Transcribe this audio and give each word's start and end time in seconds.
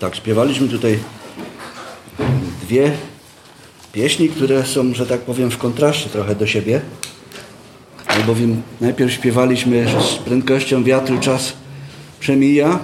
Tak, 0.00 0.16
śpiewaliśmy 0.16 0.68
tutaj 0.68 0.98
dwie 2.62 2.92
pieśni, 3.92 4.28
które 4.28 4.66
są, 4.66 4.94
że 4.94 5.06
tak 5.06 5.20
powiem, 5.20 5.50
w 5.50 5.58
kontraście 5.58 6.10
trochę 6.10 6.34
do 6.34 6.46
siebie. 6.46 6.80
Albowiem 8.06 8.62
najpierw 8.80 9.12
śpiewaliśmy, 9.12 9.88
że 9.88 10.02
z 10.02 10.14
prędkością 10.14 10.84
wiatru 10.84 11.18
czas 11.18 11.52
przemija 12.20 12.78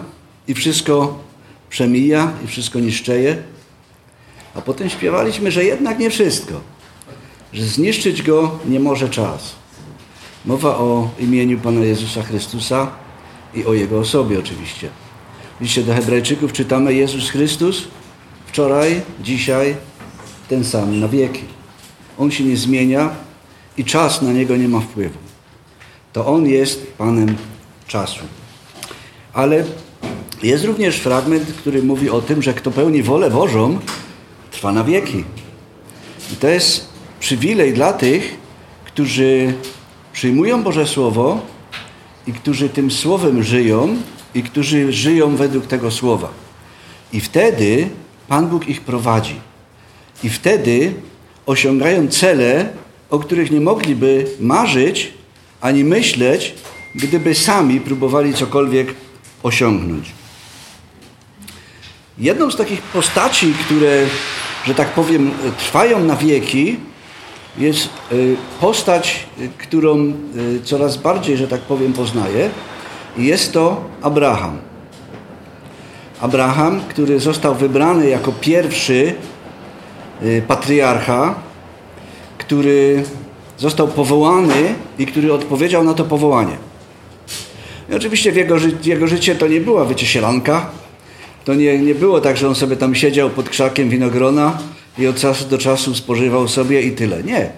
i 0.48 0.54
wszystko 0.54 1.18
przemija 1.70 2.32
i 2.44 2.46
wszystko 2.46 2.78
niszczeje. 2.78 3.36
A 4.54 4.62
potem 4.62 4.90
śpiewaliśmy, 4.90 5.50
że 5.50 5.64
jednak 5.64 5.98
nie 5.98 6.10
wszystko. 6.10 6.60
Że 7.52 7.64
zniszczyć 7.64 8.22
go 8.22 8.58
nie 8.68 8.80
może 8.80 9.08
czas. 9.08 9.54
Mowa 10.44 10.76
o 10.76 11.10
imieniu 11.18 11.58
Pana 11.58 11.80
Jezusa 11.80 12.22
Chrystusa 12.22 12.90
i 13.54 13.64
o 13.64 13.74
Jego 13.74 13.98
osobie 13.98 14.38
oczywiście. 14.38 15.05
Liście 15.60 15.82
do 15.82 15.94
Hebrajczyków 15.94 16.52
czytamy 16.52 16.94
Jezus 16.94 17.30
Chrystus 17.30 17.84
wczoraj, 18.46 19.00
dzisiaj 19.22 19.76
ten 20.48 20.64
sam 20.64 21.00
na 21.00 21.08
wieki. 21.08 21.42
On 22.18 22.30
się 22.30 22.44
nie 22.44 22.56
zmienia 22.56 23.10
i 23.76 23.84
czas 23.84 24.22
na 24.22 24.32
Niego 24.32 24.56
nie 24.56 24.68
ma 24.68 24.80
wpływu. 24.80 25.18
To 26.12 26.26
On 26.26 26.46
jest 26.46 26.92
Panem 26.98 27.36
czasu. 27.86 28.20
Ale 29.32 29.64
jest 30.42 30.64
również 30.64 30.96
fragment, 30.96 31.52
który 31.52 31.82
mówi 31.82 32.10
o 32.10 32.20
tym, 32.20 32.42
że 32.42 32.54
kto 32.54 32.70
pełni 32.70 33.02
wolę 33.02 33.30
Bożą, 33.30 33.78
trwa 34.50 34.72
na 34.72 34.84
wieki. 34.84 35.24
I 36.32 36.36
to 36.36 36.48
jest 36.48 36.88
przywilej 37.20 37.72
dla 37.72 37.92
tych, 37.92 38.36
którzy 38.84 39.54
przyjmują 40.12 40.62
Boże 40.62 40.86
Słowo 40.86 41.40
i 42.26 42.32
którzy 42.32 42.68
tym 42.68 42.90
Słowem 42.90 43.42
żyją 43.42 43.96
i 44.36 44.42
którzy 44.42 44.92
żyją 44.92 45.36
według 45.36 45.66
tego 45.66 45.90
Słowa. 45.90 46.28
I 47.12 47.20
wtedy 47.20 47.88
Pan 48.28 48.48
Bóg 48.48 48.68
ich 48.68 48.80
prowadzi. 48.80 49.40
I 50.24 50.28
wtedy 50.28 50.94
osiągają 51.46 52.08
cele, 52.08 52.68
o 53.10 53.18
których 53.18 53.50
nie 53.50 53.60
mogliby 53.60 54.26
marzyć 54.40 55.12
ani 55.60 55.84
myśleć, 55.84 56.54
gdyby 56.94 57.34
sami 57.34 57.80
próbowali 57.80 58.34
cokolwiek 58.34 58.94
osiągnąć. 59.42 60.12
Jedną 62.18 62.50
z 62.50 62.56
takich 62.56 62.82
postaci, 62.82 63.54
które, 63.64 64.06
że 64.66 64.74
tak 64.74 64.88
powiem, 64.88 65.30
trwają 65.58 66.04
na 66.04 66.16
wieki, 66.16 66.76
jest 67.58 67.88
y, 68.12 68.36
postać, 68.60 69.26
y, 69.40 69.48
którą 69.58 69.98
y, 69.98 70.60
coraz 70.64 70.96
bardziej, 70.96 71.36
że 71.36 71.48
tak 71.48 71.60
powiem, 71.60 71.92
poznaję. 71.92 72.50
Jest 73.18 73.52
to 73.52 73.84
Abraham. 74.02 74.58
Abraham, 76.20 76.80
który 76.88 77.20
został 77.20 77.54
wybrany 77.54 78.08
jako 78.08 78.32
pierwszy 78.32 79.14
patriarcha, 80.48 81.34
który 82.38 83.02
został 83.58 83.88
powołany 83.88 84.74
i 84.98 85.06
który 85.06 85.32
odpowiedział 85.32 85.84
na 85.84 85.94
to 85.94 86.04
powołanie. 86.04 86.56
I 87.90 87.94
oczywiście 87.94 88.32
w 88.32 88.36
jego, 88.36 88.56
jego 88.84 89.06
życie 89.06 89.34
to 89.34 89.48
nie 89.48 89.60
była 89.60 89.84
wyciesielanka. 89.84 90.70
To 91.44 91.54
nie, 91.54 91.78
nie 91.78 91.94
było 91.94 92.20
tak, 92.20 92.36
że 92.36 92.48
on 92.48 92.54
sobie 92.54 92.76
tam 92.76 92.94
siedział 92.94 93.30
pod 93.30 93.48
krzakiem 93.48 93.88
winogrona 93.88 94.58
i 94.98 95.06
od 95.06 95.16
czasu 95.16 95.48
do 95.48 95.58
czasu 95.58 95.94
spożywał 95.94 96.48
sobie 96.48 96.82
i 96.82 96.92
tyle. 96.92 97.22
Nie. 97.22 97.50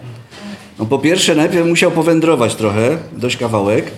No 0.78 0.86
po 0.86 0.98
pierwsze 0.98 1.34
najpierw 1.34 1.66
musiał 1.66 1.90
powędrować 1.90 2.54
trochę, 2.54 2.98
dość 3.12 3.36
kawałek. 3.36 3.90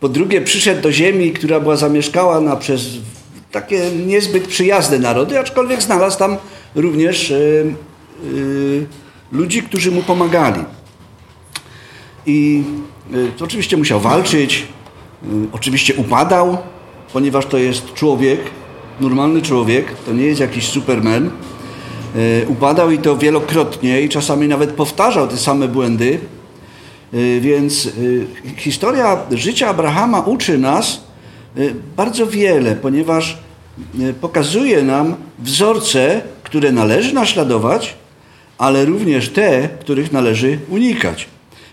Po 0.00 0.08
drugie 0.08 0.40
przyszedł 0.40 0.82
do 0.82 0.92
ziemi, 0.92 1.32
która 1.32 1.60
była 1.60 1.76
zamieszkała 1.76 2.56
przez 2.56 2.82
takie 3.52 3.90
niezbyt 4.06 4.48
przyjazne 4.48 4.98
narody, 4.98 5.38
aczkolwiek 5.38 5.82
znalazł 5.82 6.18
tam 6.18 6.36
również 6.74 7.30
yy, 7.30 7.74
yy, 8.32 8.86
ludzi, 9.32 9.62
którzy 9.62 9.90
mu 9.90 10.02
pomagali. 10.02 10.64
I 12.26 12.62
yy, 13.10 13.30
oczywiście 13.40 13.76
musiał 13.76 14.00
walczyć, 14.00 14.66
oczywiście 15.52 15.94
upadał, 15.94 16.58
ponieważ 17.12 17.46
to 17.46 17.58
jest 17.58 17.94
człowiek, 17.94 18.40
normalny 19.00 19.42
człowiek, 19.42 19.94
to 20.06 20.12
nie 20.12 20.24
jest 20.24 20.40
jakiś 20.40 20.68
superman. 20.68 21.30
Upadał 22.46 22.90
i 22.90 22.98
to 22.98 23.16
wielokrotnie 23.16 24.02
i 24.02 24.08
czasami 24.08 24.48
nawet 24.48 24.70
powtarzał 24.70 25.28
te 25.28 25.36
same 25.36 25.68
błędy. 25.68 26.18
E, 27.12 27.40
więc 27.40 27.86
e, 27.86 27.90
historia 28.56 29.18
życia 29.30 29.68
Abrahama 29.68 30.20
uczy 30.20 30.58
nas 30.58 31.08
bardzo 31.96 32.26
wiele, 32.26 32.76
ponieważ 32.76 33.38
pokazuje 34.20 34.82
nam 34.82 35.16
wzorce, 35.38 36.20
które 36.42 36.72
należy 36.72 37.14
naśladować, 37.14 37.94
ale 38.58 38.84
również 38.84 39.28
te, 39.28 39.68
których 39.80 40.12
należy 40.12 40.58
unikać 40.68 41.28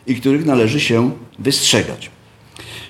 i 0.07 0.16
których 0.16 0.45
należy 0.45 0.79
się 0.79 1.12
wystrzegać. 1.40 2.09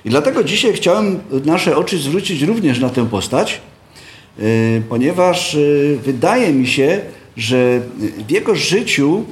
I 0.05 0.09
dlatego 0.09 0.43
dzisiaj 0.43 0.73
chciałem 0.73 1.19
nasze 1.45 1.77
oczy 1.77 1.97
zwrócić 1.97 2.41
również 2.41 2.79
na 2.79 2.89
tę 2.89 3.09
postać, 3.09 3.61
ponieważ 4.89 5.57
wydaje 6.03 6.53
mi 6.53 6.67
się, 6.67 7.01
że 7.37 7.81
w 8.27 8.31
jego 8.31 8.55
życiu, 8.55 9.25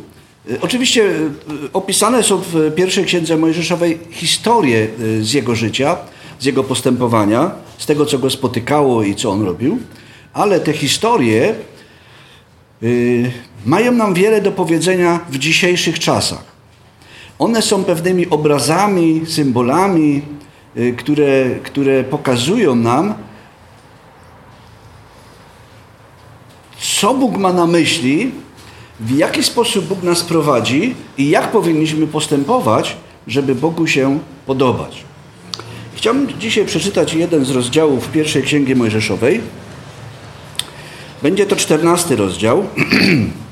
oczywiście 0.61 1.05
e, 1.05 1.29
opisane 1.73 2.23
są 2.23 2.37
w 2.37 2.75
pierwszej 2.75 3.05
księdze 3.05 3.37
Mojżeszowej 3.37 3.99
historie 4.11 4.87
e, 5.19 5.23
z 5.23 5.33
jego 5.33 5.55
życia, 5.55 5.97
z 6.39 6.45
jego 6.45 6.63
postępowania, 6.63 7.51
z 7.77 7.85
tego, 7.85 8.05
co 8.05 8.19
go 8.19 8.29
spotykało 8.29 9.03
i 9.03 9.15
co 9.15 9.31
on 9.31 9.41
robił, 9.41 9.79
ale 10.33 10.59
te 10.59 10.73
historie 10.73 11.55
mają 13.65 13.91
nam 13.91 14.13
wiele 14.13 14.41
do 14.41 14.51
powiedzenia 14.51 15.19
w 15.29 15.37
dzisiejszych 15.37 15.99
czasach. 15.99 16.43
One 17.39 17.61
są 17.61 17.83
pewnymi 17.83 18.29
obrazami, 18.29 19.21
symbolami, 19.27 20.21
które, 20.97 21.49
które 21.63 22.03
pokazują 22.03 22.75
nam, 22.75 23.13
co 26.79 27.13
Bóg 27.13 27.37
ma 27.37 27.53
na 27.53 27.67
myśli, 27.67 28.31
w 29.03 29.17
jaki 29.17 29.43
sposób 29.43 29.85
Bóg 29.85 30.03
nas 30.03 30.21
prowadzi 30.23 30.95
i 31.17 31.29
jak 31.29 31.51
powinniśmy 31.51 32.07
postępować, 32.07 32.95
żeby 33.27 33.55
Bogu 33.55 33.87
się 33.87 34.19
podobać. 34.45 35.03
Chciałbym 35.95 36.39
dzisiaj 36.39 36.65
przeczytać 36.65 37.13
jeden 37.13 37.45
z 37.45 37.49
rozdziałów 37.49 38.11
pierwszej 38.11 38.43
Księgi 38.43 38.75
Mojżeszowej. 38.75 39.41
Będzie 41.23 41.45
to 41.45 41.55
czternasty 41.55 42.15
rozdział. 42.15 42.63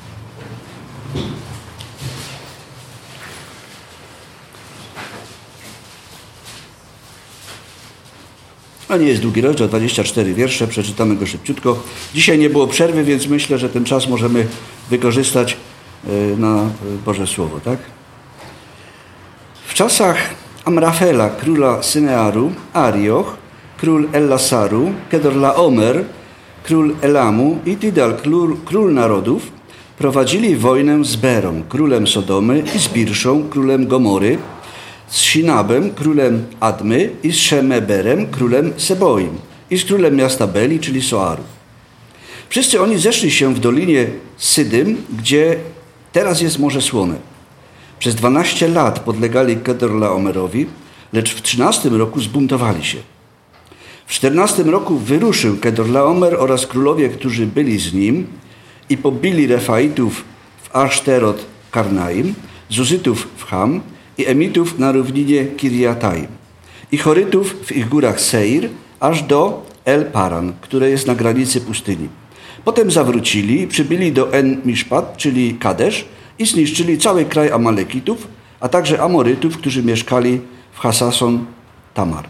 To 8.88 8.98
nie 8.98 9.08
jest 9.08 9.22
długi 9.22 9.42
rozdział, 9.42 9.68
24 9.68 10.34
wiersze, 10.34 10.68
przeczytamy 10.68 11.16
go 11.16 11.26
szybciutko. 11.26 11.84
Dzisiaj 12.14 12.40
nie 12.40 12.50
było 12.50 12.68
przerwy, 12.68 13.04
więc 13.04 13.28
myślę, 13.28 13.58
że 13.58 13.70
ten 13.70 13.86
czas 13.86 14.08
możemy 14.08 14.48
wykorzystać 14.91 15.57
e, 15.57 16.38
na 16.38 16.69
Boże 17.06 17.28
Słowo, 17.28 17.59
tak? 17.59 17.79
W 19.68 19.74
czasach 19.74 20.18
Amrafela, 20.66 21.29
króla 21.29 21.84
Synearu, 21.84 22.52
Arioch, 22.74 23.38
król 23.78 24.07
Ellasaru, 24.13 24.91
Kedorlaomer, 25.09 26.03
król 26.63 26.96
Elamu 27.02 27.59
i 27.66 27.78
Tidal, 27.78 28.18
król, 28.24 28.57
król 28.66 28.94
narodów, 28.94 29.52
prowadzili 29.97 30.56
wojnę 30.56 31.06
z 31.06 31.16
Berą, 31.16 31.63
królem 31.69 32.08
Sodomy 32.08 32.63
i 32.75 32.79
z 32.79 32.88
Birszą, 32.88 33.50
królem 33.50 33.88
Gomory, 33.88 34.38
z 35.08 35.18
Sinabem, 35.18 35.90
królem 35.94 36.46
Admy 36.59 37.09
i 37.23 37.31
z 37.31 37.35
Szemeberem, 37.35 38.28
królem 38.28 38.73
Seboim 38.78 39.38
i 39.69 39.78
z 39.78 39.85
królem 39.85 40.16
miasta 40.16 40.47
Beli, 40.47 40.79
czyli 40.79 41.02
Soaru. 41.02 41.60
Wszyscy 42.52 42.82
oni 42.82 42.98
zeszli 42.98 43.32
się 43.32 43.56
w 43.56 43.59
dolinie 43.59 44.08
Sydym, 44.38 44.98
gdzie 45.20 45.56
teraz 46.12 46.42
jest 46.42 46.59
Morze 46.59 46.82
Słone. 46.82 47.16
Przez 48.00 48.16
12 48.16 48.68
lat 48.68 49.00
podlegali 49.00 49.58
Kedorlaomerowi, 49.58 50.66
lecz 51.14 51.34
w 51.34 51.42
13 51.42 51.90
roku 51.90 52.22
zbuntowali 52.22 52.84
się. 52.84 52.98
W 54.06 54.14
14 54.14 54.64
roku 54.64 54.98
wyruszył 54.98 55.58
Kedorlaomer 55.58 56.36
oraz 56.40 56.68
królowie, 56.68 57.09
którzy 57.09 57.48
byli 57.48 57.80
z 57.80 57.94
nim 57.94 58.28
i 58.90 58.97
pobili 58.97 59.47
Refaitów 59.47 60.24
w 60.64 60.76
Aszterot 60.76 61.46
Karnaim, 61.72 62.34
Zuzytów 62.70 63.28
w 63.38 63.46
Ham 63.46 63.82
i 64.18 64.28
Emitów 64.28 64.80
na 64.80 64.92
równinie 64.92 65.46
Kiriataim 65.46 66.28
i 66.92 66.97
Chorytów 66.97 67.56
w 67.66 67.72
ich 67.72 67.90
górach 67.90 68.22
Seir 68.22 68.70
aż 69.00 69.24
do 69.24 69.66
El 69.86 70.06
Paran, 70.06 70.54
które 70.62 70.90
jest 70.90 71.08
na 71.08 71.16
granicy 71.16 71.62
pustyni. 71.62 72.21
Potem 72.66 72.91
zawrócili 72.91 73.67
przybyli 73.67 74.11
do 74.11 74.34
En 74.34 74.61
Mishpat, 74.66 75.17
czyli 75.17 75.53
Kadesz 75.53 76.05
i 76.40 76.46
zniszczyli 76.46 76.97
cały 76.97 77.25
kraj 77.25 77.52
Amalekitów, 77.52 78.28
a 78.59 78.69
także 78.69 79.02
Amorytów, 79.02 79.58
którzy 79.58 79.84
mieszkali 79.84 80.41
w 80.72 80.79
Hasason 80.79 81.46
Tamar. 81.93 82.25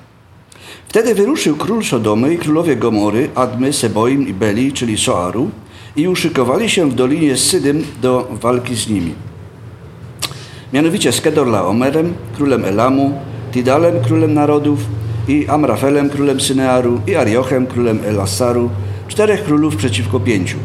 Wtedy 0.88 1.16
wyruszył 1.16 1.56
król 1.56 1.84
Sodomy 1.84 2.34
i 2.34 2.38
królowie 2.38 2.76
Gomory, 2.76 3.30
Admy, 3.36 3.74
Seboim 3.74 4.28
i 4.28 4.34
Beli, 4.34 4.74
czyli 4.74 4.98
Soaru 4.98 5.52
i 5.96 6.08
uszykowali 6.08 6.70
się 6.70 6.90
w 6.90 6.96
dolinie 6.96 7.38
Sydym 7.38 7.84
do 8.02 8.28
walki 8.32 8.76
z 8.76 8.90
nimi. 8.90 9.14
Mianowicie 10.74 11.12
z 11.12 11.22
Kedorlaomerem, 11.22 12.14
królem 12.36 12.66
Elamu, 12.66 13.20
Tidalem, 13.52 14.04
królem 14.04 14.34
narodów 14.34 14.80
i 15.28 15.48
Amrafelem, 15.48 16.10
królem 16.10 16.42
Synearu 16.42 17.02
i 17.08 17.16
Ariochem, 17.16 17.68
królem 17.68 18.00
Elasaru, 18.06 18.70
czterech 19.12 19.44
królów 19.44 19.76
przeciwko 19.76 20.20
pięciu. 20.20 20.58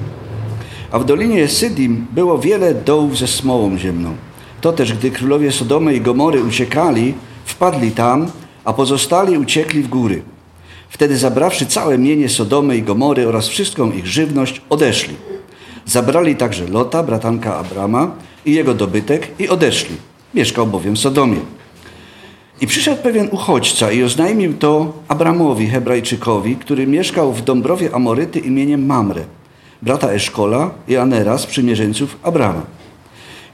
A 0.90 0.98
w 0.98 1.04
dolinie 1.04 1.48
Sydim 1.48 2.06
było 2.12 2.38
wiele 2.38 2.74
dołów 2.74 3.18
ze 3.18 3.26
smołą 3.26 3.78
ziemną. 3.78 4.16
To 4.60 4.72
też, 4.72 4.92
gdy 4.92 5.10
królowie 5.10 5.52
Sodomy 5.52 5.94
i 5.94 6.00
Gomory 6.00 6.42
uciekali, 6.42 7.14
wpadli 7.44 7.90
tam, 7.90 8.26
a 8.64 8.72
pozostali 8.72 9.38
uciekli 9.38 9.82
w 9.82 9.88
góry. 9.88 10.22
Wtedy 10.88 11.18
zabrawszy 11.18 11.66
całe 11.66 11.98
mienie 11.98 12.28
Sodomy 12.28 12.76
i 12.76 12.82
Gomory 12.82 13.28
oraz 13.28 13.48
wszystką 13.48 13.92
ich 13.92 14.06
żywność, 14.06 14.60
odeszli. 14.70 15.14
Zabrali 15.86 16.36
także 16.36 16.68
Lota, 16.68 17.02
bratanka 17.02 17.56
Abrama 17.56 18.10
i 18.44 18.54
jego 18.54 18.74
dobytek 18.74 19.28
i 19.38 19.48
odeszli. 19.48 19.96
Mieszkał 20.34 20.66
bowiem 20.66 20.94
w 20.94 20.98
Sodomie. 20.98 21.40
I 22.60 22.66
przyszedł 22.66 23.02
pewien 23.02 23.28
uchodźca 23.32 23.92
i 23.92 24.02
oznajmił 24.02 24.54
to 24.54 24.92
Abramowi, 25.08 25.66
Hebrajczykowi, 25.66 26.56
który 26.56 26.86
mieszkał 26.86 27.32
w 27.32 27.42
Dąbrowie 27.42 27.94
Amoryty 27.94 28.38
imieniem 28.38 28.86
Mamre, 28.86 29.24
brata 29.82 30.12
Eszkola 30.12 30.70
i 30.88 30.96
Anera, 30.96 31.38
sprzymierzeńców 31.38 32.16
Abrama. 32.22 32.62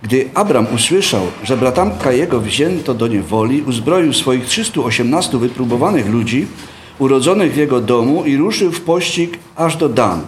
Gdy 0.02 0.28
Abram 0.34 0.66
usłyszał, 0.74 1.22
że 1.44 1.56
bratanka 1.56 2.12
jego 2.12 2.40
wzięto 2.40 2.94
do 2.94 3.06
niewoli, 3.06 3.62
uzbroił 3.62 4.12
swoich 4.12 4.44
318 4.44 5.38
wypróbowanych 5.38 6.10
ludzi, 6.10 6.46
urodzonych 6.98 7.52
w 7.52 7.56
jego 7.56 7.80
domu 7.80 8.24
i 8.24 8.36
ruszył 8.36 8.72
w 8.72 8.80
pościg 8.80 9.38
aż 9.56 9.76
do 9.76 9.88
Dan. 9.88 10.20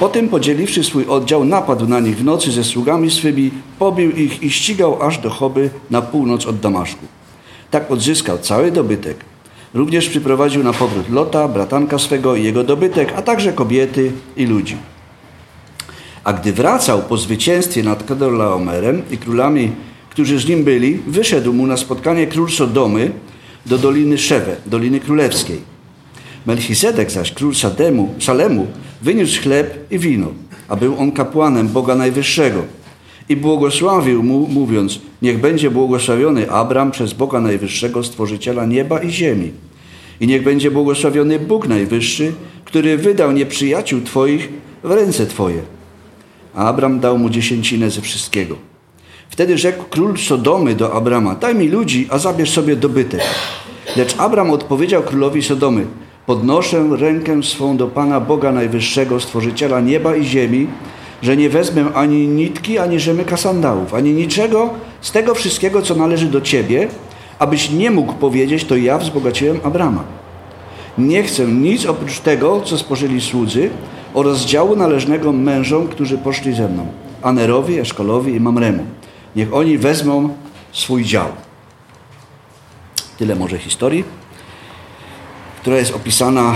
Potem, 0.00 0.28
podzieliwszy 0.28 0.84
swój 0.84 1.06
oddział, 1.06 1.44
napadł 1.44 1.86
na 1.86 2.00
nich 2.00 2.16
w 2.16 2.24
nocy 2.24 2.52
ze 2.52 2.64
sługami 2.64 3.10
swymi, 3.10 3.50
pobił 3.78 4.10
ich 4.10 4.42
i 4.42 4.50
ścigał 4.50 5.02
aż 5.02 5.18
do 5.18 5.30
Choby 5.30 5.70
na 5.90 6.02
północ 6.02 6.46
od 6.46 6.60
Damaszku. 6.60 7.06
Tak 7.72 7.90
odzyskał 7.90 8.38
cały 8.38 8.72
dobytek. 8.72 9.16
Również 9.74 10.08
przyprowadził 10.08 10.62
na 10.64 10.72
powrót 10.72 11.10
Lota, 11.10 11.48
bratanka 11.48 11.98
swego 11.98 12.36
i 12.36 12.44
jego 12.44 12.64
dobytek, 12.64 13.12
a 13.16 13.22
także 13.22 13.52
kobiety 13.52 14.12
i 14.36 14.46
ludzi. 14.46 14.76
A 16.24 16.32
gdy 16.32 16.52
wracał 16.52 17.02
po 17.02 17.16
zwycięstwie 17.16 17.82
nad 17.82 18.04
Kedorlaomerem 18.04 19.02
i 19.10 19.18
królami, 19.18 19.72
którzy 20.10 20.38
z 20.38 20.48
nim 20.48 20.64
byli, 20.64 20.98
wyszedł 21.06 21.52
mu 21.52 21.66
na 21.66 21.76
spotkanie 21.76 22.26
król 22.26 22.50
Sodomy 22.50 23.10
do 23.66 23.78
Doliny 23.78 24.18
Szewe, 24.18 24.56
Doliny 24.66 25.00
Królewskiej. 25.00 25.60
Melchizedek 26.46 27.10
zaś, 27.10 27.32
król 27.32 27.54
Sademu, 27.54 28.14
Salemu, 28.20 28.66
wyniósł 29.02 29.42
chleb 29.42 29.86
i 29.90 29.98
wino, 29.98 30.28
a 30.68 30.76
był 30.76 30.98
on 30.98 31.12
kapłanem 31.12 31.68
Boga 31.68 31.94
Najwyższego. 31.94 32.81
I 33.28 33.36
błogosławił 33.36 34.22
mu, 34.22 34.48
mówiąc, 34.48 35.00
niech 35.22 35.40
będzie 35.40 35.70
błogosławiony 35.70 36.50
Abram 36.50 36.90
przez 36.90 37.12
Boga 37.12 37.40
Najwyższego, 37.40 38.04
Stworzyciela 38.04 38.66
nieba 38.66 38.98
i 38.98 39.10
ziemi. 39.10 39.52
I 40.20 40.26
niech 40.26 40.42
będzie 40.42 40.70
błogosławiony 40.70 41.38
Bóg 41.38 41.68
Najwyższy, 41.68 42.32
który 42.64 42.96
wydał 42.96 43.32
nieprzyjaciół 43.32 44.00
Twoich 44.00 44.48
w 44.84 44.90
ręce 44.90 45.26
Twoje. 45.26 45.62
A 46.54 46.68
Abram 46.68 47.00
dał 47.00 47.18
mu 47.18 47.30
dziesięcinę 47.30 47.90
ze 47.90 48.00
wszystkiego. 48.00 48.56
Wtedy 49.30 49.58
rzekł 49.58 49.84
król 49.90 50.18
Sodomy 50.18 50.74
do 50.74 50.92
Abrama, 50.94 51.34
daj 51.34 51.54
mi 51.54 51.68
ludzi, 51.68 52.06
a 52.10 52.18
zabierz 52.18 52.50
sobie 52.50 52.76
dobytek. 52.76 53.20
Lecz 53.96 54.14
Abram 54.18 54.50
odpowiedział 54.50 55.02
królowi 55.02 55.42
Sodomy, 55.42 55.86
podnoszę 56.26 56.88
rękę 56.98 57.42
swą 57.42 57.76
do 57.76 57.86
Pana 57.86 58.20
Boga 58.20 58.52
Najwyższego, 58.52 59.20
Stworzyciela 59.20 59.80
nieba 59.80 60.16
i 60.16 60.24
ziemi, 60.24 60.66
że 61.22 61.36
nie 61.36 61.50
wezmę 61.50 61.84
ani 61.94 62.28
nitki, 62.28 62.78
ani 62.78 63.00
rzemyka 63.00 63.36
sandałów, 63.36 63.94
ani 63.94 64.12
niczego 64.12 64.70
z 65.00 65.12
tego 65.12 65.34
wszystkiego, 65.34 65.82
co 65.82 65.94
należy 65.94 66.26
do 66.26 66.40
Ciebie, 66.40 66.88
abyś 67.38 67.70
nie 67.70 67.90
mógł 67.90 68.12
powiedzieć, 68.12 68.64
to 68.64 68.76
ja 68.76 68.98
wzbogaciłem 68.98 69.60
Abrama. 69.64 70.04
Nie 70.98 71.22
chcę 71.22 71.46
nic 71.46 71.86
oprócz 71.86 72.20
tego, 72.20 72.60
co 72.60 72.78
spożyli 72.78 73.20
słudzy 73.20 73.70
oraz 74.14 74.38
działu 74.38 74.76
należnego 74.76 75.32
mężom, 75.32 75.88
którzy 75.88 76.18
poszli 76.18 76.54
ze 76.54 76.68
mną, 76.68 76.86
Anerowi, 77.22 77.78
Eszkolowi 77.78 78.34
i 78.34 78.40
Mamremu. 78.40 78.84
Niech 79.36 79.54
oni 79.54 79.78
wezmą 79.78 80.28
swój 80.72 81.04
dział. 81.04 81.28
Tyle 83.18 83.36
może 83.36 83.58
historii, 83.58 84.04
która 85.60 85.76
jest 85.76 85.94
opisana 85.94 86.54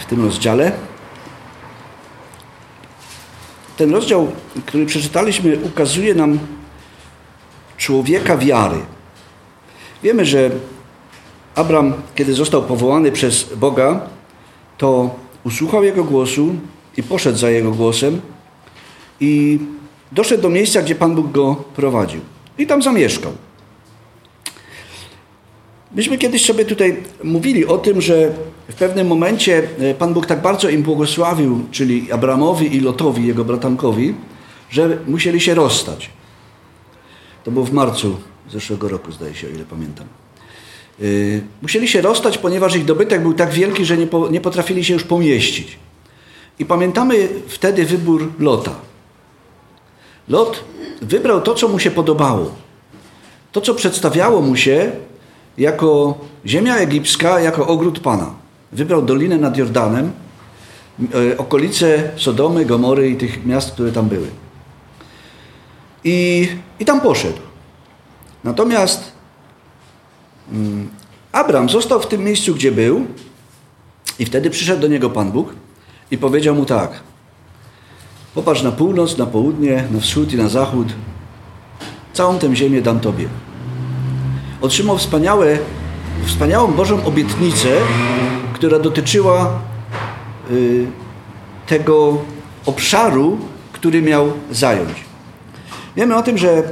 w 0.00 0.04
tym 0.04 0.24
rozdziale. 0.24 0.72
Ten 3.76 3.92
rozdział, 3.92 4.32
który 4.66 4.86
przeczytaliśmy, 4.86 5.58
ukazuje 5.62 6.14
nam 6.14 6.38
człowieka 7.76 8.36
wiary. 8.36 8.78
Wiemy, 10.02 10.24
że 10.24 10.50
Abram, 11.54 11.92
kiedy 12.14 12.34
został 12.34 12.62
powołany 12.62 13.12
przez 13.12 13.54
Boga, 13.56 14.00
to 14.78 15.14
usłuchał 15.44 15.84
Jego 15.84 16.04
głosu 16.04 16.54
i 16.96 17.02
poszedł 17.02 17.38
za 17.38 17.50
Jego 17.50 17.70
głosem 17.70 18.20
i 19.20 19.58
doszedł 20.12 20.42
do 20.42 20.48
miejsca, 20.48 20.82
gdzie 20.82 20.94
Pan 20.94 21.14
Bóg 21.14 21.32
go 21.32 21.56
prowadził. 21.76 22.20
I 22.58 22.66
tam 22.66 22.82
zamieszkał. 22.82 23.32
Myśmy 25.94 26.18
kiedyś 26.18 26.46
sobie 26.46 26.64
tutaj 26.64 26.96
mówili 27.24 27.66
o 27.66 27.78
tym, 27.78 28.00
że 28.00 28.32
w 28.68 28.74
pewnym 28.74 29.06
momencie 29.06 29.68
e, 29.78 29.94
Pan 29.94 30.14
Bóg 30.14 30.26
tak 30.26 30.42
bardzo 30.42 30.68
im 30.68 30.82
błogosławił, 30.82 31.66
czyli 31.70 32.12
Abramowi 32.12 32.76
i 32.76 32.80
Lotowi, 32.80 33.26
jego 33.26 33.44
bratankowi, 33.44 34.14
że 34.70 34.98
musieli 35.06 35.40
się 35.40 35.54
rozstać. 35.54 36.10
To 37.44 37.50
było 37.50 37.64
w 37.64 37.72
marcu 37.72 38.16
zeszłego 38.50 38.88
roku, 38.88 39.12
zdaje 39.12 39.34
się, 39.34 39.46
o 39.46 39.50
ile 39.50 39.64
pamiętam. 39.64 40.06
Yy, 41.00 41.42
musieli 41.62 41.88
się 41.88 42.00
rozstać, 42.00 42.38
ponieważ 42.38 42.76
ich 42.76 42.84
dobytek 42.84 43.22
był 43.22 43.34
tak 43.34 43.50
wielki, 43.50 43.84
że 43.84 43.96
nie, 43.96 44.08
nie 44.30 44.40
potrafili 44.40 44.84
się 44.84 44.94
już 44.94 45.04
pomieścić. 45.04 45.78
I 46.58 46.64
pamiętamy 46.64 47.28
wtedy 47.48 47.84
wybór 47.84 48.28
Lota. 48.38 48.74
Lot 50.28 50.64
wybrał 51.02 51.40
to, 51.40 51.54
co 51.54 51.68
mu 51.68 51.78
się 51.78 51.90
podobało. 51.90 52.54
To, 53.52 53.60
co 53.60 53.74
przedstawiało 53.74 54.42
mu 54.42 54.56
się 54.56 54.92
jako 55.58 56.18
ziemia 56.46 56.76
egipska, 56.76 57.40
jako 57.40 57.66
ogród 57.66 58.00
Pana. 58.00 58.41
Wybrał 58.72 59.02
dolinę 59.02 59.38
nad 59.38 59.56
Jordanem, 59.56 60.12
e, 61.32 61.38
okolice 61.38 62.10
Sodomy, 62.16 62.64
Gomory 62.64 63.10
i 63.10 63.16
tych 63.16 63.46
miast, 63.46 63.72
które 63.72 63.92
tam 63.92 64.08
były. 64.08 64.28
I, 66.04 66.48
i 66.80 66.84
tam 66.84 67.00
poszedł. 67.00 67.38
Natomiast 68.44 69.12
mm, 70.52 70.88
Abram 71.32 71.68
został 71.68 72.00
w 72.00 72.06
tym 72.06 72.24
miejscu, 72.24 72.54
gdzie 72.54 72.72
był 72.72 73.06
i 74.18 74.24
wtedy 74.24 74.50
przyszedł 74.50 74.82
do 74.82 74.88
niego 74.88 75.10
Pan 75.10 75.32
Bóg 75.32 75.54
i 76.10 76.18
powiedział 76.18 76.54
mu 76.54 76.64
tak. 76.64 77.00
Popatrz 78.34 78.62
na 78.62 78.72
północ, 78.72 79.18
na 79.18 79.26
południe, 79.26 79.84
na 79.90 80.00
wschód 80.00 80.32
i 80.32 80.36
na 80.36 80.48
zachód. 80.48 80.88
Całą 82.12 82.38
tę 82.38 82.56
ziemię 82.56 82.82
dam 82.82 83.00
Tobie 83.00 83.28
otrzymał 84.62 84.98
wspaniałe, 84.98 85.58
wspaniałą 86.24 86.72
Bożą 86.72 87.04
obietnicę, 87.04 87.68
która 88.62 88.78
dotyczyła 88.78 89.58
y, 90.50 90.86
tego 91.66 92.18
obszaru, 92.66 93.38
który 93.72 94.02
miał 94.02 94.32
zająć. 94.50 95.04
Wiemy 95.96 96.16
o 96.16 96.22
tym, 96.22 96.38
że 96.38 96.62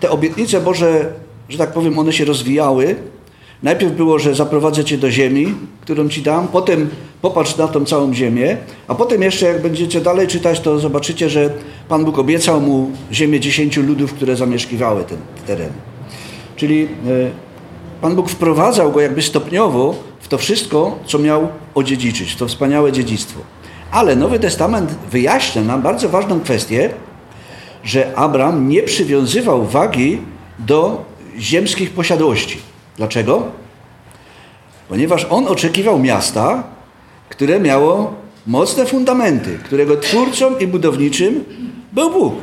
te 0.00 0.10
obietnice 0.10 0.60
Boże, 0.60 1.12
że 1.48 1.58
tak 1.58 1.72
powiem, 1.72 1.98
one 1.98 2.12
się 2.12 2.24
rozwijały. 2.24 2.96
Najpierw 3.62 3.92
było, 3.92 4.18
że 4.18 4.34
zaprowadzę 4.34 4.84
cię 4.84 4.98
do 4.98 5.10
ziemi, 5.10 5.54
którą 5.80 6.08
ci 6.08 6.22
dam, 6.22 6.48
potem 6.48 6.88
popatrz 7.22 7.56
na 7.56 7.68
tą 7.68 7.84
całą 7.84 8.14
ziemię, 8.14 8.56
a 8.88 8.94
potem 8.94 9.22
jeszcze 9.22 9.46
jak 9.46 9.62
będziecie 9.62 10.00
dalej 10.00 10.26
czytać, 10.26 10.60
to 10.60 10.78
zobaczycie, 10.78 11.30
że 11.30 11.50
Pan 11.88 12.04
Bóg 12.04 12.18
obiecał 12.18 12.60
mu 12.60 12.90
ziemię 13.12 13.40
dziesięciu 13.40 13.82
ludów, 13.82 14.12
które 14.12 14.36
zamieszkiwały 14.36 15.04
ten 15.04 15.18
teren. 15.46 15.70
Czyli 16.56 16.84
e, 16.84 17.49
Pan 18.00 18.14
Bóg 18.16 18.30
wprowadzał 18.30 18.92
go 18.92 19.00
jakby 19.00 19.22
stopniowo 19.22 19.94
w 20.20 20.28
to 20.28 20.38
wszystko, 20.38 20.98
co 21.06 21.18
miał 21.18 21.48
odziedziczyć, 21.74 22.36
to 22.36 22.48
wspaniałe 22.48 22.92
dziedzictwo. 22.92 23.40
Ale 23.90 24.16
Nowy 24.16 24.38
Testament 24.38 24.90
wyjaśnia 25.10 25.62
nam 25.62 25.82
bardzo 25.82 26.08
ważną 26.08 26.40
kwestię, 26.40 26.90
że 27.84 28.16
Abraham 28.16 28.68
nie 28.68 28.82
przywiązywał 28.82 29.64
wagi 29.64 30.18
do 30.58 31.04
ziemskich 31.38 31.90
posiadłości. 31.90 32.58
Dlaczego? 32.96 33.42
Ponieważ 34.88 35.26
on 35.30 35.48
oczekiwał 35.48 35.98
miasta, 35.98 36.62
które 37.28 37.60
miało 37.60 38.14
mocne 38.46 38.86
fundamenty, 38.86 39.58
którego 39.64 39.96
twórcą 39.96 40.58
i 40.58 40.66
budowniczym 40.66 41.44
był 41.92 42.10
Bóg. 42.10 42.34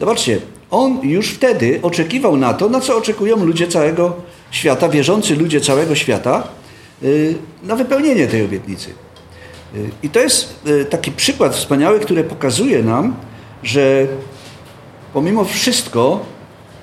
Zobaczcie, 0.00 0.40
on 0.70 1.00
już 1.02 1.28
wtedy 1.28 1.80
oczekiwał 1.82 2.36
na 2.36 2.54
to, 2.54 2.68
na 2.68 2.80
co 2.80 2.96
oczekują 2.96 3.44
ludzie 3.44 3.68
całego 3.68 4.16
świata, 4.50 4.88
wierzący 4.88 5.36
ludzie 5.36 5.60
całego 5.60 5.94
świata, 5.94 6.48
na 7.62 7.76
wypełnienie 7.76 8.26
tej 8.26 8.44
obietnicy. 8.44 8.90
I 10.02 10.08
to 10.08 10.20
jest 10.20 10.66
taki 10.90 11.12
przykład 11.12 11.56
wspaniały, 11.56 12.00
który 12.00 12.24
pokazuje 12.24 12.82
nam, 12.82 13.14
że 13.62 14.06
pomimo 15.12 15.44
wszystko 15.44 16.20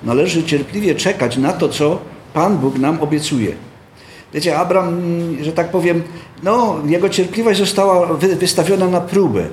należy 0.02 0.44
cierpliwie 0.44 0.94
czekać 0.94 1.36
na 1.36 1.52
to, 1.52 1.68
co 1.68 1.98
Pan 2.34 2.58
Bóg 2.58 2.78
nam 2.78 3.00
obiecuje. 3.00 3.52
Wiecie, 4.34 4.58
Abraham, 4.58 5.00
że 5.42 5.52
tak 5.52 5.70
powiem, 5.70 6.02
no, 6.42 6.76
jego 6.86 7.08
cierpliwość 7.08 7.58
została 7.58 8.14
wystawiona 8.14 8.88
na 8.88 9.00
próbę. 9.00 9.46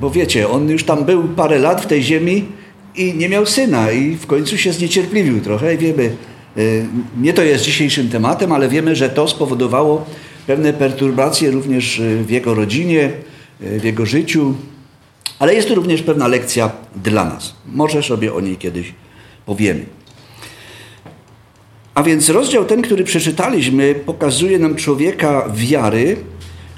Bo 0.00 0.10
wiecie, 0.10 0.48
on 0.48 0.68
już 0.68 0.84
tam 0.84 1.04
był 1.04 1.24
parę 1.24 1.58
lat 1.58 1.82
w 1.82 1.86
tej 1.86 2.02
ziemi 2.02 2.44
i 2.96 3.14
nie 3.14 3.28
miał 3.28 3.46
syna 3.46 3.90
i 3.90 4.14
w 4.14 4.26
końcu 4.26 4.58
się 4.58 4.72
zniecierpliwił 4.72 5.40
trochę 5.40 5.74
i 5.74 5.78
wiemy, 5.78 6.02
y, 6.02 6.16
nie 7.20 7.32
to 7.32 7.42
jest 7.42 7.64
dzisiejszym 7.64 8.08
tematem, 8.08 8.52
ale 8.52 8.68
wiemy, 8.68 8.96
że 8.96 9.08
to 9.10 9.28
spowodowało 9.28 10.04
pewne 10.46 10.72
perturbacje 10.72 11.50
również 11.50 11.98
y, 11.98 12.24
w 12.24 12.30
jego 12.30 12.54
rodzinie, 12.54 13.10
y, 13.62 13.80
w 13.80 13.84
jego 13.84 14.06
życiu, 14.06 14.54
ale 15.38 15.54
jest 15.54 15.68
to 15.68 15.74
również 15.74 16.02
pewna 16.02 16.28
lekcja 16.28 16.72
dla 16.96 17.24
nas. 17.24 17.54
Może 17.66 18.02
sobie 18.02 18.34
o 18.34 18.40
niej 18.40 18.56
kiedyś 18.56 18.92
powiemy. 19.46 19.84
A 21.94 22.02
więc 22.02 22.28
rozdział 22.28 22.64
ten, 22.64 22.82
który 22.82 23.04
przeczytaliśmy, 23.04 23.94
pokazuje 23.94 24.58
nam 24.58 24.76
człowieka 24.76 25.48
wiary, 25.54 26.16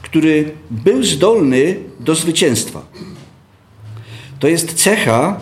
który 0.03 0.51
był 0.71 1.03
zdolny 1.03 1.77
do 2.01 2.15
zwycięstwa. 2.15 2.83
To 4.39 4.49
jest 4.49 4.75
cecha, 4.75 5.41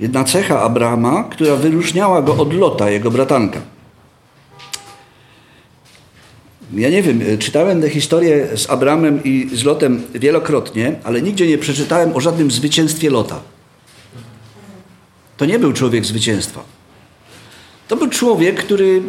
jedna 0.00 0.24
cecha 0.24 0.62
Abrahama, 0.62 1.24
która 1.24 1.56
wyróżniała 1.56 2.22
go 2.22 2.36
od 2.36 2.54
Lota, 2.54 2.90
jego 2.90 3.10
bratanka. 3.10 3.60
Ja 6.72 6.90
nie 6.90 7.02
wiem, 7.02 7.38
czytałem 7.38 7.82
tę 7.82 7.90
historię 7.90 8.48
z 8.56 8.70
Abramem 8.70 9.24
i 9.24 9.50
z 9.52 9.64
Lotem 9.64 10.02
wielokrotnie, 10.14 10.94
ale 11.04 11.22
nigdzie 11.22 11.46
nie 11.46 11.58
przeczytałem 11.58 12.16
o 12.16 12.20
żadnym 12.20 12.50
zwycięstwie 12.50 13.10
Lota. 13.10 13.40
To 15.36 15.44
nie 15.44 15.58
był 15.58 15.72
człowiek 15.72 16.04
zwycięstwa. 16.04 16.60
To 17.88 17.96
był 17.96 18.08
człowiek, 18.08 18.64
który 18.64 19.02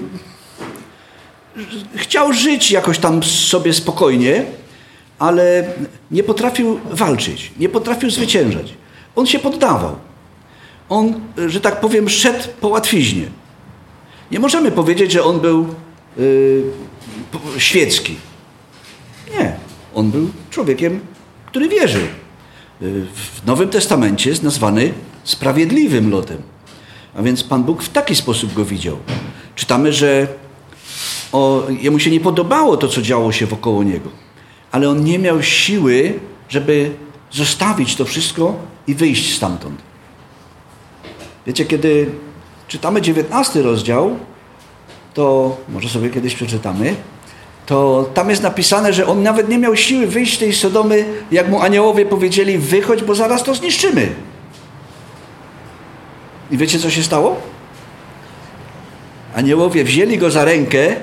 chciał 1.95 2.33
żyć 2.33 2.71
jakoś 2.71 2.99
tam 2.99 3.23
sobie 3.23 3.73
spokojnie, 3.73 4.45
ale 5.19 5.73
nie 6.11 6.23
potrafił 6.23 6.79
walczyć, 6.91 7.51
nie 7.59 7.69
potrafił 7.69 8.09
zwyciężać. 8.09 8.73
On 9.15 9.25
się 9.25 9.39
poddawał. 9.39 9.95
On, 10.89 11.21
że 11.47 11.61
tak 11.61 11.79
powiem, 11.79 12.09
szedł 12.09 12.43
po 12.61 12.67
łatwiźnie. 12.67 13.27
Nie 14.31 14.39
możemy 14.39 14.71
powiedzieć, 14.71 15.11
że 15.11 15.23
on 15.23 15.39
był 15.39 15.67
yy, 16.17 16.63
świecki. 17.57 18.15
Nie. 19.37 19.55
On 19.95 20.11
był 20.11 20.29
człowiekiem, 20.49 20.99
który 21.45 21.69
wierzył. 21.69 22.01
Yy, 22.81 23.05
w 23.15 23.45
Nowym 23.45 23.69
Testamencie 23.69 24.29
jest 24.29 24.43
nazwany 24.43 24.93
sprawiedliwym 25.23 26.11
lotem. 26.11 26.41
A 27.15 27.21
więc 27.21 27.43
Pan 27.43 27.63
Bóg 27.63 27.83
w 27.83 27.89
taki 27.89 28.15
sposób 28.15 28.53
go 28.53 28.65
widział. 28.65 28.97
Czytamy, 29.55 29.93
że 29.93 30.27
o, 31.31 31.63
jemu 31.81 31.99
się 31.99 32.11
nie 32.11 32.19
podobało 32.19 32.77
to, 32.77 32.87
co 32.87 33.01
działo 33.01 33.31
się 33.31 33.45
wokoło 33.45 33.83
niego. 33.83 34.09
Ale 34.71 34.89
on 34.89 35.03
nie 35.03 35.19
miał 35.19 35.43
siły, 35.43 36.19
żeby 36.49 36.91
zostawić 37.31 37.95
to 37.95 38.05
wszystko 38.05 38.55
i 38.87 38.95
wyjść 38.95 39.35
stamtąd. 39.35 39.88
Wiecie, 41.47 41.65
kiedy 41.65 42.09
czytamy 42.67 43.01
19 43.01 43.61
rozdział, 43.61 44.17
to 45.13 45.57
może 45.69 45.89
sobie 45.89 46.09
kiedyś 46.09 46.35
przeczytamy, 46.35 46.95
to 47.65 48.09
tam 48.13 48.29
jest 48.29 48.43
napisane, 48.43 48.93
że 48.93 49.07
on 49.07 49.23
nawet 49.23 49.49
nie 49.49 49.57
miał 49.57 49.75
siły 49.75 50.07
wyjść 50.07 50.35
z 50.35 50.39
tej 50.39 50.53
Sodomy, 50.53 51.05
jak 51.31 51.49
mu 51.49 51.61
aniołowie 51.61 52.05
powiedzieli, 52.05 52.57
wychodź, 52.57 53.03
bo 53.03 53.15
zaraz 53.15 53.43
to 53.43 53.55
zniszczymy. 53.55 54.09
I 56.51 56.57
wiecie, 56.57 56.79
co 56.79 56.89
się 56.89 57.03
stało? 57.03 57.41
Aniołowie 59.35 59.83
wzięli 59.83 60.17
go 60.17 60.31
za 60.31 60.45
rękę, 60.45 60.95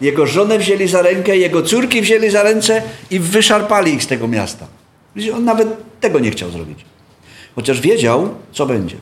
jego 0.00 0.26
żonę 0.26 0.58
wzięli 0.58 0.88
za 0.88 1.02
rękę, 1.02 1.36
jego 1.36 1.62
córki 1.62 2.00
wzięli 2.00 2.30
za 2.30 2.42
ręce 2.42 2.82
i 3.10 3.18
wyszarpali 3.18 3.94
ich 3.94 4.02
z 4.02 4.06
tego 4.06 4.28
miasta. 4.28 4.66
On 5.36 5.44
nawet 5.44 5.68
tego 6.00 6.18
nie 6.18 6.30
chciał 6.30 6.50
zrobić. 6.50 6.78
Chociaż 7.54 7.80
wiedział, 7.80 8.34
co 8.52 8.66
będzie. 8.66 8.96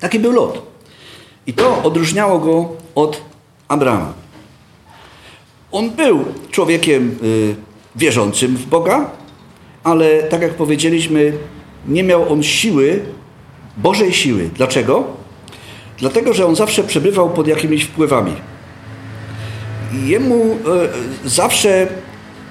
Taki 0.00 0.18
był 0.18 0.32
lot. 0.32 0.62
I 1.46 1.52
to 1.52 1.82
odróżniało 1.82 2.38
go 2.38 2.68
od 2.94 3.22
Abrama. 3.68 4.12
On 5.72 5.90
był 5.90 6.24
człowiekiem 6.50 7.18
y, 7.22 7.54
wierzącym 7.96 8.56
w 8.56 8.66
Boga, 8.66 9.10
ale 9.84 10.22
tak 10.22 10.42
jak 10.42 10.54
powiedzieliśmy, 10.54 11.32
nie 11.88 12.02
miał 12.02 12.32
on 12.32 12.42
siły 12.42 13.02
Bożej 13.76 14.12
siły. 14.12 14.50
Dlaczego? 14.54 15.04
Dlatego, 15.98 16.34
że 16.34 16.46
on 16.46 16.56
zawsze 16.56 16.84
przebywał 16.84 17.30
pod 17.30 17.46
jakimiś 17.46 17.84
wpływami. 17.84 18.32
Jemu 20.04 20.44
e, 20.44 21.28
zawsze, 21.28 21.86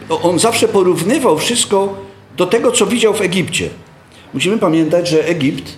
on 0.09 0.39
zawsze 0.39 0.67
porównywał 0.67 1.37
wszystko 1.37 1.97
do 2.37 2.45
tego, 2.45 2.71
co 2.71 2.85
widział 2.85 3.13
w 3.13 3.21
Egipcie. 3.21 3.69
Musimy 4.33 4.57
pamiętać, 4.57 5.07
że 5.07 5.27
Egipt 5.27 5.77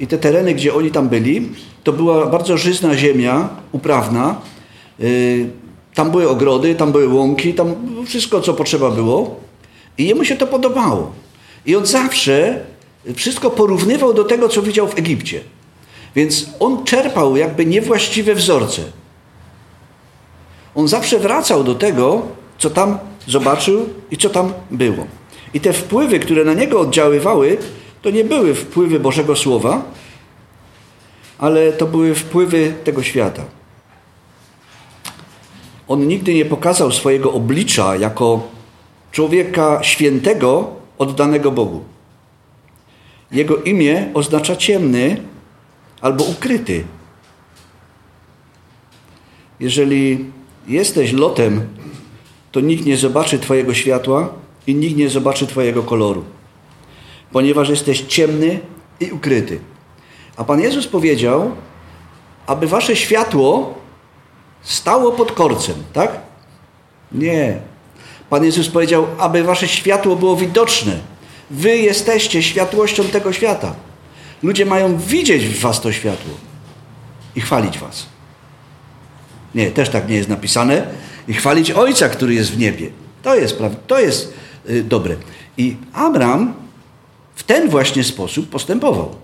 i 0.00 0.06
te 0.06 0.18
tereny, 0.18 0.54
gdzie 0.54 0.74
oni 0.74 0.90
tam 0.90 1.08
byli, 1.08 1.48
to 1.84 1.92
była 1.92 2.26
bardzo 2.26 2.56
żyzna 2.56 2.96
ziemia, 2.96 3.48
uprawna. 3.72 4.40
E, 5.00 5.04
tam 5.94 6.10
były 6.10 6.28
ogrody, 6.28 6.74
tam 6.74 6.92
były 6.92 7.08
łąki, 7.08 7.54
tam 7.54 7.74
wszystko, 8.06 8.40
co 8.40 8.54
potrzeba 8.54 8.90
było. 8.90 9.40
I 9.98 10.06
jemu 10.06 10.24
się 10.24 10.36
to 10.36 10.46
podobało. 10.46 11.12
I 11.66 11.76
on 11.76 11.86
zawsze 11.86 12.64
wszystko 13.14 13.50
porównywał 13.50 14.14
do 14.14 14.24
tego, 14.24 14.48
co 14.48 14.62
widział 14.62 14.88
w 14.88 14.98
Egipcie. 14.98 15.40
Więc 16.16 16.46
on 16.60 16.84
czerpał 16.84 17.36
jakby 17.36 17.66
niewłaściwe 17.66 18.34
wzorce. 18.34 18.82
On 20.74 20.88
zawsze 20.88 21.18
wracał 21.18 21.64
do 21.64 21.74
tego, 21.74 22.22
co 22.58 22.70
tam 22.70 22.98
zobaczył 23.26 23.88
i 24.10 24.16
co 24.16 24.30
tam 24.30 24.52
było. 24.70 25.06
I 25.54 25.60
te 25.60 25.72
wpływy, 25.72 26.18
które 26.18 26.44
na 26.44 26.54
niego 26.54 26.80
oddziaływały, 26.80 27.58
to 28.02 28.10
nie 28.10 28.24
były 28.24 28.54
wpływy 28.54 29.00
Bożego 29.00 29.36
Słowa, 29.36 29.82
ale 31.38 31.72
to 31.72 31.86
były 31.86 32.14
wpływy 32.14 32.74
tego 32.84 33.02
świata. 33.02 33.44
On 35.88 36.08
nigdy 36.08 36.34
nie 36.34 36.44
pokazał 36.44 36.92
swojego 36.92 37.32
oblicza 37.32 37.96
jako 37.96 38.48
człowieka 39.12 39.82
świętego, 39.82 40.70
oddanego 40.98 41.50
Bogu. 41.50 41.84
Jego 43.32 43.56
imię 43.56 44.10
oznacza 44.14 44.56
ciemny 44.56 45.22
albo 46.00 46.24
ukryty. 46.24 46.84
Jeżeli 49.60 50.24
jesteś 50.68 51.12
lotem, 51.12 51.66
to 52.52 52.60
nikt 52.60 52.86
nie 52.86 52.96
zobaczy 52.96 53.38
Twojego 53.38 53.74
światła 53.74 54.28
i 54.66 54.74
nikt 54.74 54.96
nie 54.96 55.08
zobaczy 55.08 55.46
Twojego 55.46 55.82
koloru, 55.82 56.24
ponieważ 57.36 57.68
jesteś 57.68 58.00
ciemny 58.00 58.60
i 59.00 59.12
ukryty. 59.12 59.60
A 60.36 60.44
Pan 60.44 60.60
Jezus 60.60 60.86
powiedział, 60.86 61.50
aby 62.46 62.66
Wasze 62.66 62.96
światło 62.96 63.74
stało 64.62 65.12
pod 65.12 65.32
korcem, 65.32 65.74
tak? 65.92 66.20
Nie. 67.12 67.58
Pan 68.30 68.44
Jezus 68.44 68.68
powiedział, 68.68 69.06
aby 69.18 69.42
Wasze 69.42 69.68
światło 69.68 70.16
było 70.16 70.36
widoczne 70.36 70.98
Wy 71.50 71.76
jesteście 71.76 72.42
światłością 72.42 73.04
tego 73.04 73.32
świata. 73.32 73.74
Ludzie 74.42 74.66
mają 74.66 74.98
widzieć 74.98 75.46
w 75.46 75.60
was 75.60 75.80
to 75.80 75.92
światło 75.92 76.34
i 77.34 77.40
chwalić 77.40 77.78
was. 77.78 78.06
Nie, 79.54 79.70
też 79.70 79.88
tak 79.88 80.08
nie 80.08 80.16
jest 80.16 80.28
napisane. 80.28 80.86
I 81.28 81.34
chwalić 81.34 81.70
Ojca, 81.70 82.08
który 82.08 82.34
jest 82.34 82.50
w 82.50 82.58
niebie. 82.58 82.90
To 83.22 83.34
jest, 83.34 83.58
to 83.86 84.00
jest 84.00 84.34
yy, 84.68 84.82
dobre. 84.82 85.16
I 85.56 85.76
Abraham 85.92 86.65
w 87.36 87.42
ten 87.42 87.68
właśnie 87.68 88.04
sposób 88.04 88.48
postępował. 88.48 89.14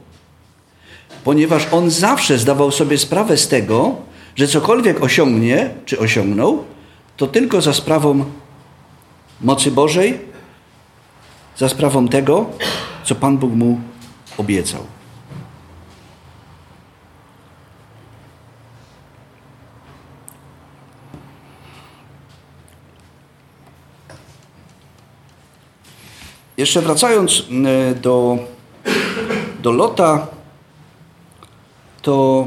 Ponieważ 1.24 1.66
on 1.72 1.90
zawsze 1.90 2.38
zdawał 2.38 2.70
sobie 2.70 2.98
sprawę 2.98 3.36
z 3.36 3.48
tego, 3.48 3.96
że 4.36 4.48
cokolwiek 4.48 5.02
osiągnie, 5.02 5.70
czy 5.86 5.98
osiągnął, 5.98 6.64
to 7.16 7.26
tylko 7.26 7.60
za 7.60 7.72
sprawą 7.72 8.24
mocy 9.40 9.70
Bożej 9.70 10.32
za 11.56 11.68
sprawą 11.68 12.08
tego, 12.08 12.46
co 13.04 13.14
Pan 13.14 13.38
Bóg 13.38 13.52
mu 13.52 13.80
obiecał. 14.38 14.80
Jeszcze 26.62 26.82
wracając 26.82 27.44
mm, 27.50 28.00
do, 28.00 28.38
do 29.62 29.72
Lota, 29.72 30.26
to 32.02 32.46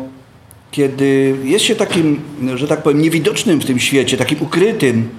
kiedy 0.71 1.37
jest 1.43 1.65
się 1.65 1.75
takim, 1.75 2.21
że 2.55 2.67
tak 2.67 2.83
powiem, 2.83 3.01
niewidocznym 3.01 3.59
w 3.59 3.65
tym 3.65 3.79
świecie, 3.79 4.17
takim 4.17 4.41
ukrytym, 4.41 5.09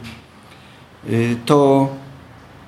y, 1.10 1.36
to 1.46 1.88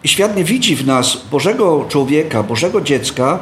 świat 0.05 0.37
nie 0.37 0.45
widzi 0.45 0.77
w 0.77 0.87
nas 0.87 1.25
Bożego 1.31 1.87
człowieka, 1.89 2.43
Bożego 2.43 2.81
dziecka, 2.81 3.39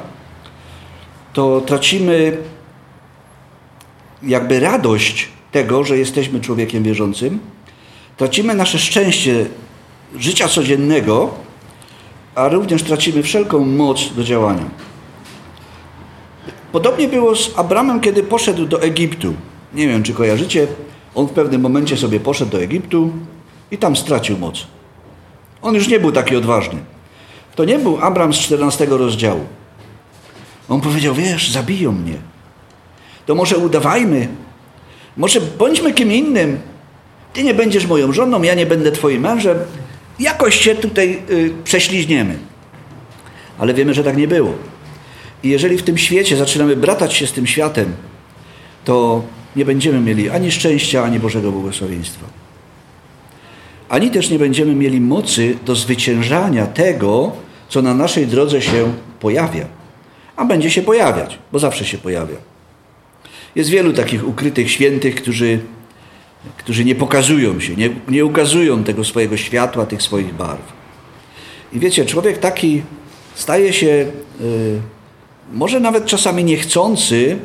to 1.32 1.60
tracimy 1.60 2.36
jakby 4.22 4.60
radość 4.60 5.28
tego, 5.52 5.84
że 5.84 5.98
jesteśmy 5.98 6.40
człowiekiem 6.40 6.82
wierzącym, 6.82 7.38
tracimy 8.16 8.54
nasze 8.54 8.78
szczęście 8.78 9.46
życia 10.18 10.48
codziennego, 10.48 11.45
a 12.36 12.48
również 12.48 12.82
tracimy 12.82 13.22
wszelką 13.22 13.66
moc 13.66 14.14
do 14.14 14.24
działania. 14.24 14.64
Podobnie 16.72 17.08
było 17.08 17.36
z 17.36 17.58
Abramem, 17.58 18.00
kiedy 18.00 18.22
poszedł 18.22 18.66
do 18.66 18.82
Egiptu. 18.82 19.34
Nie 19.74 19.88
wiem, 19.88 20.02
czy 20.02 20.14
kojarzycie, 20.14 20.66
on 21.14 21.26
w 21.26 21.30
pewnym 21.30 21.60
momencie 21.60 21.96
sobie 21.96 22.20
poszedł 22.20 22.50
do 22.50 22.62
Egiptu 22.62 23.10
i 23.70 23.78
tam 23.78 23.96
stracił 23.96 24.38
moc. 24.38 24.66
On 25.62 25.74
już 25.74 25.88
nie 25.88 26.00
był 26.00 26.12
taki 26.12 26.36
odważny. 26.36 26.78
To 27.54 27.64
nie 27.64 27.78
był 27.78 27.98
Abram 28.00 28.34
z 28.34 28.38
14 28.38 28.86
rozdziału. 28.86 29.40
On 30.68 30.80
powiedział, 30.80 31.14
wiesz, 31.14 31.50
zabiją 31.50 31.92
mnie. 31.92 32.14
To 33.26 33.34
może 33.34 33.58
udawajmy, 33.58 34.28
może 35.16 35.40
bądźmy 35.40 35.94
kim 35.94 36.12
innym. 36.12 36.58
Ty 37.32 37.42
nie 37.42 37.54
będziesz 37.54 37.86
moją 37.86 38.12
żoną, 38.12 38.42
ja 38.42 38.54
nie 38.54 38.66
będę 38.66 38.92
twoim 38.92 39.22
mężem. 39.22 39.58
Jakoś 40.20 40.60
się 40.60 40.74
tutaj 40.74 41.22
y, 41.30 41.52
prześliźniemy. 41.64 42.38
Ale 43.58 43.74
wiemy, 43.74 43.94
że 43.94 44.04
tak 44.04 44.16
nie 44.16 44.28
było. 44.28 44.52
I 45.42 45.48
jeżeli 45.48 45.78
w 45.78 45.82
tym 45.82 45.98
świecie 45.98 46.36
zaczynamy 46.36 46.76
bratać 46.76 47.14
się 47.14 47.26
z 47.26 47.32
tym 47.32 47.46
światem, 47.46 47.92
to 48.84 49.22
nie 49.56 49.64
będziemy 49.64 50.00
mieli 50.00 50.30
ani 50.30 50.52
szczęścia, 50.52 51.04
ani 51.04 51.20
Bożego 51.20 51.52
błogosławieństwa. 51.52 52.26
Ani 53.88 54.10
też 54.10 54.30
nie 54.30 54.38
będziemy 54.38 54.74
mieli 54.74 55.00
mocy 55.00 55.56
do 55.64 55.74
zwyciężania 55.74 56.66
tego, 56.66 57.32
co 57.68 57.82
na 57.82 57.94
naszej 57.94 58.26
drodze 58.26 58.62
się 58.62 58.92
pojawia. 59.20 59.66
A 60.36 60.44
będzie 60.44 60.70
się 60.70 60.82
pojawiać, 60.82 61.38
bo 61.52 61.58
zawsze 61.58 61.84
się 61.84 61.98
pojawia. 61.98 62.36
Jest 63.54 63.70
wielu 63.70 63.92
takich 63.92 64.28
ukrytych 64.28 64.70
świętych, 64.70 65.14
którzy, 65.14 65.58
którzy 66.56 66.84
nie 66.84 66.94
pokazują 66.94 67.60
się, 67.60 67.76
nie, 67.76 67.90
nie 68.08 68.24
ukazują 68.24 68.84
tego 68.84 69.04
swojego 69.04 69.36
światła, 69.36 69.86
tych 69.86 70.02
swoich 70.02 70.34
barw. 70.34 70.72
I 71.72 71.78
wiecie, 71.78 72.04
człowiek 72.04 72.38
taki 72.38 72.82
staje 73.34 73.72
się 73.72 74.06
y, 74.40 74.80
może 75.52 75.80
nawet 75.80 76.06
czasami 76.06 76.44
niechcący 76.44 77.38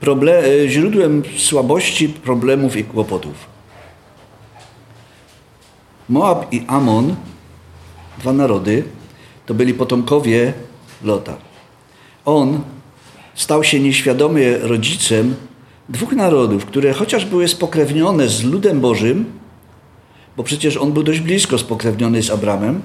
problem, 0.00 0.44
y, 0.44 0.68
źródłem 0.68 1.22
słabości, 1.36 2.08
problemów 2.08 2.76
i 2.76 2.84
kłopotów. 2.84 3.34
Moab 6.08 6.52
i 6.52 6.64
Amon, 6.66 7.16
dwa 8.18 8.32
narody, 8.32 8.84
to 9.46 9.54
byli 9.54 9.74
potomkowie 9.74 10.52
Lota. 11.02 11.36
On 12.24 12.60
stał 13.34 13.64
się 13.64 13.80
nieświadomie 13.80 14.58
rodzicem 14.58 15.34
dwóch 15.88 16.12
narodów, 16.12 16.66
które 16.66 16.92
chociaż 16.92 17.24
były 17.24 17.48
spokrewnione 17.48 18.28
z 18.28 18.44
ludem 18.44 18.80
Bożym, 18.80 19.24
bo 20.36 20.42
przecież 20.42 20.76
on 20.76 20.92
był 20.92 21.02
dość 21.02 21.20
blisko 21.20 21.58
spokrewniony 21.58 22.22
z 22.22 22.30
Abramem, 22.30 22.82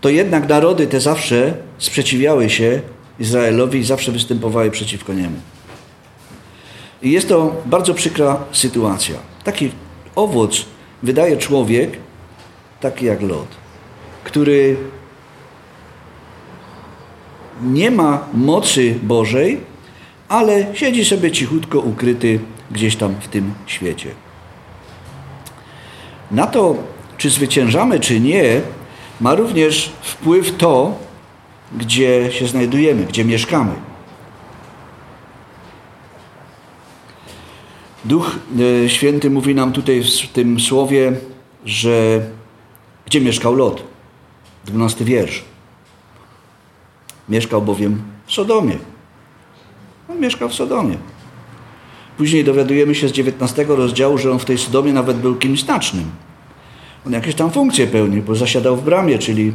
to 0.00 0.08
jednak 0.08 0.48
narody 0.48 0.86
te 0.86 1.00
zawsze 1.00 1.54
sprzeciwiały 1.78 2.50
się 2.50 2.80
Izraelowi 3.20 3.78
i 3.78 3.84
zawsze 3.84 4.12
występowały 4.12 4.70
przeciwko 4.70 5.14
niemu. 5.14 5.36
I 7.02 7.10
jest 7.10 7.28
to 7.28 7.56
bardzo 7.66 7.94
przykra 7.94 8.44
sytuacja. 8.52 9.14
Taki 9.44 9.70
owoc 10.14 10.64
wydaje 11.02 11.36
człowiek, 11.36 11.98
taki 12.80 13.06
jak 13.06 13.22
Lot, 13.22 13.48
który 14.24 14.76
nie 17.62 17.90
ma 17.90 18.24
mocy 18.34 18.94
Bożej, 19.02 19.60
ale 20.30 20.76
siedzi 20.76 21.04
sobie 21.04 21.30
cichutko 21.30 21.80
ukryty 21.80 22.40
gdzieś 22.70 22.96
tam 22.96 23.14
w 23.20 23.28
tym 23.28 23.54
świecie. 23.66 24.10
Na 26.30 26.46
to, 26.46 26.76
czy 27.18 27.30
zwyciężamy, 27.30 28.00
czy 28.00 28.20
nie, 28.20 28.60
ma 29.20 29.34
również 29.34 29.92
wpływ 30.02 30.56
to, 30.56 30.98
gdzie 31.76 32.32
się 32.32 32.46
znajdujemy, 32.46 33.04
gdzie 33.04 33.24
mieszkamy. 33.24 33.72
Duch 38.04 38.38
e, 38.84 38.88
Święty 38.88 39.30
mówi 39.30 39.54
nam 39.54 39.72
tutaj 39.72 40.02
w 40.02 40.28
tym 40.32 40.60
słowie, 40.60 41.12
że 41.64 42.20
gdzie 43.06 43.20
mieszkał 43.20 43.54
Lot? 43.54 43.82
Dwunasty 44.64 45.04
wiersz. 45.04 45.44
Mieszkał 47.28 47.62
bowiem 47.62 48.02
w 48.26 48.32
Sodomie. 48.32 48.78
Mieszkał 50.20 50.48
w 50.48 50.54
Sodomie. 50.54 50.96
Później 52.16 52.44
dowiadujemy 52.44 52.94
się 52.94 53.08
z 53.08 53.12
19 53.12 53.64
rozdziału, 53.68 54.18
że 54.18 54.32
on 54.32 54.38
w 54.38 54.44
tej 54.44 54.58
Sodomie 54.58 54.92
nawet 54.92 55.16
był 55.16 55.36
kimś 55.36 55.62
znacznym. 55.62 56.10
On 57.06 57.12
jakieś 57.12 57.34
tam 57.34 57.50
funkcje 57.50 57.86
pełnił, 57.86 58.22
bo 58.22 58.34
zasiadał 58.34 58.76
w 58.76 58.84
bramie, 58.84 59.18
czyli, 59.18 59.52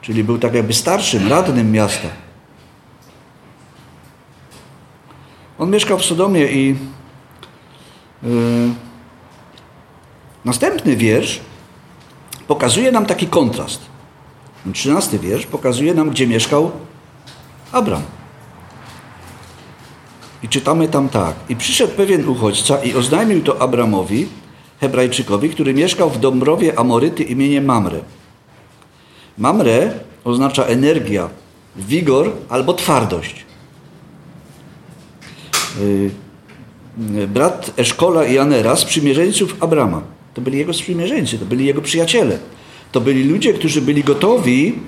czyli 0.00 0.24
był 0.24 0.38
tak 0.38 0.54
jakby 0.54 0.72
starszym, 0.72 1.28
radnym 1.28 1.72
miasta. 1.72 2.08
On 5.58 5.70
mieszkał 5.70 5.98
w 5.98 6.04
Sodomie 6.04 6.46
i 6.46 6.76
yy, 8.22 8.30
następny 10.44 10.96
wiersz 10.96 11.40
pokazuje 12.48 12.92
nam 12.92 13.06
taki 13.06 13.26
kontrast. 13.26 13.80
Trzynasty 14.72 15.18
wiersz 15.18 15.46
pokazuje 15.46 15.94
nam, 15.94 16.10
gdzie 16.10 16.26
mieszkał 16.26 16.70
Abram. 17.72 18.02
I 20.42 20.48
czytamy 20.48 20.88
tam 20.88 21.08
tak. 21.08 21.34
I 21.48 21.56
przyszedł 21.56 21.92
pewien 21.92 22.28
uchodźca 22.28 22.84
i 22.84 22.94
oznajmił 22.94 23.42
to 23.42 23.62
Abramowi, 23.62 24.26
Hebrajczykowi, 24.80 25.50
który 25.50 25.74
mieszkał 25.74 26.10
w 26.10 26.20
Dąbrowie 26.20 26.78
Amoryty 26.78 27.22
imieniem 27.22 27.64
Mamre. 27.64 28.00
Mamre 29.38 29.92
oznacza 30.24 30.64
energia, 30.64 31.28
wigor 31.76 32.32
albo 32.48 32.74
twardość. 32.74 33.44
Y, 35.80 36.10
brat 37.28 37.70
Eszkola 37.76 38.24
i 38.24 38.38
Anera, 38.38 38.76
sprzymierzeńców 38.76 39.56
Abrama. 39.60 40.02
To 40.34 40.40
byli 40.40 40.58
jego 40.58 40.74
sprzymierzeńcy, 40.74 41.38
to 41.38 41.44
byli 41.44 41.66
jego 41.66 41.82
przyjaciele. 41.82 42.38
To 42.92 43.00
byli 43.00 43.24
ludzie, 43.24 43.52
którzy 43.52 43.82
byli 43.82 44.04
gotowi 44.04 44.78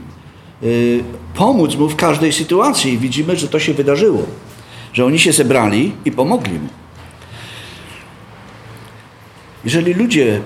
y, 0.62 1.04
pomóc 1.34 1.76
mu 1.76 1.88
w 1.88 1.96
każdej 1.96 2.32
sytuacji. 2.32 2.92
I 2.92 2.98
widzimy, 2.98 3.36
że 3.36 3.48
to 3.48 3.58
się 3.58 3.74
wydarzyło 3.74 4.22
że 4.98 5.04
oni 5.04 5.18
się 5.18 5.32
zebrali 5.32 5.92
i 6.04 6.12
pomogli 6.12 6.52
mu. 6.52 6.68
Jeżeli 9.64 9.94
ludzie 9.94 10.40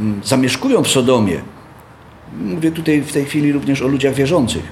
mm, 0.00 0.20
zamieszkują 0.24 0.82
w 0.82 0.88
Sodomie, 0.88 1.40
mówię 2.38 2.70
tutaj 2.70 3.02
w 3.02 3.12
tej 3.12 3.24
chwili 3.24 3.52
również 3.52 3.82
o 3.82 3.88
ludziach 3.88 4.14
wierzących, 4.14 4.62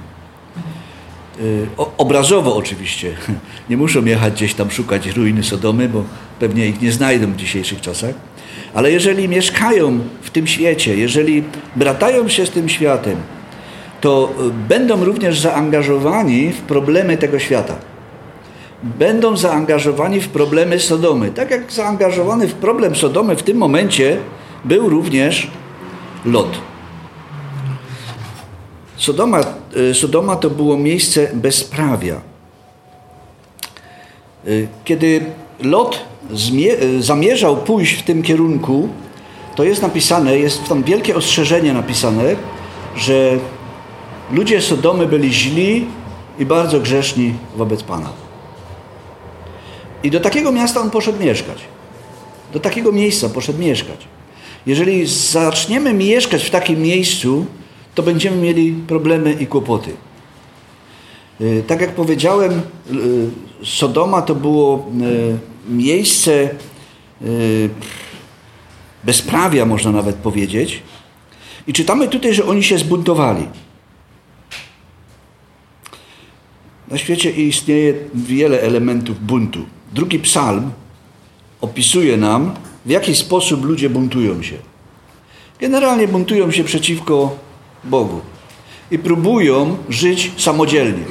y, 1.39 1.67
obrazowo 1.97 2.55
oczywiście, 2.55 3.15
nie 3.69 3.77
muszą 3.77 4.05
jechać 4.05 4.33
gdzieś 4.33 4.53
tam 4.53 4.71
szukać 4.71 5.07
ruiny 5.07 5.43
Sodomy, 5.43 5.89
bo 5.89 6.03
pewnie 6.39 6.67
ich 6.67 6.81
nie 6.81 6.91
znajdą 6.91 7.31
w 7.31 7.35
dzisiejszych 7.35 7.81
czasach, 7.81 8.15
ale 8.73 8.91
jeżeli 8.91 9.27
mieszkają 9.27 9.99
w 10.21 10.29
tym 10.29 10.47
świecie, 10.47 10.97
jeżeli 10.97 11.43
bratają 11.75 12.29
się 12.29 12.45
z 12.45 12.49
tym 12.49 12.69
światem, 12.69 13.17
to 14.01 14.33
y, 14.47 14.67
będą 14.69 15.05
również 15.05 15.39
zaangażowani 15.39 16.51
w 16.51 16.61
problemy 16.61 17.17
tego 17.17 17.39
świata 17.39 17.94
będą 18.85 19.37
zaangażowani 19.37 20.21
w 20.21 20.29
problemy 20.29 20.79
Sodomy. 20.79 21.31
Tak 21.31 21.51
jak 21.51 21.71
zaangażowany 21.71 22.47
w 22.47 22.53
problem 22.53 22.95
Sodomy 22.95 23.35
w 23.35 23.43
tym 23.43 23.57
momencie 23.57 24.17
był 24.65 24.89
również 24.89 25.47
Lot. 26.25 26.57
Sodoma, 28.97 29.39
e, 29.39 29.43
Sodoma 29.93 30.35
to 30.35 30.49
było 30.49 30.77
miejsce 30.77 31.29
bezprawia. 31.33 32.15
E, 32.15 32.19
kiedy 34.85 35.25
Lot 35.61 36.01
e, 36.29 36.33
zamierzał 37.01 37.57
pójść 37.57 37.93
w 37.93 38.03
tym 38.03 38.23
kierunku, 38.23 38.89
to 39.55 39.63
jest 39.63 39.81
napisane, 39.81 40.39
jest 40.39 40.69
tam 40.69 40.83
wielkie 40.83 41.15
ostrzeżenie 41.15 41.73
napisane, 41.73 42.35
że 42.95 43.37
ludzie 44.31 44.61
Sodomy 44.61 45.07
byli 45.07 45.33
źli 45.33 45.87
i 46.39 46.45
bardzo 46.45 46.79
grzeszni 46.79 47.33
wobec 47.55 47.83
Pana. 47.83 48.24
I 50.05 50.11
do 50.11 50.19
takiego 50.19 50.51
miasta 50.51 50.81
on 50.81 50.89
poszedł 50.89 51.23
mieszkać. 51.23 51.57
Do 52.53 52.59
takiego 52.59 52.91
miejsca 52.91 53.29
poszedł 53.29 53.59
mieszkać. 53.59 54.07
Jeżeli 54.65 55.05
zaczniemy 55.05 55.93
mieszkać 55.93 56.43
w 56.43 56.49
takim 56.49 56.81
miejscu, 56.81 57.45
to 57.95 58.03
będziemy 58.03 58.37
mieli 58.37 58.73
problemy 58.87 59.33
i 59.33 59.47
kłopoty. 59.47 59.91
Y, 61.41 61.63
tak 61.67 61.81
jak 61.81 61.95
powiedziałem, 61.95 62.51
y, 62.51 63.29
Sodoma 63.63 64.21
to 64.21 64.35
było 64.35 64.91
y, 65.01 65.73
miejsce 65.75 66.49
bezprawia, 69.03 69.65
można 69.65 69.91
nawet 69.91 70.15
powiedzieć. 70.15 70.83
I 71.67 71.73
czytamy 71.73 72.07
tutaj, 72.07 72.33
że 72.33 72.45
oni 72.45 72.63
się 72.63 72.77
zbuntowali. 72.77 73.47
Na 76.87 76.97
świecie 76.97 77.31
istnieje 77.31 77.93
wiele 78.13 78.61
elementów 78.61 79.25
buntu. 79.25 79.65
Drugi 79.93 80.19
psalm 80.19 80.71
opisuje 81.61 82.17
nam, 82.17 82.53
w 82.85 82.89
jaki 82.89 83.15
sposób 83.15 83.65
ludzie 83.65 83.89
buntują 83.89 84.43
się. 84.43 84.55
Generalnie 85.59 86.07
buntują 86.07 86.51
się 86.51 86.63
przeciwko 86.63 87.37
Bogu 87.83 88.21
i 88.91 88.99
próbują 88.99 89.77
żyć 89.89 90.31
samodzielnie. 90.37 91.03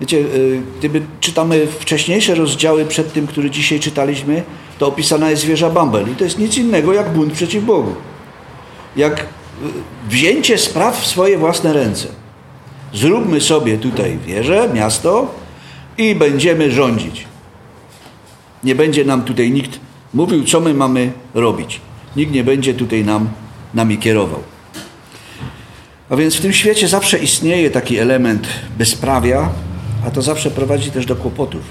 Wiecie, 0.00 0.16
y, 0.18 0.62
gdyby 0.78 1.02
czytamy 1.20 1.66
wcześniejsze 1.66 2.34
rozdziały 2.34 2.84
przed 2.84 3.12
tym, 3.12 3.26
który 3.26 3.50
dzisiaj 3.50 3.80
czytaliśmy, 3.80 4.42
to 4.78 4.86
opisana 4.86 5.30
jest 5.30 5.44
wieża 5.44 5.70
Bambel. 5.70 6.12
I 6.12 6.14
to 6.14 6.24
jest 6.24 6.38
nic 6.38 6.58
innego 6.58 6.92
jak 6.92 7.12
bunt 7.12 7.32
przeciw 7.32 7.64
Bogu. 7.64 7.94
Jak 8.96 9.20
y, 9.20 9.24
wzięcie 10.08 10.58
spraw 10.58 11.00
w 11.00 11.06
swoje 11.06 11.38
własne 11.38 11.72
ręce. 11.72 12.08
Zróbmy 12.94 13.40
sobie 13.40 13.78
tutaj 13.78 14.18
wieżę, 14.26 14.70
miasto 14.74 15.34
i 15.98 16.14
będziemy 16.14 16.70
rządzić. 16.70 17.29
Nie 18.64 18.74
będzie 18.74 19.04
nam 19.04 19.22
tutaj 19.22 19.50
nikt 19.50 19.80
mówił, 20.14 20.44
co 20.44 20.60
my 20.60 20.74
mamy 20.74 21.12
robić. 21.34 21.80
Nikt 22.16 22.32
nie 22.32 22.44
będzie 22.44 22.74
tutaj 22.74 23.04
nam, 23.04 23.28
nami 23.74 23.98
kierował. 23.98 24.42
A 26.10 26.16
więc 26.16 26.36
w 26.36 26.40
tym 26.40 26.52
świecie 26.52 26.88
zawsze 26.88 27.18
istnieje 27.18 27.70
taki 27.70 27.98
element 27.98 28.48
bezprawia, 28.78 29.48
a 30.06 30.10
to 30.10 30.22
zawsze 30.22 30.50
prowadzi 30.50 30.90
też 30.90 31.06
do 31.06 31.16
kłopotów. 31.16 31.62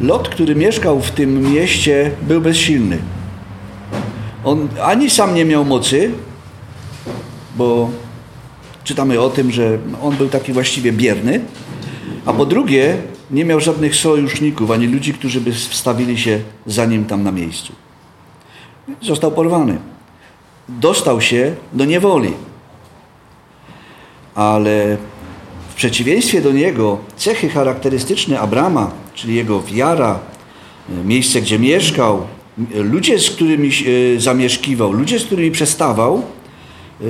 Lot, 0.00 0.28
który 0.28 0.54
mieszkał 0.54 1.00
w 1.00 1.10
tym 1.10 1.52
mieście, 1.52 2.10
był 2.22 2.40
bezsilny. 2.40 2.98
On 4.44 4.68
ani 4.82 5.10
sam 5.10 5.34
nie 5.34 5.44
miał 5.44 5.64
mocy, 5.64 6.10
bo 7.56 7.90
czytamy 8.84 9.20
o 9.20 9.30
tym, 9.30 9.50
że 9.50 9.78
on 10.02 10.16
był 10.16 10.28
taki 10.28 10.52
właściwie 10.52 10.92
bierny, 10.92 11.40
a 12.26 12.32
po 12.32 12.46
drugie 12.46 12.96
nie 13.32 13.44
miał 13.44 13.60
żadnych 13.60 13.96
sojuszników, 13.96 14.70
ani 14.70 14.86
ludzi, 14.86 15.14
którzy 15.14 15.40
by 15.40 15.52
wstawili 15.52 16.18
się 16.18 16.40
za 16.66 16.86
nim 16.86 17.04
tam 17.04 17.22
na 17.22 17.32
miejscu. 17.32 17.72
Został 19.02 19.32
porwany. 19.32 19.78
Dostał 20.68 21.20
się 21.20 21.54
do 21.72 21.84
niewoli. 21.84 22.32
Ale 24.34 24.96
w 25.70 25.74
przeciwieństwie 25.74 26.40
do 26.40 26.52
niego 26.52 26.98
cechy 27.16 27.48
charakterystyczne 27.48 28.40
Abrama, 28.40 28.90
czyli 29.14 29.34
jego 29.34 29.62
wiara, 29.62 30.18
miejsce, 31.04 31.40
gdzie 31.40 31.58
mieszkał, 31.58 32.26
ludzie, 32.74 33.18
z 33.18 33.30
którymi 33.30 33.70
e, 34.16 34.20
zamieszkiwał, 34.20 34.92
ludzie, 34.92 35.18
z 35.18 35.24
którymi 35.24 35.50
przestawał, 35.50 36.22
e, 37.00 37.04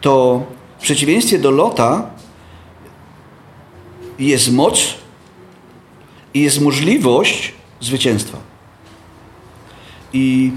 to 0.00 0.42
w 0.78 0.82
przeciwieństwie 0.82 1.38
do 1.38 1.50
Lota 1.50 2.10
jest 4.18 4.52
moc 4.52 4.94
i 6.34 6.42
jest 6.42 6.60
możliwość 6.60 7.52
zwycięstwa. 7.80 8.38
I 10.12 10.52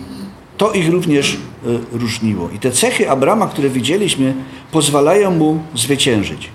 to 0.57 0.71
ich 0.71 0.89
również 0.89 1.33
e, 1.33 1.97
różniło. 1.97 2.49
I 2.49 2.59
te 2.59 2.71
cechy 2.71 3.09
Abrama, 3.09 3.47
które 3.47 3.69
widzieliśmy, 3.69 4.33
pozwalają 4.71 5.31
mu 5.31 5.63
zwyciężyć. 5.75 6.49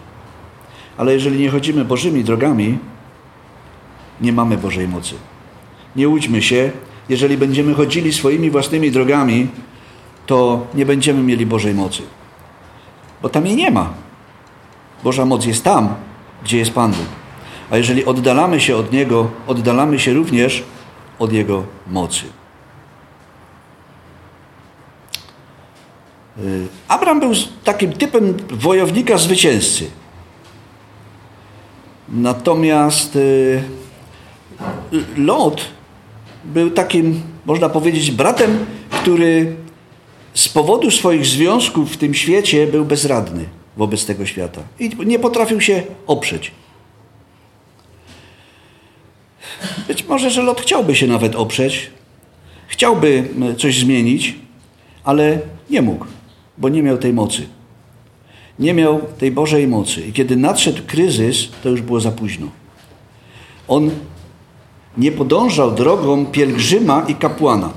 Ale 0.96 1.12
jeżeli 1.12 1.40
nie 1.40 1.50
chodzimy 1.50 1.84
Bożymi 1.84 2.24
drogami, 2.24 2.78
nie 4.20 4.32
mamy 4.32 4.56
Bożej 4.56 4.88
mocy. 4.88 5.14
Nie 5.96 6.08
łudźmy 6.08 6.42
się, 6.42 6.70
jeżeli 7.08 7.36
będziemy 7.36 7.74
chodzili 7.74 8.12
swoimi 8.12 8.50
własnymi 8.50 8.90
drogami, 8.90 9.48
to 10.26 10.66
nie 10.74 10.86
będziemy 10.86 11.22
mieli 11.22 11.46
Bożej 11.46 11.74
mocy. 11.74 12.02
Bo 13.22 13.28
tam 13.28 13.46
jej 13.46 13.56
nie 13.56 13.70
ma. 13.70 13.90
Boża 15.04 15.24
moc 15.24 15.46
jest 15.46 15.64
tam, 15.64 15.94
gdzie 16.44 16.58
jest 16.58 16.70
Pan 16.70 16.90
Bóg. 16.90 17.25
A 17.70 17.76
jeżeli 17.76 18.04
oddalamy 18.04 18.60
się 18.60 18.76
od 18.76 18.92
Niego, 18.92 19.30
oddalamy 19.46 19.98
się 19.98 20.12
również 20.12 20.62
od 21.18 21.32
Jego 21.32 21.64
mocy. 21.86 22.24
Y, 26.38 26.66
Abraham 26.88 27.20
był 27.20 27.32
takim 27.64 27.92
typem 27.92 28.36
wojownika 28.50 29.18
zwycięzcy. 29.18 29.90
Natomiast 32.08 33.16
y, 33.16 33.62
Lot 35.16 35.60
był 36.44 36.70
takim, 36.70 37.22
można 37.46 37.68
powiedzieć, 37.68 38.10
bratem, 38.10 38.66
który 38.90 39.56
z 40.34 40.48
powodu 40.48 40.90
swoich 40.90 41.26
związków 41.26 41.92
w 41.92 41.96
tym 41.96 42.14
świecie 42.14 42.66
był 42.66 42.84
bezradny 42.84 43.44
wobec 43.76 44.06
tego 44.06 44.26
świata 44.26 44.60
i 44.80 44.90
nie 45.06 45.18
potrafił 45.18 45.60
się 45.60 45.82
oprzeć. 46.06 46.52
Być 49.88 50.04
może, 50.04 50.30
że 50.30 50.42
Lot 50.42 50.60
chciałby 50.60 50.94
się 50.94 51.06
nawet 51.06 51.34
oprzeć, 51.34 51.90
chciałby 52.66 53.28
coś 53.58 53.78
zmienić, 53.78 54.34
ale 55.04 55.38
nie 55.70 55.82
mógł, 55.82 56.06
bo 56.58 56.68
nie 56.68 56.82
miał 56.82 56.98
tej 56.98 57.12
mocy. 57.12 57.46
Nie 58.58 58.74
miał 58.74 59.00
tej 59.18 59.30
Bożej 59.30 59.66
mocy. 59.66 60.00
I 60.00 60.12
kiedy 60.12 60.36
nadszedł 60.36 60.82
kryzys, 60.86 61.48
to 61.62 61.68
już 61.68 61.82
było 61.82 62.00
za 62.00 62.10
późno. 62.10 62.46
On 63.68 63.90
nie 64.96 65.12
podążał 65.12 65.70
drogą 65.70 66.26
pielgrzyma 66.26 67.04
i 67.08 67.14
kapłana. 67.14 67.70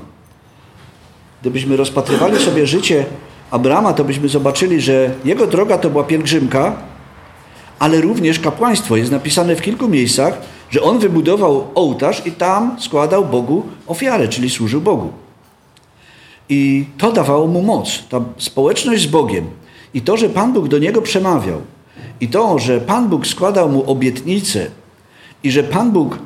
Gdybyśmy 1.40 1.76
rozpatrywali 1.76 2.38
sobie 2.38 2.66
życie 2.66 3.04
Abrama, 3.50 3.92
to 3.92 4.04
byśmy 4.04 4.28
zobaczyli, 4.28 4.80
że 4.80 5.14
jego 5.24 5.46
droga 5.46 5.78
to 5.78 5.90
była 5.90 6.04
pielgrzymka, 6.04 6.76
ale 7.78 8.00
również 8.00 8.40
kapłaństwo. 8.40 8.96
Jest 8.96 9.10
napisane 9.10 9.56
w 9.56 9.62
kilku 9.62 9.88
miejscach, 9.88 10.42
że 10.70 10.82
on 10.82 10.98
wybudował 10.98 11.66
ołtarz 11.74 12.26
i 12.26 12.32
tam 12.32 12.80
składał 12.80 13.24
Bogu 13.24 13.62
ofiarę, 13.86 14.28
czyli 14.28 14.50
służył 14.50 14.80
Bogu. 14.80 15.12
I 16.48 16.84
to 16.98 17.12
dawało 17.12 17.46
mu 17.46 17.62
moc, 17.62 18.02
ta 18.08 18.20
społeczność 18.38 19.02
z 19.02 19.06
Bogiem. 19.06 19.46
I 19.94 20.02
to, 20.02 20.16
że 20.16 20.28
Pan 20.28 20.52
Bóg 20.52 20.68
do 20.68 20.78
niego 20.78 21.02
przemawiał, 21.02 21.60
i 22.20 22.28
to, 22.28 22.58
że 22.58 22.80
Pan 22.80 23.08
Bóg 23.08 23.26
składał 23.26 23.68
mu 23.68 23.90
obietnice, 23.90 24.70
i 25.42 25.50
że 25.50 25.62
Pan 25.62 25.92
Bóg 25.92 26.18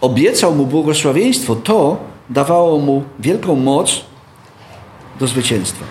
obiecał 0.00 0.54
mu 0.54 0.66
błogosławieństwo, 0.66 1.56
to 1.56 1.96
dawało 2.30 2.78
mu 2.78 3.02
wielką 3.20 3.56
moc 3.56 4.04
do 5.20 5.26
zwycięstwa. 5.26 5.84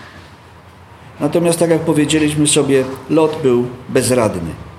Natomiast, 1.20 1.60
tak 1.60 1.70
jak 1.70 1.82
powiedzieliśmy 1.82 2.48
sobie, 2.48 2.84
Lot 3.10 3.38
był 3.44 3.66
bezradny. 3.90 4.71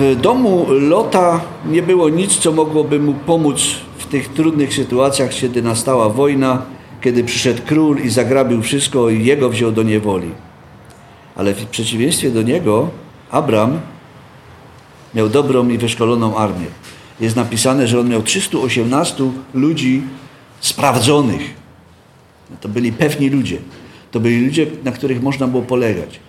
W 0.00 0.16
domu 0.20 0.66
Lota 0.68 1.40
nie 1.66 1.82
było 1.82 2.08
nic, 2.08 2.36
co 2.36 2.52
mogłoby 2.52 3.00
mu 3.00 3.14
pomóc 3.14 3.60
w 3.98 4.06
tych 4.06 4.28
trudnych 4.28 4.74
sytuacjach, 4.74 5.30
kiedy 5.30 5.62
nastała 5.62 6.08
wojna, 6.08 6.62
kiedy 7.00 7.24
przyszedł 7.24 7.62
król 7.66 7.98
i 7.98 8.08
zagrabił 8.08 8.62
wszystko 8.62 9.10
i 9.10 9.24
jego 9.24 9.50
wziął 9.50 9.72
do 9.72 9.82
niewoli. 9.82 10.30
Ale 11.36 11.54
w 11.54 11.66
przeciwieństwie 11.66 12.30
do 12.30 12.42
niego, 12.42 12.88
Abram 13.30 13.80
miał 15.14 15.28
dobrą 15.28 15.68
i 15.68 15.78
wyszkoloną 15.78 16.36
armię. 16.36 16.66
Jest 17.20 17.36
napisane, 17.36 17.88
że 17.88 18.00
on 18.00 18.08
miał 18.08 18.22
318 18.22 19.30
ludzi 19.54 20.02
sprawdzonych. 20.60 21.54
No 22.50 22.56
to 22.60 22.68
byli 22.68 22.92
pewni 22.92 23.30
ludzie. 23.30 23.58
To 24.10 24.20
byli 24.20 24.46
ludzie, 24.46 24.66
na 24.84 24.92
których 24.92 25.22
można 25.22 25.46
było 25.46 25.62
polegać. 25.62 26.20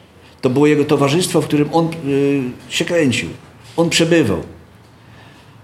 To 0.41 0.49
było 0.49 0.67
jego 0.67 0.85
towarzystwo, 0.85 1.41
w 1.41 1.45
którym 1.45 1.69
on 1.73 1.89
y, 2.07 2.41
się 2.69 2.85
kręcił. 2.85 3.29
On 3.77 3.89
przebywał. 3.89 4.43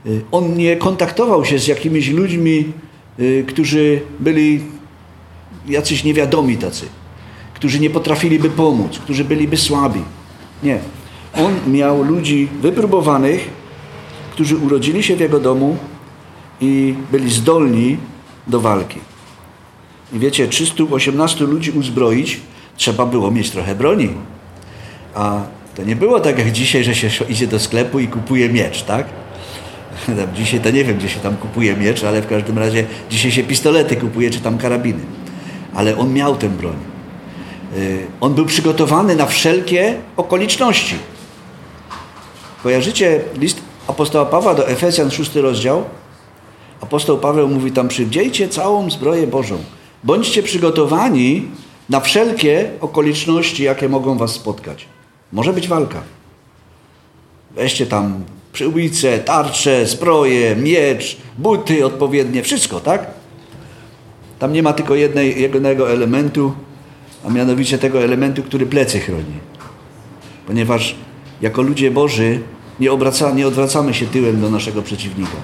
Y, 0.06 0.22
on 0.32 0.58
nie 0.58 0.76
kontaktował 0.78 1.46
się 1.46 1.60
z 1.60 1.68
jakimiś 1.68 2.10
ludźmi, 2.10 2.74
y, 3.20 3.46
którzy 3.48 4.02
byli 4.20 4.62
jacyś 5.68 6.04
niewiadomi 6.04 6.58
tacy, 6.58 6.86
którzy 7.54 7.80
nie 7.80 7.90
potrafiliby 7.90 8.50
pomóc, 8.50 9.00
którzy 9.00 9.26
byliby 9.26 9.58
słabi. 9.58 10.02
Nie. 10.64 10.80
On 11.38 11.74
miał 11.74 12.04
ludzi 12.04 12.48
wypróbowanych, 12.62 13.50
którzy 14.32 14.58
urodzili 14.58 15.04
się 15.04 15.16
w 15.16 15.20
jego 15.20 15.40
domu 15.40 15.78
i 16.62 16.96
byli 17.12 17.32
zdolni 17.32 17.98
do 18.48 18.60
walki. 18.60 19.00
I 20.14 20.20
wiecie, 20.20 20.48
318 20.48 21.46
ludzi 21.46 21.72
uzbroić, 21.72 22.40
trzeba 22.78 23.06
było 23.06 23.32
mieć 23.32 23.50
trochę 23.50 23.76
broni. 23.76 24.10
A 25.16 25.42
to 25.76 25.84
nie 25.84 25.96
było 25.96 26.20
tak 26.20 26.40
jak 26.40 26.52
dzisiaj, 26.52 26.84
że 26.84 26.96
się 26.96 27.26
idzie 27.30 27.48
do 27.48 27.60
sklepu 27.60 28.00
i 28.00 28.08
kupuje 28.08 28.50
miecz, 28.50 28.84
tak? 28.84 29.06
Dzisiaj 30.38 30.60
to 30.60 30.72
nie 30.72 30.84
wiem, 30.84 30.98
gdzie 30.98 31.10
się 31.10 31.20
tam 31.20 31.38
kupuje 31.38 31.76
miecz, 31.78 32.04
ale 32.04 32.22
w 32.22 32.28
każdym 32.28 32.58
razie 32.58 32.86
dzisiaj 33.10 33.32
się 33.32 33.44
pistolety 33.44 33.96
kupuje, 33.96 34.30
czy 34.30 34.40
tam 34.40 34.58
karabiny. 34.58 35.00
Ale 35.74 35.98
on 35.98 36.14
miał 36.14 36.36
tę 36.36 36.50
broń. 36.50 36.76
Y, 37.78 38.08
on 38.22 38.34
był 38.34 38.46
przygotowany 38.46 39.16
na 39.16 39.26
wszelkie 39.26 39.96
okoliczności. 40.18 40.96
Kojarzycie 42.64 43.22
list 43.38 43.62
apostoła 43.88 44.26
Pawła 44.26 44.56
do 44.56 44.68
Efezjan, 44.68 45.12
szósty 45.12 45.42
rozdział, 45.42 45.84
apostoł 46.82 47.18
Paweł 47.18 47.48
mówi 47.48 47.72
tam, 47.72 47.88
przywdziejcie 47.88 48.50
całą 48.50 48.92
zbroję 48.92 49.28
Bożą. 49.28 49.58
Bądźcie 50.04 50.44
przygotowani 50.44 51.48
na 51.90 52.00
wszelkie 52.00 52.72
okoliczności, 52.82 53.64
jakie 53.64 53.90
mogą 53.90 54.18
was 54.18 54.32
spotkać. 54.32 54.88
Może 55.36 55.54
być 55.54 55.68
walka. 55.68 56.02
Weźcie 57.56 57.86
tam 57.86 58.24
przyłbice, 58.54 59.20
tarcze, 59.20 59.86
zbroje, 59.86 60.56
miecz, 60.56 61.18
buty 61.38 61.86
odpowiednie, 61.86 62.44
wszystko, 62.44 62.80
tak? 62.80 63.08
Tam 64.40 64.54
nie 64.54 64.64
ma 64.64 64.74
tylko 64.74 64.96
jednej, 64.96 65.42
jednego 65.42 65.92
elementu, 65.92 66.54
a 67.26 67.30
mianowicie 67.30 67.78
tego 67.78 68.04
elementu, 68.04 68.44
który 68.44 68.66
plecy 68.66 69.00
chroni. 69.00 69.40
Ponieważ 70.48 70.96
jako 71.42 71.62
ludzie 71.62 71.92
Boży 71.92 72.40
nie, 72.80 72.92
obraca, 72.92 73.32
nie 73.32 73.48
odwracamy 73.48 73.94
się 73.94 74.06
tyłem 74.06 74.42
do 74.42 74.50
naszego 74.50 74.82
przeciwnika. 74.82 75.38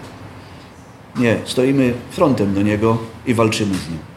Nie, 1.15 1.37
stoimy 1.45 1.93
frontem 2.11 2.53
do 2.53 2.61
niego 2.61 2.97
i 3.25 3.33
walczymy 3.33 3.75
z 3.75 3.89
nim. 3.89 4.10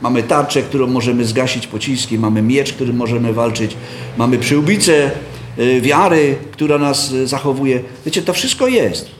Mamy 0.00 0.22
tarczę, 0.22 0.62
którą 0.62 0.86
możemy 0.86 1.24
zgasić 1.24 1.66
pociski, 1.66 2.18
mamy 2.18 2.42
miecz, 2.42 2.72
którym 2.72 2.96
możemy 2.96 3.32
walczyć, 3.32 3.76
mamy 4.18 4.38
przyłbicę 4.38 5.10
y, 5.58 5.80
wiary, 5.80 6.36
która 6.52 6.78
nas 6.78 7.12
y, 7.12 7.26
zachowuje. 7.26 7.82
Wiecie, 8.06 8.22
to 8.22 8.32
wszystko 8.32 8.68
jest. 8.68 9.10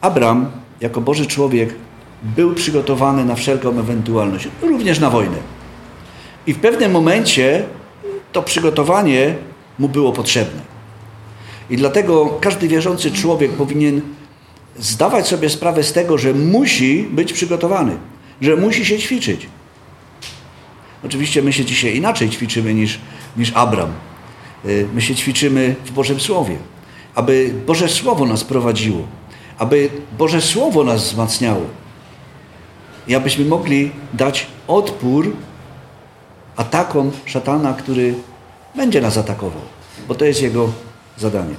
Abraham, 0.00 0.50
jako 0.80 1.00
Boży 1.00 1.26
człowiek, 1.26 1.74
był 2.22 2.54
przygotowany 2.54 3.24
na 3.24 3.34
wszelką 3.34 3.70
ewentualność, 3.70 4.48
również 4.62 4.98
na 5.00 5.10
wojnę. 5.10 5.36
I 6.46 6.54
w 6.54 6.58
pewnym 6.58 6.92
momencie 6.92 7.64
to 8.32 8.42
przygotowanie 8.42 9.34
mu 9.78 9.88
było 9.88 10.12
potrzebne. 10.12 10.60
I 11.70 11.76
dlatego 11.76 12.38
każdy 12.40 12.68
wierzący 12.68 13.10
człowiek 13.10 13.52
powinien 13.52 14.00
zdawać 14.78 15.28
sobie 15.28 15.50
sprawę 15.50 15.82
z 15.82 15.92
tego, 15.92 16.18
że 16.18 16.34
musi 16.34 17.02
być 17.02 17.32
przygotowany, 17.32 17.96
że 18.40 18.56
musi 18.56 18.86
się 18.86 18.98
ćwiczyć. 18.98 19.46
Oczywiście 21.04 21.42
my 21.42 21.52
się 21.52 21.64
dzisiaj 21.64 21.96
inaczej 21.96 22.30
ćwiczymy 22.30 22.74
niż, 22.74 22.98
niż 23.36 23.52
Abram. 23.54 23.92
Y, 24.64 24.88
my 24.94 25.02
się 25.02 25.14
ćwiczymy 25.14 25.74
w 25.84 25.90
Bożym 25.90 26.20
Słowie, 26.20 26.56
aby 27.14 27.54
Boże 27.66 27.88
Słowo 27.88 28.26
nas 28.26 28.44
prowadziło, 28.44 29.02
aby 29.58 29.90
Boże 30.18 30.40
Słowo 30.40 30.84
nas 30.84 31.04
wzmacniało 31.04 31.66
i 33.08 33.14
abyśmy 33.14 33.44
mogli 33.44 33.90
dać 34.14 34.46
odpór 34.68 35.32
atakom 36.56 37.10
szatana, 37.24 37.72
który 37.74 38.14
będzie 38.76 39.00
nas 39.00 39.16
atakował, 39.16 39.62
bo 40.08 40.14
to 40.14 40.24
jest 40.24 40.42
jego 40.42 40.68
zadanie. 41.16 41.54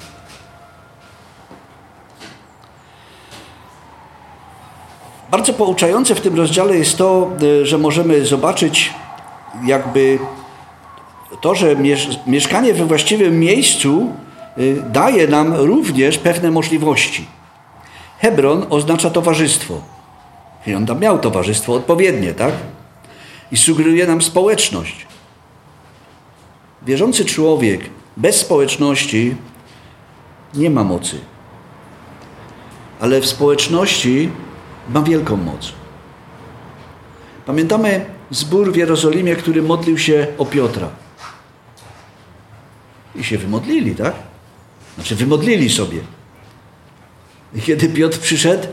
Bardzo 5.32 5.54
pouczające 5.54 6.16
w 6.16 6.22
tym 6.22 6.36
rozdziale 6.36 6.78
jest 6.78 6.98
to, 6.98 7.32
y, 7.42 7.66
że 7.66 7.78
możemy 7.78 8.26
zobaczyć 8.26 8.94
jakby 9.66 10.20
to, 11.42 11.56
że 11.56 11.76
mieszkanie 12.28 12.74
we 12.74 12.86
właściwym 12.86 13.40
miejscu 13.40 14.14
y, 14.58 14.84
daje 14.92 15.28
nam 15.28 15.54
również 15.54 16.18
pewne 16.18 16.52
możliwości. 16.52 17.26
Hebron 18.20 18.66
oznacza 18.70 19.10
towarzystwo. 19.10 19.82
I 20.68 20.76
on 20.76 20.86
tam 20.86 21.00
miał 21.00 21.20
towarzystwo 21.20 21.74
odpowiednie, 21.74 22.34
tak? 22.34 22.54
I 23.52 23.58
sugeruje 23.58 24.08
nam 24.08 24.22
społeczność. 24.22 25.08
Wierzący 26.86 27.26
człowiek 27.26 27.82
bez 28.18 28.36
społeczności 28.36 29.36
nie 30.54 30.70
ma 30.70 30.84
mocy. 30.84 31.20
Ale 33.00 33.22
w 33.22 33.26
społeczności 33.26 34.30
ma 34.90 35.02
wielką 35.02 35.38
moc. 35.38 35.74
Pamiętamy 37.46 38.06
zbór 38.32 38.72
w 38.72 38.76
Jerozolimie, 38.76 39.36
który 39.36 39.62
modlił 39.62 39.98
się 39.98 40.28
o 40.38 40.46
Piotra. 40.46 40.90
I 43.16 43.24
się 43.24 43.38
wymodlili, 43.38 43.96
tak? 43.96 44.14
Znaczy 44.96 45.16
wymodlili 45.16 45.70
sobie. 45.70 46.00
I 47.56 47.62
kiedy 47.62 47.90
Piotr 47.90 48.20
przyszedł, 48.20 48.68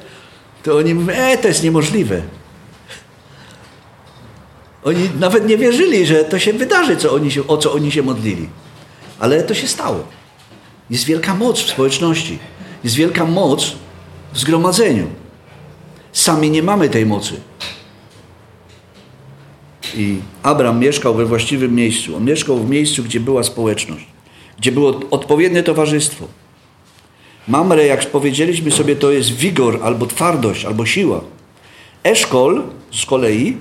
to 0.62 0.77
oni 0.77 0.95
mówią, 0.95 1.14
e, 1.14 1.38
to 1.38 1.49
jest 1.49 1.62
niemożliwe. 1.62 2.23
Oni 4.85 5.11
nawet 5.19 5.49
nie 5.49 5.57
wierzyli, 5.57 6.07
że 6.07 6.25
to 6.25 6.38
się 6.38 6.53
wydarzy, 6.53 6.97
co 6.97 7.14
oni 7.14 7.31
się, 7.31 7.47
o 7.47 7.57
co 7.57 7.73
oni 7.73 7.92
się 7.92 8.03
modlili. 8.03 8.49
Ale 9.19 9.42
to 9.42 9.55
się 9.55 9.69
stało. 9.69 10.05
Jest 10.90 11.05
wielka 11.05 11.35
moc 11.35 11.61
w 11.61 11.71
społeczności. 11.71 12.38
Jest 12.85 12.97
wielka 12.97 13.25
moc 13.25 13.73
w 14.33 14.38
zgromadzeniu. 14.38 15.07
Sami 16.12 16.51
nie 16.51 16.62
mamy 16.62 16.88
tej 16.88 17.07
mocy. 17.07 17.40
I 19.97 20.17
Abraham 20.43 20.81
mieszkał 20.81 21.15
we 21.15 21.25
właściwym 21.25 21.75
miejscu. 21.75 22.17
On 22.17 22.25
mieszkał 22.25 22.57
w 22.57 22.71
miejscu, 22.71 23.03
gdzie 23.03 23.21
była 23.21 23.43
społeczność, 23.43 24.07
gdzie 24.59 24.73
było 24.73 25.01
odpowiednie 25.11 25.63
towarzystwo. 25.63 26.27
Mamre, 27.49 27.87
jak 27.87 28.07
powiedzieliśmy 28.07 28.71
sobie, 28.71 28.97
to 28.97 29.11
jest 29.11 29.31
wigor, 29.31 29.79
albo 29.83 30.07
twardość, 30.07 30.65
albo 30.65 30.87
siła. 30.87 31.21
Eszkol 32.05 32.63
z 32.93 33.07
kolei, 33.07 33.57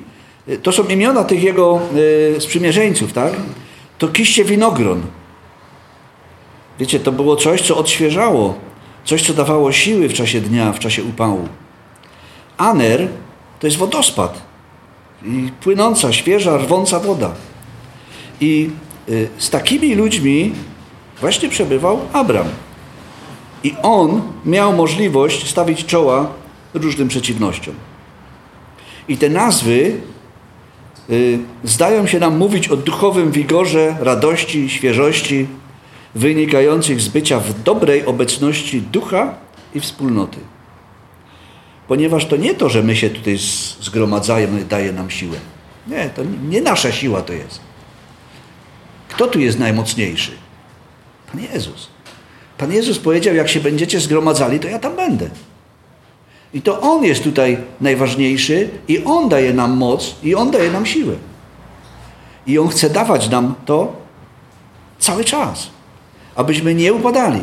to 0.63 0.71
są 0.71 0.83
imiona 0.87 1.23
tych 1.23 1.43
jego 1.43 1.79
y, 2.37 2.41
sprzymierzeńców, 2.41 3.13
tak? 3.13 3.33
To 3.97 4.07
kiście 4.07 4.43
winogron. 4.43 5.01
Wiecie, 6.79 6.99
to 6.99 7.11
było 7.11 7.35
coś, 7.35 7.61
co 7.61 7.77
odświeżało, 7.77 8.55
coś, 9.05 9.21
co 9.21 9.33
dawało 9.33 9.71
siły 9.71 10.09
w 10.09 10.13
czasie 10.13 10.41
dnia, 10.41 10.73
w 10.73 10.79
czasie 10.79 11.03
upału. 11.03 11.47
Aner 12.57 13.07
to 13.59 13.67
jest 13.67 13.77
wodospad. 13.77 14.41
I 15.25 15.51
płynąca, 15.61 16.13
świeża, 16.13 16.57
rwąca 16.57 16.99
woda. 16.99 17.31
I 18.41 18.69
y, 19.09 19.27
z 19.37 19.49
takimi 19.49 19.95
ludźmi 19.95 20.53
właśnie 21.19 21.49
przebywał 21.49 21.99
Abram. 22.13 22.47
I 23.63 23.73
on 23.83 24.21
miał 24.45 24.73
możliwość 24.73 25.49
stawić 25.49 25.85
czoła 25.85 26.31
różnym 26.73 27.07
przeciwnościom. 27.07 27.75
I 29.07 29.17
te 29.17 29.29
nazwy 29.29 29.97
y, 31.09 31.39
zdają 31.63 32.07
się 32.07 32.19
nam 32.19 32.37
mówić 32.37 32.67
o 32.67 32.77
duchowym 32.77 33.31
wigorze, 33.31 33.97
radości, 33.99 34.69
świeżości, 34.69 35.47
wynikających 36.15 37.01
z 37.01 37.07
bycia 37.07 37.39
w 37.39 37.63
dobrej 37.63 38.05
obecności 38.05 38.81
ducha 38.81 39.33
i 39.75 39.79
wspólnoty. 39.79 40.37
Ponieważ 41.87 42.25
to 42.25 42.35
nie 42.35 42.53
to, 42.53 42.69
że 42.69 42.83
my 42.83 42.95
się 42.95 43.09
tutaj 43.09 43.37
zgromadzajemy, 43.81 44.65
daje 44.65 44.93
nam 44.93 45.09
siłę. 45.09 45.37
Nie, 45.87 46.09
to 46.09 46.21
nie 46.49 46.61
nasza 46.61 46.91
siła 46.91 47.21
to 47.21 47.33
jest. 47.33 47.59
Kto 49.09 49.27
tu 49.27 49.39
jest 49.39 49.59
najmocniejszy? 49.59 50.31
Pan 51.31 51.41
Jezus. 51.53 51.87
Pan 52.57 52.71
Jezus 52.71 52.99
powiedział, 52.99 53.35
jak 53.35 53.49
się 53.49 53.59
będziecie 53.59 53.99
zgromadzali, 53.99 54.59
to 54.59 54.67
ja 54.67 54.79
tam 54.79 54.95
będę. 54.95 55.29
I 56.53 56.61
to 56.61 56.81
On 56.81 57.03
jest 57.03 57.23
tutaj 57.23 57.57
najważniejszy 57.81 58.69
i 58.87 59.03
On 59.03 59.29
daje 59.29 59.53
nam 59.53 59.77
moc 59.77 60.15
i 60.23 60.35
On 60.35 60.51
daje 60.51 60.71
nam 60.71 60.85
siłę. 60.85 61.15
I 62.47 62.59
On 62.59 62.67
chce 62.67 62.89
dawać 62.89 63.29
nam 63.29 63.55
to 63.65 63.93
cały 64.99 65.23
czas, 65.23 65.69
abyśmy 66.35 66.75
nie 66.75 66.93
upadali, 66.93 67.41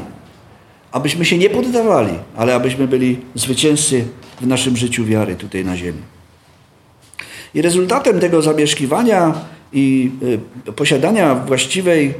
abyśmy 0.93 1.25
się 1.25 1.39
nie 1.39 1.51
poddawali, 1.51 2.15
ale 2.37 2.55
abyśmy 2.55 2.89
byli 2.89 3.21
zwycięzcy 3.35 4.05
w 4.41 4.47
naszym 4.47 4.77
życiu 4.77 5.05
wiary 5.05 5.37
tutaj 5.37 5.65
na 5.65 5.77
ziemi. 5.77 6.03
I 7.55 7.63
rezultatem 7.63 8.21
tego 8.21 8.43
zamieszkiwania 8.43 9.35
i 9.73 10.11
y, 10.69 10.73
posiadania 10.73 11.35
właściwej, 11.35 12.15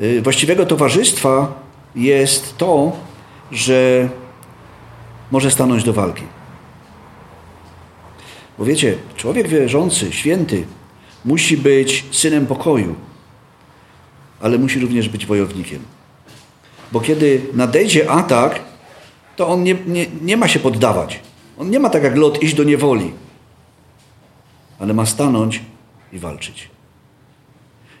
y, 0.00 0.22
właściwego 0.22 0.66
towarzystwa 0.66 1.62
jest 1.96 2.56
to, 2.58 2.96
że 3.52 4.08
może 5.30 5.50
stanąć 5.50 5.84
do 5.84 5.92
walki. 5.92 6.22
Bo 8.58 8.64
wiecie, 8.64 8.94
człowiek 9.16 9.48
wierzący, 9.48 10.12
święty, 10.12 10.66
musi 11.24 11.56
być 11.56 12.04
synem 12.10 12.46
pokoju, 12.46 12.94
ale 14.40 14.58
musi 14.58 14.80
również 14.80 15.08
być 15.08 15.26
wojownikiem. 15.26 15.82
Bo 16.92 17.00
kiedy 17.00 17.40
nadejdzie 17.54 18.10
atak, 18.10 18.60
to 19.36 19.48
on 19.48 19.62
nie, 19.62 19.74
nie, 19.86 20.06
nie 20.22 20.36
ma 20.36 20.48
się 20.48 20.58
poddawać. 20.58 21.20
On 21.58 21.70
nie 21.70 21.78
ma 21.78 21.90
tak 21.90 22.02
jak 22.02 22.16
Lot 22.16 22.42
iść 22.42 22.54
do 22.54 22.64
niewoli, 22.64 23.12
ale 24.78 24.94
ma 24.94 25.06
stanąć 25.06 25.62
i 26.12 26.18
walczyć. 26.18 26.68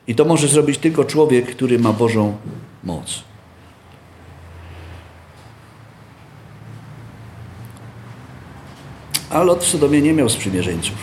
I 0.06 0.14
to 0.14 0.24
może 0.24 0.48
zrobić 0.48 0.78
tylko 0.78 1.04
człowiek, 1.04 1.50
który 1.50 1.78
ma 1.78 1.92
Bożą 1.92 2.36
moc. 2.84 3.22
A 9.30 9.42
Lot 9.42 9.64
w 9.64 9.68
Sodomie 9.68 10.02
nie 10.02 10.12
miał 10.12 10.28
sprzymierzeńców. 10.28 10.96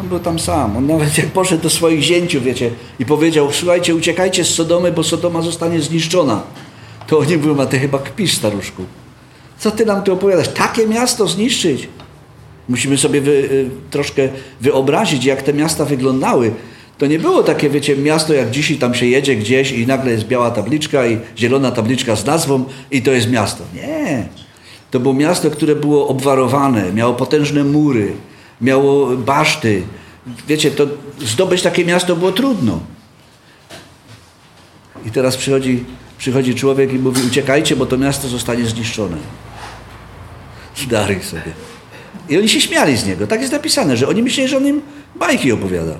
On 0.00 0.08
był 0.08 0.18
tam 0.18 0.38
sam. 0.38 0.76
On 0.76 0.86
nawet 0.86 1.18
jak 1.18 1.26
poszedł 1.26 1.62
do 1.62 1.70
swoich 1.70 2.02
zięciów, 2.02 2.44
wiecie, 2.44 2.70
i 2.98 3.06
powiedział, 3.06 3.52
słuchajcie, 3.52 3.94
uciekajcie 3.94 4.44
z 4.44 4.54
Sodomy, 4.54 4.92
bo 4.92 5.02
Sodoma 5.02 5.42
zostanie 5.42 5.80
zniszczona. 5.80 6.42
To 7.06 7.18
oni 7.18 7.36
mówią, 7.36 7.60
a 7.60 7.66
ty 7.66 7.78
chyba 7.78 7.98
kpisz, 7.98 8.34
staruszku. 8.34 8.84
Co 9.58 9.70
ty 9.70 9.86
nam 9.86 10.02
tu 10.02 10.12
opowiadasz? 10.12 10.48
Takie 10.48 10.86
miasto 10.86 11.28
zniszczyć. 11.28 11.88
Musimy 12.68 12.98
sobie 12.98 13.20
wy, 13.20 13.30
y, 13.30 13.70
troszkę 13.90 14.28
wyobrazić, 14.60 15.24
jak 15.24 15.42
te 15.42 15.52
miasta 15.52 15.84
wyglądały. 15.84 16.52
To 16.98 17.06
nie 17.06 17.18
było 17.18 17.42
takie, 17.42 17.70
wiecie, 17.70 17.96
miasto 17.96 18.34
jak 18.34 18.50
dzisiaj, 18.50 18.76
tam 18.76 18.94
się 18.94 19.06
jedzie 19.06 19.36
gdzieś 19.36 19.72
i 19.72 19.86
nagle 19.86 20.10
jest 20.10 20.24
biała 20.24 20.50
tabliczka 20.50 21.06
i 21.06 21.18
zielona 21.38 21.70
tabliczka 21.70 22.16
z 22.16 22.24
nazwą 22.24 22.64
i 22.90 23.02
to 23.02 23.12
jest 23.12 23.30
miasto. 23.30 23.64
Nie. 23.74 24.28
To 24.90 25.00
było 25.00 25.14
miasto, 25.14 25.50
które 25.50 25.76
było 25.76 26.08
obwarowane, 26.08 26.92
miało 26.92 27.14
potężne 27.14 27.64
mury, 27.64 28.12
miało 28.60 29.16
baszty. 29.16 29.82
Wiecie, 30.48 30.70
to 30.70 30.86
zdobyć 31.20 31.62
takie 31.62 31.84
miasto 31.84 32.16
było 32.16 32.32
trudno. 32.32 32.80
I 35.06 35.10
teraz 35.10 35.36
przychodzi, 35.36 35.84
przychodzi 36.18 36.54
człowiek 36.54 36.92
i 36.92 36.98
mówi, 36.98 37.20
uciekajcie, 37.26 37.76
bo 37.76 37.86
to 37.86 37.98
miasto 37.98 38.28
zostanie 38.28 38.66
zniszczone. 38.66 39.16
Daruj 40.86 41.22
sobie. 41.22 41.52
I 42.28 42.38
oni 42.38 42.48
się 42.48 42.60
śmiali 42.60 42.96
z 42.96 43.06
niego. 43.06 43.26
Tak 43.26 43.40
jest 43.40 43.52
napisane, 43.52 43.96
że 43.96 44.08
oni 44.08 44.22
myśleli, 44.22 44.48
że 44.48 44.56
on 44.56 44.66
im 44.66 44.82
bajki 45.16 45.52
opowiada. 45.52 45.98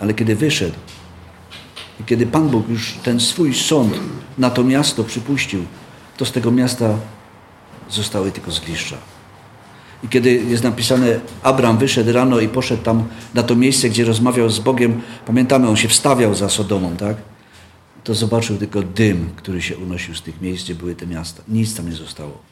Ale 0.00 0.14
kiedy 0.14 0.36
wyszedł 0.36 0.76
i 2.00 2.04
kiedy 2.04 2.26
Pan 2.26 2.48
Bóg 2.48 2.68
już 2.68 2.94
ten 3.02 3.20
swój 3.20 3.54
sąd 3.54 3.94
na 4.38 4.50
to 4.50 4.64
miasto 4.64 5.04
przypuścił, 5.04 5.64
to 6.16 6.24
z 6.24 6.32
tego 6.32 6.50
miasta 6.50 6.94
zostały 7.90 8.32
tylko 8.32 8.50
zgliszcza. 8.50 8.96
I 10.04 10.08
kiedy 10.08 10.32
jest 10.32 10.62
napisane, 10.62 11.20
Abraham 11.42 11.78
wyszedł 11.78 12.12
rano 12.12 12.40
i 12.40 12.48
poszedł 12.48 12.82
tam 12.82 13.08
na 13.34 13.42
to 13.42 13.56
miejsce, 13.56 13.88
gdzie 13.88 14.04
rozmawiał 14.04 14.50
z 14.50 14.58
Bogiem, 14.58 15.00
pamiętamy, 15.26 15.68
on 15.68 15.76
się 15.76 15.88
wstawiał 15.88 16.34
za 16.34 16.48
Sodomą, 16.48 16.96
tak? 16.96 17.16
To 18.04 18.14
zobaczył 18.14 18.56
tylko 18.56 18.82
dym, 18.82 19.30
który 19.36 19.62
się 19.62 19.76
unosił 19.76 20.14
z 20.14 20.22
tych 20.22 20.40
miejsc, 20.40 20.64
gdzie 20.64 20.74
były 20.74 20.94
te 20.94 21.06
miasta. 21.06 21.42
Nic 21.48 21.74
tam 21.74 21.90
nie 21.90 21.96
zostało. 21.96 22.49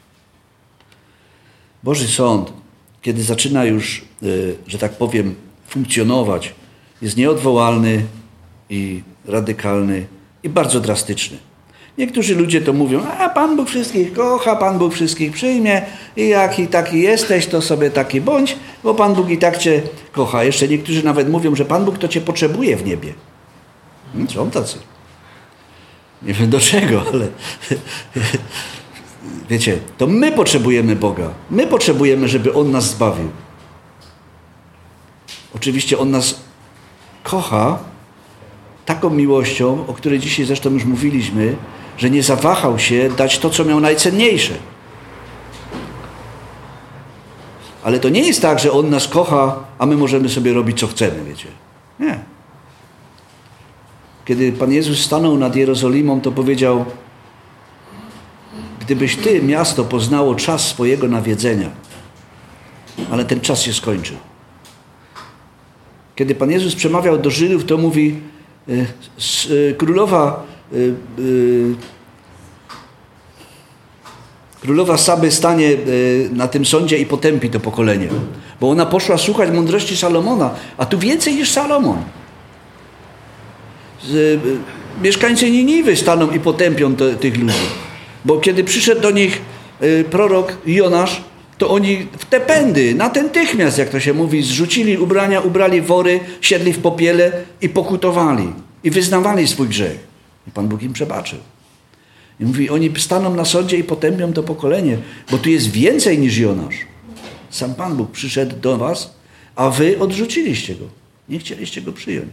Boży 1.83 2.07
Sąd, 2.07 2.53
kiedy 3.01 3.23
zaczyna 3.23 3.65
już, 3.65 4.05
y, 4.23 4.55
że 4.67 4.77
tak 4.77 4.91
powiem, 4.91 5.35
funkcjonować, 5.67 6.53
jest 7.01 7.17
nieodwołalny 7.17 8.05
i 8.69 9.03
radykalny 9.25 10.05
i 10.43 10.49
bardzo 10.49 10.79
drastyczny. 10.79 11.37
Niektórzy 11.97 12.35
ludzie 12.35 12.61
to 12.61 12.73
mówią, 12.73 13.03
a 13.19 13.29
Pan 13.29 13.55
Bóg 13.55 13.69
wszystkich 13.69 14.13
kocha, 14.13 14.55
Pan 14.55 14.79
Bóg 14.79 14.93
wszystkich 14.93 15.31
przyjmie 15.31 15.81
i 16.15 16.27
jak 16.27 16.59
i 16.59 16.67
taki 16.67 17.01
jesteś, 17.01 17.47
to 17.47 17.61
sobie 17.61 17.91
taki 17.91 18.21
bądź, 18.21 18.55
bo 18.83 18.95
Pan 18.95 19.13
Bóg 19.13 19.29
i 19.29 19.37
tak 19.37 19.57
Cię 19.57 19.81
kocha. 20.11 20.43
Jeszcze 20.43 20.67
niektórzy 20.67 21.03
nawet 21.03 21.29
mówią, 21.29 21.55
że 21.55 21.65
Pan 21.65 21.85
Bóg 21.85 21.97
to 21.97 22.07
Cię 22.07 22.21
potrzebuje 22.21 22.77
w 22.77 22.85
niebie. 22.85 23.13
Hmm, 24.13 24.29
są 24.29 24.51
tacy. 24.51 24.77
Nie 26.21 26.33
wiem 26.33 26.49
do 26.49 26.59
czego, 26.59 27.03
ale 27.13 27.27
wiecie, 29.49 29.79
to 29.97 30.07
my 30.07 30.31
potrzebujemy 30.31 30.95
Boga. 30.95 31.29
My 31.51 31.67
potrzebujemy, 31.67 32.27
żeby 32.27 32.53
On 32.53 32.71
nas 32.71 32.89
zbawił. 32.89 33.29
Oczywiście 35.55 35.97
On 35.97 36.11
nas 36.11 36.39
kocha 37.23 37.79
taką 38.85 39.09
miłością, 39.09 39.85
o 39.87 39.93
której 39.93 40.19
dzisiaj 40.19 40.45
zresztą 40.45 40.69
już 40.69 40.85
mówiliśmy, 40.85 41.55
że 41.97 42.09
nie 42.09 42.23
zawahał 42.23 42.79
się 42.79 43.09
dać 43.17 43.37
to, 43.37 43.49
co 43.49 43.65
miał 43.65 43.79
najcenniejsze. 43.79 44.53
Ale 47.83 47.99
to 47.99 48.09
nie 48.09 48.27
jest 48.27 48.41
tak, 48.41 48.59
że 48.59 48.71
On 48.71 48.89
nas 48.89 49.07
kocha, 49.07 49.55
a 49.77 49.85
my 49.85 49.97
możemy 49.97 50.29
sobie 50.29 50.53
robić, 50.53 50.79
co 50.79 50.87
chcemy, 50.87 51.23
wiecie. 51.23 51.47
Nie. 51.99 52.19
Kiedy 54.25 54.51
Pan 54.51 54.71
Jezus 54.71 54.99
stanął 54.99 55.37
nad 55.37 55.55
Jerozolimą, 55.55 56.21
to 56.21 56.31
powiedział, 56.31 56.85
gdybyś 58.89 59.15
Ty, 59.15 59.41
miasto, 59.41 59.83
poznało 59.83 60.35
czas 60.35 60.67
swojego 60.67 61.07
nawiedzenia, 61.07 61.69
ale 63.11 63.25
ten 63.25 63.41
czas 63.41 63.61
się 63.61 63.73
skończył. 63.73 64.17
Kiedy 66.15 66.35
Pan 66.35 66.51
Jezus 66.51 66.75
przemawiał 66.75 67.17
do 67.17 67.29
Żydów, 67.29 67.65
to 67.65 67.77
mówi, 67.77 68.19
y, 68.69 68.85
y, 69.51 69.75
królowa 69.77 70.45
y, 70.73 71.75
Królowa 74.61 74.97
Saby 74.97 75.31
stanie 75.31 75.69
na 76.31 76.47
tym 76.47 76.65
sądzie 76.65 76.97
i 76.97 77.05
potępi 77.05 77.49
to 77.49 77.59
pokolenie, 77.59 78.07
bo 78.61 78.69
ona 78.69 78.85
poszła 78.85 79.17
słuchać 79.17 79.51
mądrości 79.51 79.97
Salomona, 79.97 80.55
a 80.77 80.85
tu 80.85 80.99
więcej 80.99 81.35
niż 81.35 81.51
Salomon. 81.51 81.97
Mieszkańcy 85.01 85.51
Niniwy 85.51 85.95
staną 85.95 86.31
i 86.31 86.39
potępią 86.39 86.95
te, 86.95 87.15
tych 87.15 87.37
ludzi, 87.37 87.88
bo 88.25 88.39
kiedy 88.39 88.63
przyszedł 88.63 89.01
do 89.01 89.11
nich 89.11 89.41
prorok 90.09 90.57
Jonasz, 90.65 91.21
to 91.57 91.69
oni 91.69 92.07
w 92.17 92.25
te 92.25 92.39
pędy, 92.39 92.95
natychmiast, 92.95 93.77
jak 93.77 93.89
to 93.89 93.99
się 93.99 94.13
mówi, 94.13 94.43
zrzucili 94.43 94.97
ubrania, 94.97 95.41
ubrali 95.41 95.81
wory, 95.81 96.19
siedli 96.41 96.73
w 96.73 96.79
popiele 96.79 97.31
i 97.61 97.69
pokutowali. 97.69 98.53
I 98.83 98.89
wyznawali 98.91 99.47
swój 99.47 99.67
grzech. 99.67 99.99
I 100.47 100.51
Pan 100.51 100.67
Bóg 100.67 100.83
im 100.83 100.93
przebaczył. 100.93 101.39
I 102.39 102.45
mówi, 102.45 102.69
oni 102.69 102.91
staną 102.97 103.35
na 103.35 103.45
sądzie 103.45 103.77
i 103.77 103.83
potępią 103.83 104.33
to 104.33 104.43
pokolenie, 104.43 104.97
bo 105.31 105.37
tu 105.37 105.49
jest 105.49 105.71
więcej 105.71 106.19
niż 106.19 106.37
Jonasz. 106.37 106.75
Sam 107.49 107.75
Pan 107.75 107.95
Bóg 107.97 108.11
przyszedł 108.11 108.55
do 108.59 108.77
was, 108.77 109.13
a 109.55 109.69
wy 109.69 109.99
odrzuciliście 109.99 110.75
go. 110.75 110.85
Nie 111.29 111.39
chcieliście 111.39 111.81
go 111.81 111.93
przyjąć. 111.93 112.29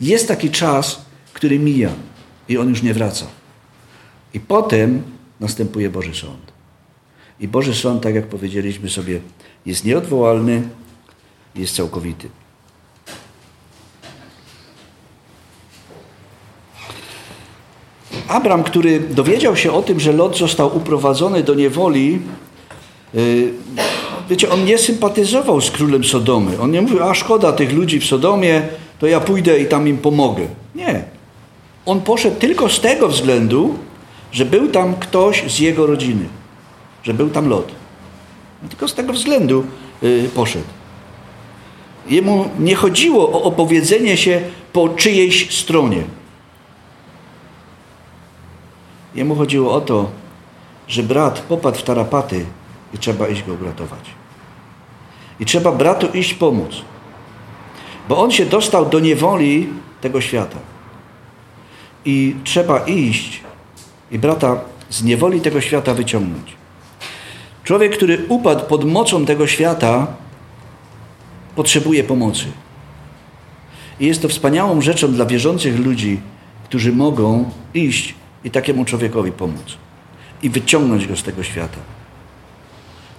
Jest 0.00 0.28
taki 0.28 0.50
czas, 0.50 1.04
który 1.32 1.58
mija 1.58 1.90
i 2.48 2.58
on 2.58 2.68
już 2.68 2.82
nie 2.82 2.94
wraca. 2.94 3.26
I 4.34 4.40
potem 4.40 5.02
następuje 5.40 5.90
Boży 5.90 6.14
Sąd. 6.14 6.52
I 7.40 7.48
Boży 7.48 7.74
Sąd, 7.74 8.02
tak 8.02 8.14
jak 8.14 8.26
powiedzieliśmy 8.26 8.90
sobie, 8.90 9.20
jest 9.66 9.84
nieodwołalny, 9.84 10.62
jest 11.54 11.76
całkowity. 11.76 12.28
Abram, 18.28 18.62
który 18.62 19.00
dowiedział 19.00 19.56
się 19.56 19.72
o 19.72 19.82
tym, 19.82 20.00
że 20.00 20.12
Lot 20.12 20.38
został 20.38 20.76
uprowadzony 20.76 21.42
do 21.42 21.54
niewoli, 21.54 22.20
y, 23.14 23.52
wiecie, 24.30 24.50
on 24.50 24.64
nie 24.64 24.78
sympatyzował 24.78 25.60
z 25.60 25.70
królem 25.70 26.04
Sodomy. 26.04 26.60
On 26.60 26.70
nie 26.70 26.82
mówił, 26.82 27.02
a 27.02 27.14
szkoda 27.14 27.52
tych 27.52 27.72
ludzi 27.72 28.00
w 28.00 28.04
Sodomie, 28.04 28.62
to 28.98 29.06
ja 29.06 29.20
pójdę 29.20 29.60
i 29.60 29.66
tam 29.66 29.88
im 29.88 29.98
pomogę. 29.98 30.46
Nie. 30.74 31.04
On 31.86 32.00
poszedł 32.00 32.36
tylko 32.36 32.68
z 32.68 32.80
tego 32.80 33.08
względu, 33.08 33.74
że 34.34 34.44
był 34.44 34.68
tam 34.68 34.94
ktoś 34.94 35.52
z 35.52 35.58
jego 35.58 35.86
rodziny 35.86 36.28
że 37.04 37.14
był 37.14 37.30
tam 37.30 37.48
Lot. 37.48 37.72
No 38.62 38.68
tylko 38.68 38.88
z 38.88 38.94
tego 38.94 39.12
względu 39.12 39.64
yy, 40.02 40.28
poszedł. 40.34 40.64
Jemu 42.06 42.50
nie 42.58 42.74
chodziło 42.74 43.32
o 43.32 43.42
opowiedzenie 43.42 44.16
się 44.16 44.42
po 44.72 44.88
czyjejś 44.88 45.60
stronie. 45.60 46.02
Jemu 49.14 49.36
chodziło 49.36 49.74
o 49.74 49.80
to, 49.80 50.10
że 50.88 51.02
brat 51.02 51.40
popadł 51.40 51.78
w 51.78 51.82
tarapaty 51.82 52.46
i 52.94 52.98
trzeba 52.98 53.28
iść 53.28 53.42
go 53.42 53.52
uratować. 53.52 54.04
I 55.40 55.44
trzeba 55.44 55.72
bratu 55.72 56.06
iść 56.06 56.34
pomóc. 56.34 56.70
Bo 58.08 58.22
on 58.22 58.30
się 58.30 58.46
dostał 58.46 58.86
do 58.86 59.00
niewoli 59.00 59.68
tego 60.00 60.20
świata. 60.20 60.58
I 62.04 62.36
trzeba 62.44 62.78
iść 62.78 63.43
i 64.14 64.18
brata 64.18 64.60
z 64.90 65.02
niewoli 65.02 65.40
tego 65.40 65.60
świata 65.60 65.94
wyciągnąć. 65.94 66.56
Człowiek, 67.64 67.96
który 67.96 68.26
upadł 68.28 68.66
pod 68.66 68.84
mocą 68.84 69.26
tego 69.26 69.46
świata, 69.46 70.06
potrzebuje 71.56 72.04
pomocy. 72.04 72.44
I 74.00 74.06
jest 74.06 74.22
to 74.22 74.28
wspaniałą 74.28 74.80
rzeczą 74.80 75.12
dla 75.12 75.26
wierzących 75.26 75.78
ludzi, 75.78 76.20
którzy 76.64 76.92
mogą 76.92 77.50
iść 77.74 78.14
i 78.44 78.50
takiemu 78.50 78.84
człowiekowi 78.84 79.32
pomóc. 79.32 79.76
I 80.42 80.50
wyciągnąć 80.50 81.06
go 81.06 81.16
z 81.16 81.22
tego 81.22 81.42
świata. 81.42 81.78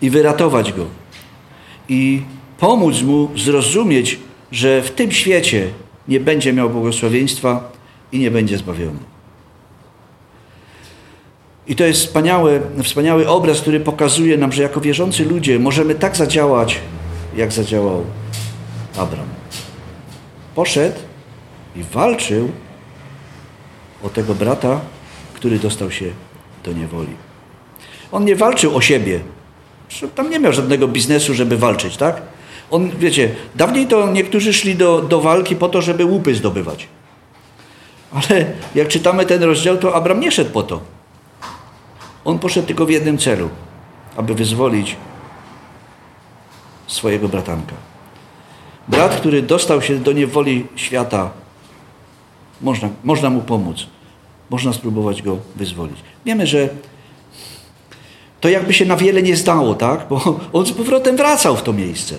I 0.02 0.10
wyratować 0.10 0.74
go. 0.74 0.86
I 1.90 2.22
pomóc 2.60 3.02
mu 3.02 3.30
zrozumieć, 3.38 4.20
że 4.52 4.82
w 4.82 4.92
tym 4.92 5.12
świecie 5.12 5.68
nie 6.08 6.20
będzie 6.20 6.54
miał 6.54 6.70
błogosławieństwa 6.70 7.72
i 8.12 8.20
nie 8.20 8.32
będzie 8.32 8.58
zbawiony. 8.58 9.15
I 11.68 11.76
to 11.76 11.84
jest 11.84 12.00
wspaniały, 12.06 12.62
wspaniały 12.84 13.28
obraz, 13.28 13.62
który 13.62 13.80
pokazuje 13.80 14.38
nam, 14.38 14.52
że 14.52 14.62
jako 14.62 14.82
wierzący 14.82 15.26
ludzie 15.26 15.60
możemy 15.60 15.96
tak 15.96 16.18
zadziałać, 16.18 16.80
jak 17.36 17.52
zadziałał 17.52 18.04
Abram. 18.98 19.28
Poszedł 20.56 21.00
i 21.76 21.84
walczył 21.84 22.52
o 24.04 24.10
tego 24.10 24.36
brata, 24.36 24.82
który 25.34 25.60
dostał 25.60 25.92
się 25.92 26.06
do 26.64 26.74
niewoli. 26.74 27.16
On 28.12 28.26
nie 28.26 28.36
walczył 28.36 28.76
o 28.76 28.82
siebie. 28.82 29.20
Tam 30.16 30.30
nie 30.30 30.40
miał 30.40 30.54
żadnego 30.54 30.88
biznesu, 30.88 31.34
żeby 31.34 31.58
walczyć, 31.58 31.98
tak? 31.98 32.22
On, 32.72 32.90
wiecie, 33.00 33.30
dawniej 33.56 33.88
to 33.88 34.12
niektórzy 34.12 34.54
szli 34.54 34.76
do, 34.76 35.02
do 35.02 35.22
walki 35.22 35.56
po 35.56 35.70
to, 35.70 35.82
żeby 35.82 36.06
łupy 36.06 36.36
zdobywać. 36.36 36.88
Ale 38.12 38.46
jak 38.76 38.88
czytamy 38.88 39.26
ten 39.26 39.44
rozdział, 39.44 39.78
to 39.78 39.96
Abram 39.96 40.20
nie 40.20 40.32
szedł 40.32 40.52
po 40.52 40.64
to. 40.64 40.95
On 42.26 42.40
poszedł 42.40 42.68
tylko 42.68 42.86
w 42.86 42.90
jednym 42.90 43.18
celu, 43.18 43.50
aby 44.16 44.36
wyzwolić 44.36 44.96
swojego 46.88 47.28
bratanka. 47.30 47.76
Brat, 48.88 49.16
który 49.16 49.42
dostał 49.42 49.82
się 49.82 49.96
do 49.96 50.12
niewoli 50.12 50.66
świata, 50.76 51.32
można, 52.62 52.90
można 53.04 53.30
mu 53.30 53.42
pomóc. 53.42 53.88
Można 54.50 54.74
spróbować 54.74 55.22
go 55.22 55.38
wyzwolić. 55.56 55.98
Wiemy, 56.26 56.48
że 56.48 56.70
to 58.42 58.50
jakby 58.50 58.74
się 58.74 58.86
na 58.86 58.98
wiele 58.98 59.22
nie 59.22 59.36
zdało, 59.36 59.76
tak? 59.76 60.06
Bo 60.10 60.40
on 60.54 60.66
z 60.66 60.72
powrotem 60.72 61.18
wracał 61.18 61.56
w 61.56 61.64
to 61.64 61.74
miejsce. 61.74 62.16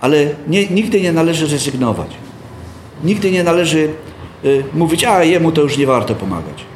Ale 0.00 0.34
nie, 0.48 0.66
nigdy 0.66 1.00
nie 1.00 1.12
należy 1.12 1.46
rezygnować. 1.46 2.08
Nigdy 3.04 3.30
nie 3.30 3.44
należy 3.44 3.94
y, 4.44 4.64
mówić, 4.74 5.04
a 5.04 5.24
jemu 5.24 5.52
to 5.52 5.62
już 5.62 5.78
nie 5.78 5.86
warto 5.86 6.14
pomagać. 6.14 6.67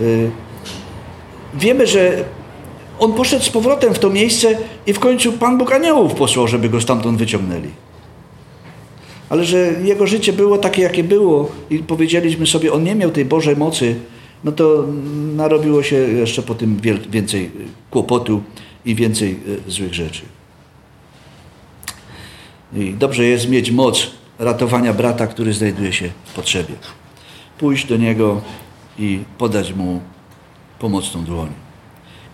Y, 0.00 0.30
wiemy, 1.54 1.86
że 1.86 2.24
on 2.98 3.12
poszedł 3.12 3.44
z 3.44 3.50
powrotem 3.50 3.94
w 3.94 3.98
to 3.98 4.10
miejsce 4.10 4.58
i 4.86 4.92
w 4.92 4.98
końcu 4.98 5.32
Pan 5.32 5.58
Bóg 5.58 5.72
aniołów 5.72 6.14
posłał, 6.14 6.48
żeby 6.48 6.68
go 6.68 6.80
stamtąd 6.80 7.18
wyciągnęli. 7.18 7.68
Ale 9.28 9.44
że 9.44 9.72
jego 9.84 10.06
życie 10.06 10.32
było 10.32 10.58
takie, 10.58 10.82
jakie 10.82 11.04
było 11.04 11.50
i 11.70 11.78
powiedzieliśmy 11.78 12.46
sobie, 12.46 12.72
on 12.72 12.84
nie 12.84 12.94
miał 12.94 13.10
tej 13.10 13.24
Bożej 13.24 13.56
mocy, 13.56 13.96
no 14.44 14.52
to 14.52 14.84
narobiło 15.36 15.82
się 15.82 15.96
jeszcze 15.96 16.42
po 16.42 16.54
tym 16.54 16.80
więcej 17.10 17.50
kłopotu 17.90 18.42
i 18.84 18.94
więcej 18.94 19.38
e, 19.66 19.70
złych 19.70 19.94
rzeczy. 19.94 20.22
I 22.76 22.94
dobrze 22.94 23.24
jest 23.24 23.48
mieć 23.48 23.70
moc 23.70 24.10
ratowania 24.38 24.92
brata, 24.92 25.26
który 25.26 25.52
znajduje 25.52 25.92
się 25.92 26.10
w 26.24 26.32
potrzebie. 26.32 26.74
Pójść 27.58 27.86
do 27.86 27.96
niego 27.96 28.40
i 29.00 29.24
podać 29.38 29.72
mu 29.72 30.00
pomocną 30.78 31.24
dłoń, 31.24 31.48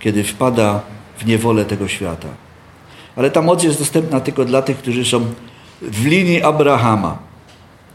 kiedy 0.00 0.24
wpada 0.24 0.80
w 1.18 1.26
niewolę 1.26 1.64
tego 1.64 1.88
świata. 1.88 2.28
Ale 3.16 3.30
ta 3.30 3.42
moc 3.42 3.62
jest 3.62 3.78
dostępna 3.78 4.20
tylko 4.20 4.44
dla 4.44 4.62
tych, 4.62 4.78
którzy 4.78 5.04
są 5.04 5.26
w 5.82 6.06
linii 6.06 6.42
Abrahama, 6.42 7.18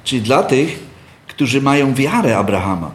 czyli 0.03 0.21
dla 0.21 0.43
tych, 0.43 0.79
którzy 1.27 1.61
mają 1.61 1.93
wiarę 1.93 2.37
Abrahama, 2.37 2.91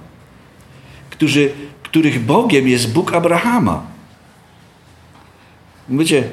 którzy, 1.11 1.51
których 1.83 2.25
Bogiem 2.25 2.69
jest 2.69 2.93
Bóg 2.93 3.15
Abrahama. 3.15 3.83
Wiecie, 5.89 6.25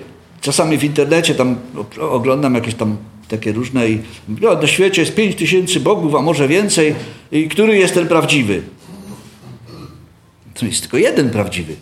czasami 0.41 0.77
w 0.77 0.83
internecie 0.83 1.35
tam 1.35 1.55
oglądam 1.99 2.55
jakieś 2.55 2.75
tam 2.75 2.97
takie 3.27 3.51
różne 3.51 3.89
i 3.89 3.99
no, 4.41 4.55
na 4.55 4.67
świecie 4.67 5.01
jest 5.01 5.15
pięć 5.15 5.35
tysięcy 5.35 5.79
bogów, 5.79 6.15
a 6.15 6.21
może 6.21 6.47
więcej 6.47 6.95
i 7.31 7.49
który 7.49 7.77
jest 7.77 7.93
ten 7.93 8.07
prawdziwy? 8.07 8.61
To 10.53 10.65
jest 10.65 10.81
tylko 10.81 10.97
jeden 10.97 11.29
prawdziwy. 11.29 11.75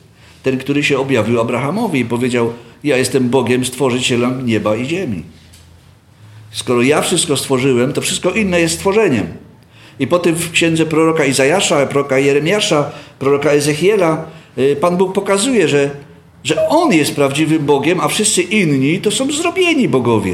Ten, 0.44 0.58
który 0.58 0.84
się 0.84 1.00
objawił 1.00 1.42
Abrahamowi 1.42 2.00
i 2.00 2.06
powiedział, 2.06 2.54
ja 2.84 2.98
jestem 2.98 3.30
Bogiem, 3.30 3.66
stworzycielem 3.66 4.46
nieba 4.46 4.76
i 4.76 4.86
ziemi. 4.86 5.24
Skoro 6.52 6.82
ja 6.82 7.02
wszystko 7.02 7.38
stworzyłem, 7.38 7.94
to 7.94 8.02
wszystko 8.02 8.32
inne 8.32 8.62
jest 8.62 8.76
stworzeniem. 8.76 9.28
I 10.00 10.08
potem 10.08 10.36
w 10.36 10.52
księdze 10.52 10.86
proroka 10.86 11.26
Izajasza, 11.26 11.86
proroka 11.86 12.20
Jeremiasza, 12.20 12.92
proroka 13.20 13.52
Ezechiela 13.52 14.26
y, 14.58 14.76
Pan 14.76 14.98
Bóg 14.98 15.14
pokazuje, 15.14 15.68
że, 15.68 15.90
że 16.44 16.68
On 16.68 16.94
jest 16.94 17.16
prawdziwym 17.16 17.66
Bogiem, 17.66 18.00
a 18.00 18.08
wszyscy 18.08 18.42
inni 18.42 19.02
to 19.02 19.12
są 19.12 19.32
zrobieni 19.32 19.90
bogowie. 19.90 20.34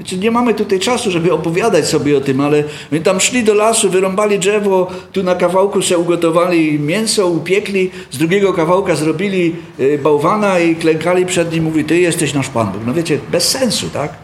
Wiecie, 0.00 0.16
nie 0.16 0.30
mamy 0.30 0.54
tutaj 0.54 0.80
czasu, 0.80 1.10
żeby 1.10 1.32
opowiadać 1.32 1.88
sobie 1.88 2.18
o 2.18 2.20
tym, 2.20 2.40
ale 2.40 2.64
my 2.90 3.00
tam 3.00 3.20
szli 3.20 3.44
do 3.44 3.54
lasu, 3.54 3.90
wyrąbali 3.90 4.38
drzewo, 4.38 4.90
tu 5.12 5.22
na 5.22 5.34
kawałku 5.34 5.82
się 5.82 5.98
ugotowali 5.98 6.78
mięso, 6.78 7.26
upiekli, 7.26 7.90
z 8.10 8.18
drugiego 8.18 8.52
kawałka 8.52 8.96
zrobili 8.96 9.56
y, 9.80 9.98
bałwana 10.02 10.58
i 10.58 10.76
klękali 10.76 11.26
przed 11.26 11.52
nim, 11.52 11.64
mówi, 11.64 11.84
ty 11.84 11.98
jesteś 11.98 12.34
nasz 12.34 12.48
Pan 12.48 12.72
Bóg. 12.72 12.82
No 12.86 12.94
wiecie, 12.94 13.18
bez 13.30 13.48
sensu, 13.48 13.90
tak? 13.90 14.14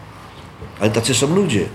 Ale 0.79 0.91
tacy 0.91 1.13
są 1.13 1.35
ludzie. 1.35 1.65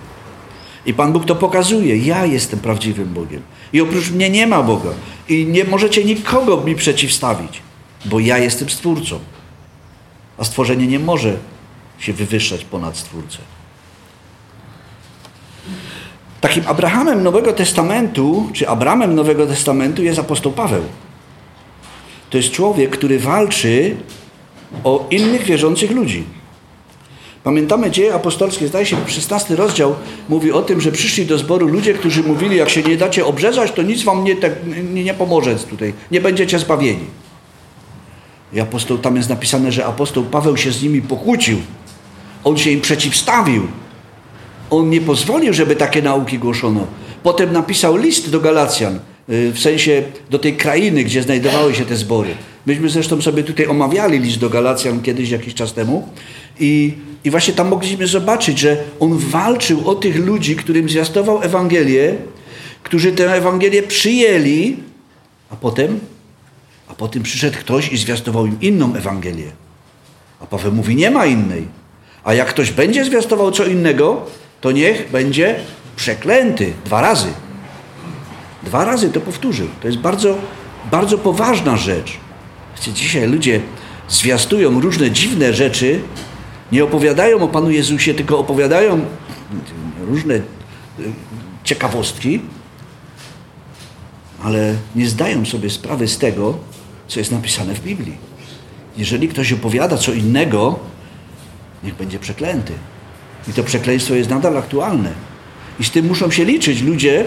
I 0.87 0.95
Pan 0.95 1.13
Bóg 1.13 1.25
to 1.25 1.35
pokazuje. 1.35 1.97
Ja 1.97 2.27
jestem 2.27 2.61
prawdziwym 2.61 3.15
Bogiem. 3.15 3.43
I 3.73 3.81
oprócz 3.81 4.11
mnie 4.11 4.31
nie 4.31 4.47
ma 4.47 4.63
Boga. 4.63 4.91
I 5.29 5.47
nie 5.47 5.65
możecie 5.65 6.05
nikogo 6.05 6.57
mi 6.61 6.75
przeciwstawić, 6.75 7.63
bo 8.05 8.21
ja 8.21 8.39
jestem 8.39 8.71
Stwórcą. 8.71 9.19
A 10.39 10.45
stworzenie 10.45 10.87
nie 10.87 10.99
może 10.99 11.37
się 11.99 12.13
wywyższać 12.13 12.65
ponad 12.65 12.97
Stwórcę. 12.97 13.39
Takim 16.43 16.63
Abrahamem 16.67 17.23
Nowego 17.23 17.53
Testamentu, 17.53 18.51
czy 18.53 18.69
Abramem 18.69 19.15
Nowego 19.15 19.47
Testamentu 19.47 20.03
jest 20.03 20.19
apostoł 20.19 20.53
Paweł. 20.53 20.83
To 22.31 22.37
jest 22.37 22.51
człowiek, 22.51 22.91
który 22.91 23.19
walczy 23.19 23.97
o 24.85 25.07
innych 25.11 25.43
wierzących 25.43 25.91
ludzi. 25.91 26.25
Pamiętamy 27.45 27.91
dzieje 27.91 28.15
apostolskie, 28.15 28.69
zdaje 28.69 28.87
się, 28.87 28.97
16 29.07 29.57
rozdział 29.57 29.95
mówi 30.29 30.53
o 30.53 30.63
tym, 30.63 30.81
że 30.81 30.93
przyszli 30.93 31.27
do 31.27 31.39
zboru 31.39 31.67
ludzie, 31.67 31.95
którzy 31.95 32.23
mówili, 32.23 32.57
jak 32.57 32.71
się 32.71 32.83
nie 32.83 32.97
dacie 32.97 33.27
obrzezać, 33.27 33.73
to 33.73 33.83
nic 33.83 34.03
wam 34.03 34.25
nie, 34.25 34.37
te, 34.37 34.51
nie, 34.93 35.05
nie 35.05 35.15
pomoże 35.15 35.57
tutaj, 35.57 35.93
nie 36.11 36.21
będziecie 36.21 36.59
zbawieni. 36.59 37.07
I 38.53 38.61
apostoł, 38.61 38.99
tam 38.99 39.17
jest 39.17 39.29
napisane, 39.29 39.73
że 39.73 39.87
apostoł 39.87 40.25
Paweł 40.25 40.57
się 40.57 40.73
z 40.73 40.83
nimi 40.83 41.03
pokłócił. 41.03 41.59
On 42.45 42.59
się 42.59 42.71
im 42.71 42.81
przeciwstawił. 42.81 43.82
On 44.73 44.91
nie 44.91 45.01
pozwolił, 45.01 45.53
żeby 45.53 45.77
takie 45.77 46.03
nauki 46.03 46.39
głoszono. 46.39 46.87
Potem 47.23 47.53
napisał 47.53 47.97
list 47.97 48.31
do 48.31 48.41
Galacjan, 48.41 48.99
y, 49.29 49.53
w 49.53 49.59
sensie 49.59 50.03
do 50.31 50.39
tej 50.39 50.57
krainy, 50.57 51.05
gdzie 51.05 51.23
znajdowały 51.23 51.75
się 51.75 51.85
te 51.85 51.97
zbory. 51.97 52.31
Myśmy 52.67 52.89
zresztą 52.89 53.23
sobie 53.23 53.43
tutaj 53.43 53.67
omawiali 53.67 54.19
list 54.19 54.39
do 54.39 54.51
Galacjan 54.51 55.03
kiedyś, 55.03 55.31
jakiś 55.31 55.55
czas 55.55 55.73
temu. 55.73 56.09
I 56.61 56.95
i 57.25 57.31
właśnie 57.31 57.55
tam 57.55 57.69
mogliśmy 57.69 58.07
zobaczyć, 58.07 58.59
że 58.59 58.77
on 59.01 59.19
walczył 59.19 59.89
o 59.89 59.95
tych 59.95 60.17
ludzi, 60.17 60.57
którym 60.57 60.89
zwiastował 60.89 61.43
Ewangelię, 61.43 62.17
którzy 62.83 63.13
tę 63.13 63.35
Ewangelię 63.35 63.83
przyjęli, 63.83 64.77
a 65.51 65.57
potem, 65.57 66.01
a 66.89 66.95
potem 66.95 67.23
przyszedł 67.23 67.59
ktoś 67.59 67.93
i 67.93 67.97
zwiastował 67.97 68.47
im 68.47 68.61
inną 68.61 68.95
Ewangelię. 68.95 69.51
A 70.41 70.47
Paweł 70.47 70.73
mówi, 70.73 70.97
nie 70.97 71.11
ma 71.11 71.27
innej. 71.27 71.69
A 72.25 72.35
jak 72.35 72.49
ktoś 72.49 72.71
będzie 72.71 73.05
zwiastował 73.05 73.51
co 73.51 73.65
innego, 73.65 74.27
to 74.63 74.73
niech 74.73 75.11
będzie 75.11 75.61
przeklęty 75.97 76.73
dwa 76.85 77.01
razy. 77.01 77.29
Dwa 78.63 78.85
razy 78.85 79.11
to 79.11 79.21
powtórzył. 79.21 79.69
To 79.81 79.89
jest 79.89 79.99
bardzo, 79.99 80.39
bardzo 80.91 81.19
poważna 81.19 81.77
rzecz. 81.77 82.17
Dzisiaj 82.95 83.29
ludzie 83.29 83.61
zwiastują 84.09 84.81
różne 84.81 85.11
dziwne 85.11 85.53
rzeczy, 85.53 86.01
nie 86.73 86.85
opowiadają 86.85 87.43
o 87.43 87.49
Panu 87.49 87.71
Jezusie, 87.71 88.15
tylko 88.15 88.39
opowiadają 88.39 89.05
różne 90.01 90.35
y, 90.35 90.43
ciekawostki, 91.65 92.41
ale 94.45 94.75
nie 94.95 95.09
zdają 95.09 95.45
sobie 95.45 95.71
sprawy 95.71 96.09
z 96.09 96.19
tego, 96.19 96.59
co 97.09 97.21
jest 97.21 97.33
napisane 97.33 97.75
w 97.75 97.81
Biblii. 97.81 98.17
Jeżeli 98.97 99.29
ktoś 99.29 99.53
opowiada 99.53 99.97
co 99.97 100.13
innego, 100.13 100.79
niech 101.85 101.95
będzie 101.95 102.19
przeklęty. 102.19 102.73
I 103.49 103.53
to 103.53 103.63
przekleństwo 103.63 104.15
jest 104.15 104.31
nadal 104.31 104.57
aktualne. 104.59 105.13
I 105.81 105.85
z 105.85 105.91
tym 105.91 106.07
muszą 106.07 106.31
się 106.31 106.45
liczyć 106.45 106.83
ludzie, 106.83 107.25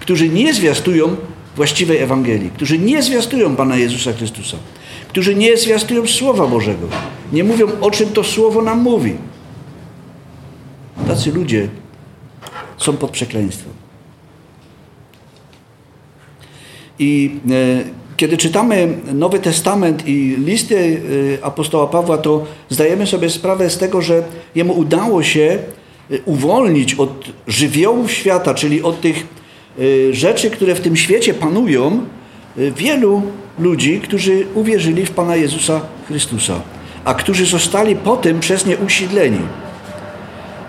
którzy 0.00 0.28
nie 0.28 0.54
zwiastują 0.54 1.16
właściwej 1.56 1.98
Ewangelii, 1.98 2.50
którzy 2.50 2.78
nie 2.78 3.02
zwiastują 3.02 3.56
Pana 3.56 3.76
Jezusa 3.76 4.12
Chrystusa, 4.12 4.56
którzy 5.08 5.34
nie 5.34 5.56
zwiastują 5.56 6.06
Słowa 6.06 6.46
Bożego, 6.46 6.88
nie 7.32 7.44
mówią 7.44 7.66
o 7.80 7.90
czym 7.90 8.08
to 8.08 8.24
Słowo 8.24 8.62
nam 8.62 8.82
mówi. 8.82 9.16
Tacy 11.08 11.32
ludzie 11.32 11.68
są 12.78 12.96
pod 12.96 13.10
przekleństwem. 13.10 13.72
I 16.98 17.40
e, 17.50 18.05
kiedy 18.16 18.36
czytamy 18.36 18.88
Nowy 19.14 19.38
Testament 19.38 20.08
i 20.08 20.36
listy 20.38 21.00
e, 21.40 21.44
apostoła 21.44 21.86
Pawła, 21.86 22.18
to 22.18 22.44
zdajemy 22.70 23.06
sobie 23.06 23.30
sprawę 23.30 23.70
z 23.70 23.78
tego, 23.78 24.02
że 24.02 24.22
jemu 24.54 24.72
udało 24.78 25.22
się 25.22 25.58
e, 26.10 26.18
uwolnić 26.24 26.94
od 26.94 27.24
żywiołów 27.46 28.12
świata, 28.12 28.54
czyli 28.54 28.82
od 28.82 29.00
tych 29.00 29.16
e, 29.16 30.14
rzeczy, 30.14 30.50
które 30.50 30.74
w 30.74 30.80
tym 30.80 30.96
świecie 30.96 31.34
panują, 31.34 32.00
wielu 32.76 33.22
ludzi, 33.58 34.00
którzy 34.00 34.46
uwierzyli 34.54 35.06
w 35.06 35.10
Pana 35.10 35.36
Jezusa 35.36 35.80
Chrystusa, 36.08 36.60
a 37.04 37.14
którzy 37.14 37.46
zostali 37.46 37.96
potem 37.96 38.40
przez 38.40 38.66
nie 38.66 38.76
usiedleni, 38.76 39.38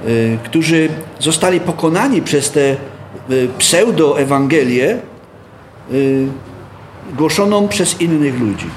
y, 0.08 0.38
którzy 0.44 0.90
zostali 1.20 1.60
pokonani 1.60 2.22
przez 2.22 2.52
te 2.52 2.76
y, 3.30 3.48
pseudo-Ewangelię 3.58 4.98
y, 5.92 6.28
głoszoną 7.16 7.68
przez 7.68 8.02
innych 8.02 8.40
ludzi. 8.40 8.70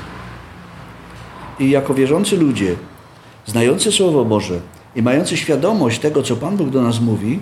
I 1.59 1.71
jako 1.71 1.95
wierzący 1.95 2.37
ludzie, 2.37 2.75
znający 3.47 3.93
Słowo 3.93 4.25
Boże 4.25 4.61
i 4.97 5.03
mający 5.03 5.37
świadomość 5.37 5.99
tego, 5.99 6.23
co 6.23 6.37
Pan 6.37 6.57
Bóg 6.57 6.71
do 6.71 6.83
nas 6.83 7.01
mówi, 7.01 7.41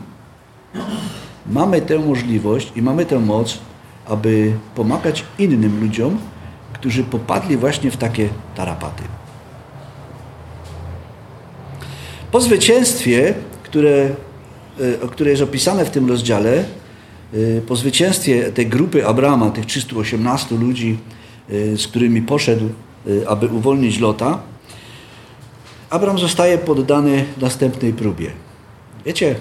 mamy 1.47 1.80
tę 1.80 1.99
możliwość 1.99 2.72
i 2.76 2.82
mamy 2.82 3.07
tę 3.07 3.18
moc, 3.18 3.59
aby 4.07 4.53
pomagać 4.74 5.24
innym 5.39 5.80
ludziom, 5.80 6.18
którzy 6.72 7.05
popadli 7.05 7.57
właśnie 7.57 7.91
w 7.91 7.97
takie 7.97 8.28
tarapaty. 8.55 9.03
Po 12.32 12.41
zwycięstwie, 12.41 13.34
które, 13.62 14.11
e, 14.80 15.09
które 15.09 15.30
jest 15.30 15.43
opisane 15.43 15.84
w 15.84 15.91
tym 15.91 16.09
rozdziale, 16.09 16.64
po 17.66 17.76
zwycięstwie 17.76 18.53
tej 18.53 18.66
grupy 18.66 19.07
Abrama, 19.07 19.51
tych 19.51 19.66
318 19.66 20.57
ludzi, 20.57 20.99
e, 21.51 21.76
z 21.76 21.87
którymi 21.89 22.22
poszedł, 22.22 22.68
aby 23.26 23.47
uwolnić 23.47 23.99
Lota, 23.99 24.39
Abram 25.91 26.18
zostaje 26.18 26.59
poddany 26.59 27.24
następnej 27.41 27.93
próbie. 27.93 28.31
Wiecie, 29.07 29.35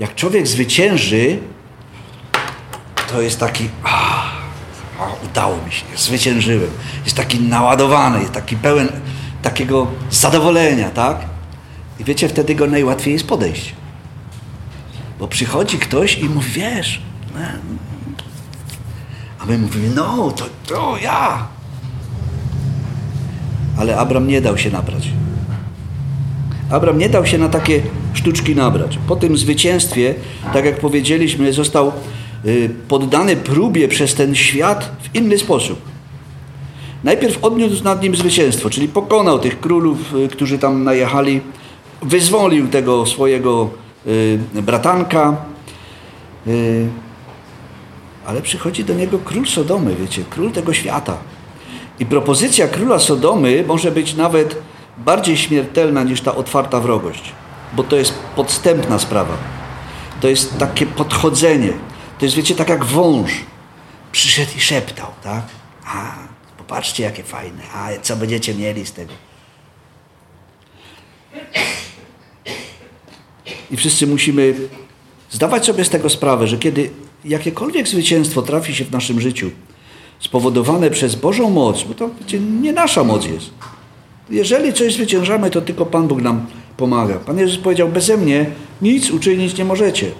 jak 0.00 0.14
człowiek 0.14 0.46
zwycięży, 0.46 1.38
to 3.10 3.22
jest 3.22 3.40
taki, 3.40 3.68
a, 3.84 4.22
udało 5.24 5.56
mi 5.66 5.72
się, 5.72 5.84
zwyciężyłem. 5.96 6.70
Jest 7.04 7.16
taki 7.16 7.40
naładowany, 7.40 8.20
jest 8.20 8.32
taki 8.32 8.56
pełen 8.56 8.88
takiego 9.42 9.86
zadowolenia, 10.10 10.90
tak? 10.90 11.20
I 12.00 12.04
wiecie, 12.04 12.28
wtedy 12.28 12.54
go 12.54 12.66
najłatwiej 12.66 13.12
jest 13.12 13.26
podejść. 13.26 13.74
Bo 15.18 15.28
przychodzi 15.28 15.78
ktoś 15.78 16.18
i 16.18 16.28
mówi, 16.28 16.50
wiesz, 16.50 17.00
no, 17.34 17.40
a 19.38 19.46
my 19.46 19.58
mówimy, 19.58 19.90
no, 19.94 20.30
to, 20.30 20.44
to 20.66 20.96
ja. 21.02 21.48
Ale 23.78 23.96
Abram 23.96 24.28
nie 24.28 24.40
dał 24.40 24.58
się 24.58 24.70
nabrać. 24.70 25.08
Abram 26.70 26.98
nie 26.98 27.08
dał 27.08 27.26
się 27.26 27.38
na 27.38 27.48
takie 27.48 27.82
sztuczki 28.14 28.56
nabrać. 28.56 28.98
Po 29.08 29.16
tym 29.16 29.36
zwycięstwie, 29.36 30.14
tak 30.52 30.64
jak 30.64 30.80
powiedzieliśmy, 30.80 31.52
został 31.52 31.92
y, 32.44 32.70
poddany 32.88 33.36
próbie 33.36 33.88
przez 33.88 34.14
ten 34.14 34.34
świat 34.34 34.96
w 35.02 35.14
inny 35.14 35.38
sposób. 35.38 35.80
Najpierw 37.04 37.44
odniósł 37.44 37.84
nad 37.84 38.02
nim 38.02 38.16
zwycięstwo, 38.16 38.70
czyli 38.70 38.88
pokonał 38.88 39.38
tych 39.38 39.60
królów, 39.60 40.14
y, 40.14 40.28
którzy 40.28 40.58
tam 40.58 40.84
najechali, 40.84 41.40
wyzwolił 42.02 42.68
tego 42.68 43.06
swojego 43.06 43.70
bratanka, 44.54 45.36
ale 48.26 48.42
przychodzi 48.42 48.84
do 48.84 48.94
niego 48.94 49.18
król 49.18 49.46
Sodomy, 49.46 49.94
wiecie, 49.94 50.24
król 50.30 50.52
tego 50.52 50.72
świata. 50.72 51.16
I 51.98 52.06
propozycja 52.06 52.68
króla 52.68 52.98
Sodomy 52.98 53.64
może 53.66 53.90
być 53.90 54.14
nawet 54.14 54.58
bardziej 54.98 55.36
śmiertelna 55.36 56.02
niż 56.02 56.20
ta 56.20 56.34
otwarta 56.34 56.80
wrogość, 56.80 57.32
bo 57.72 57.84
to 57.84 57.96
jest 57.96 58.14
podstępna 58.36 58.98
sprawa. 58.98 59.36
To 60.20 60.28
jest 60.28 60.58
takie 60.58 60.86
podchodzenie. 60.86 61.72
To 62.18 62.24
jest, 62.24 62.36
wiecie, 62.36 62.54
tak 62.54 62.68
jak 62.68 62.84
wąż 62.84 63.32
przyszedł 64.12 64.50
i 64.56 64.60
szeptał, 64.60 65.06
tak? 65.22 65.42
A, 65.86 66.14
popatrzcie, 66.58 67.02
jakie 67.02 67.22
fajne. 67.22 67.62
A, 67.74 67.88
co 68.02 68.16
będziecie 68.16 68.54
mieli 68.54 68.86
z 68.86 68.92
tego? 68.92 69.12
I 73.70 73.76
wszyscy 73.76 74.06
musimy 74.06 74.54
zdawać 75.30 75.66
sobie 75.66 75.84
z 75.84 75.90
tego 75.90 76.10
sprawę, 76.10 76.46
że 76.46 76.58
kiedy 76.58 76.90
jakiekolwiek 77.24 77.88
zwycięstwo 77.88 78.42
trafi 78.42 78.74
się 78.74 78.84
w 78.84 78.90
naszym 78.90 79.20
życiu, 79.20 79.50
spowodowane 80.20 80.90
przez 80.90 81.14
Bożą 81.14 81.50
moc, 81.50 81.82
bo 81.82 81.94
to 81.94 82.10
nie 82.62 82.72
nasza 82.72 83.04
moc 83.04 83.26
jest, 83.26 83.50
jeżeli 84.30 84.72
coś 84.72 84.94
zwyciężamy, 84.94 85.50
to 85.50 85.60
tylko 85.60 85.86
Pan 85.86 86.08
Bóg 86.08 86.22
nam 86.22 86.46
pomaga. 86.76 87.14
Pan 87.14 87.38
Jezus 87.38 87.58
powiedział, 87.58 87.88
beze 87.88 88.16
mnie 88.16 88.46
nic 88.82 89.10
uczynić 89.10 89.58
nie 89.58 89.64
możecie. 89.64 90.10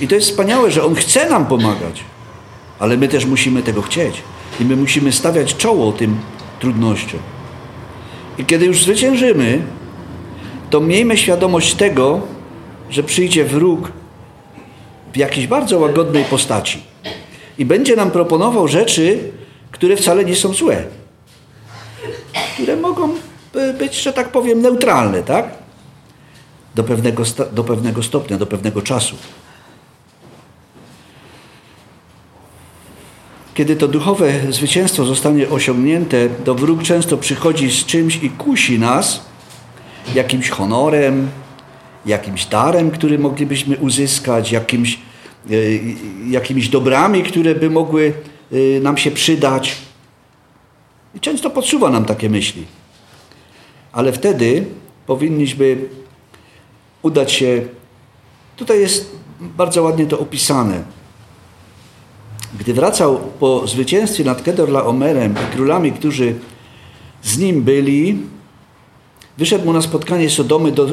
I 0.00 0.08
to 0.08 0.14
jest 0.14 0.30
wspaniałe, 0.30 0.70
że 0.70 0.84
On 0.84 0.94
chce 0.94 1.30
nam 1.30 1.46
pomagać, 1.46 2.04
ale 2.78 2.96
my 2.96 3.08
też 3.08 3.26
musimy 3.26 3.62
tego 3.62 3.82
chcieć. 3.82 4.22
I 4.60 4.64
my 4.64 4.76
musimy 4.76 5.12
stawiać 5.12 5.56
czoło 5.56 5.92
tym 5.92 6.16
trudnościom. 6.60 7.20
I 8.38 8.44
kiedy 8.44 8.66
już 8.66 8.82
zwyciężymy, 8.82 9.62
to 10.70 10.80
miejmy 10.80 11.16
świadomość 11.16 11.74
tego, 11.74 12.20
że 12.90 13.02
przyjdzie 13.02 13.44
wróg 13.44 13.92
w 15.12 15.16
jakiejś 15.16 15.46
bardzo 15.46 15.78
łagodnej 15.78 16.24
postaci 16.24 16.82
i 17.58 17.64
będzie 17.64 17.96
nam 17.96 18.10
proponował 18.10 18.68
rzeczy, 18.68 19.18
które 19.70 19.96
wcale 19.96 20.24
nie 20.24 20.36
są 20.36 20.54
złe 20.54 20.84
które 22.58 22.76
mogą 22.76 23.14
być, 23.78 24.02
że 24.02 24.12
tak 24.12 24.28
powiem, 24.28 24.62
neutralne, 24.62 25.22
tak? 25.22 25.48
Do 26.74 26.84
pewnego, 26.84 27.22
do 27.52 27.64
pewnego 27.64 28.02
stopnia, 28.02 28.38
do 28.38 28.46
pewnego 28.46 28.82
czasu. 28.82 29.16
Kiedy 33.54 33.76
to 33.76 33.88
duchowe 33.88 34.32
zwycięstwo 34.52 35.04
zostanie 35.04 35.48
osiągnięte, 35.48 36.28
to 36.44 36.54
wróg 36.54 36.82
często 36.82 37.16
przychodzi 37.16 37.70
z 37.70 37.84
czymś 37.84 38.16
i 38.16 38.30
kusi 38.30 38.78
nas 38.78 39.22
jakimś 40.14 40.50
honorem, 40.50 41.30
jakimś 42.08 42.46
darem, 42.46 42.90
który 42.90 43.18
moglibyśmy 43.18 43.76
uzyskać, 43.76 44.52
jakimś, 44.52 44.98
e, 45.50 45.54
jakimiś 46.30 46.68
dobrami, 46.68 47.22
które 47.22 47.54
by 47.54 47.70
mogły 47.70 48.12
e, 48.52 48.80
nam 48.80 48.96
się 48.96 49.10
przydać. 49.10 49.76
I 51.14 51.20
często 51.20 51.50
podsuwa 51.50 51.90
nam 51.90 52.04
takie 52.04 52.30
myśli. 52.30 52.64
Ale 53.92 54.12
wtedy 54.12 54.64
powinniśmy 55.06 55.76
udać 57.02 57.32
się. 57.32 57.62
Tutaj 58.56 58.80
jest 58.80 59.16
bardzo 59.40 59.82
ładnie 59.82 60.06
to 60.06 60.18
opisane. 60.18 60.82
Gdy 62.60 62.74
wracał 62.74 63.20
po 63.40 63.66
zwycięstwie 63.66 64.24
nad 64.24 64.42
Kedorlaomerem 64.42 65.34
i 65.34 65.52
królami, 65.54 65.92
którzy 65.92 66.34
z 67.22 67.38
nim 67.38 67.62
byli, 67.62 68.18
wyszedł 69.38 69.64
mu 69.64 69.72
na 69.72 69.82
spotkanie 69.82 70.30
Sodomy 70.30 70.72
do, 70.72 70.86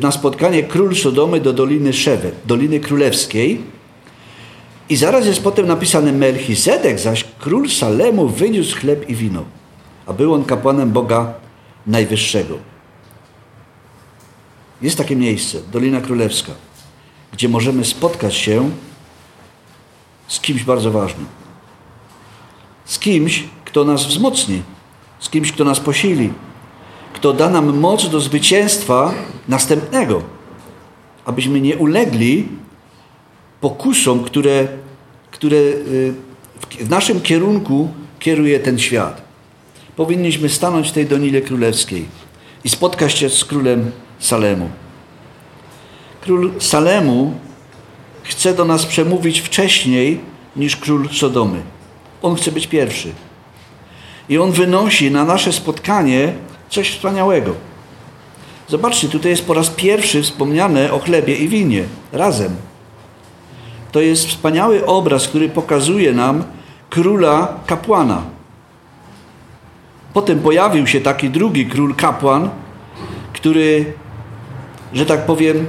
na 0.00 0.12
spotkanie 0.12 0.62
król 0.62 0.96
Sodomy 0.96 1.40
do 1.40 1.52
Doliny 1.52 1.92
Szewe, 1.92 2.30
Doliny 2.46 2.80
Królewskiej 2.80 3.60
i 4.88 4.96
zaraz 4.96 5.26
jest 5.26 5.42
potem 5.42 5.66
napisane 5.66 6.12
Melchizedek, 6.12 6.98
zaś 6.98 7.24
król 7.38 7.68
Salemu 7.70 8.28
wyniósł 8.28 8.76
chleb 8.76 9.08
i 9.08 9.14
wino, 9.14 9.44
a 10.06 10.12
był 10.12 10.34
on 10.34 10.44
kapłanem 10.44 10.90
Boga 10.90 11.34
Najwyższego. 11.86 12.58
Jest 14.82 14.98
takie 14.98 15.16
miejsce, 15.16 15.58
Dolina 15.72 16.00
Królewska, 16.00 16.52
gdzie 17.32 17.48
możemy 17.48 17.84
spotkać 17.84 18.34
się 18.34 18.70
z 20.28 20.40
kimś 20.40 20.64
bardzo 20.64 20.90
ważnym. 20.90 21.26
Z 22.84 22.98
kimś, 22.98 23.44
kto 23.64 23.84
nas 23.84 24.04
wzmocni, 24.04 24.62
z 25.20 25.28
kimś, 25.28 25.52
kto 25.52 25.64
nas 25.64 25.80
posili, 25.80 26.32
kto 27.16 27.32
da 27.32 27.48
nam 27.50 27.78
moc 27.78 28.08
do 28.08 28.20
zwycięstwa 28.20 29.14
następnego, 29.48 30.22
abyśmy 31.24 31.60
nie 31.60 31.76
ulegli 31.76 32.48
pokusom, 33.60 34.24
które, 34.24 34.68
które 35.30 35.56
y, 35.56 36.14
w 36.80 36.90
naszym 36.90 37.20
kierunku 37.20 37.88
kieruje 38.18 38.60
ten 38.60 38.78
świat. 38.78 39.22
Powinniśmy 39.96 40.48
stanąć 40.48 40.88
w 40.88 40.92
tej 40.92 41.06
Donile 41.06 41.40
Królewskiej 41.40 42.04
i 42.64 42.68
spotkać 42.68 43.18
się 43.18 43.30
z 43.30 43.44
królem 43.44 43.90
Salemu. 44.18 44.70
Król 46.20 46.52
Salemu 46.58 47.34
chce 48.22 48.54
do 48.54 48.64
nas 48.64 48.86
przemówić 48.86 49.40
wcześniej 49.40 50.20
niż 50.56 50.76
król 50.76 51.08
Sodomy. 51.12 51.62
On 52.22 52.34
chce 52.34 52.52
być 52.52 52.66
pierwszy. 52.66 53.12
I 54.28 54.38
on 54.38 54.52
wynosi 54.52 55.10
na 55.10 55.24
nasze 55.24 55.52
spotkanie 55.52 56.32
coś 56.68 56.90
wspaniałego. 56.90 57.54
Zobaczcie, 58.68 59.08
tutaj 59.08 59.30
jest 59.30 59.46
po 59.46 59.54
raz 59.54 59.70
pierwszy 59.70 60.22
wspomniane 60.22 60.92
o 60.92 60.98
chlebie 60.98 61.36
i 61.36 61.48
winie 61.48 61.84
razem 62.12 62.56
to 63.96 64.00
jest 64.00 64.26
wspaniały 64.26 64.86
obraz, 64.86 65.28
który 65.28 65.48
pokazuje 65.48 66.12
nam 66.12 66.44
króla 66.90 67.48
kapłana. 67.66 68.22
Potem 70.12 70.40
pojawił 70.40 70.86
się 70.86 71.00
taki 71.00 71.30
drugi 71.30 71.66
król 71.66 71.94
kapłan, 71.94 72.50
który, 73.32 73.92
że 74.92 75.06
tak 75.06 75.26
powiem, 75.26 75.66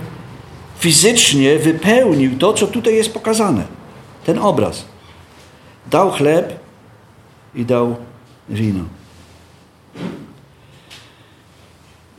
fizycznie 0.79 1.59
wypełnił 1.59 2.37
to, 2.37 2.53
co 2.53 2.67
tutaj 2.67 2.95
jest 2.95 3.13
pokazane. 3.13 3.63
Ten 4.25 4.39
obraz. 4.39 4.85
Dał 5.91 6.11
chleb 6.11 6.59
i 7.55 7.65
dał 7.65 7.95
wino. 8.49 8.83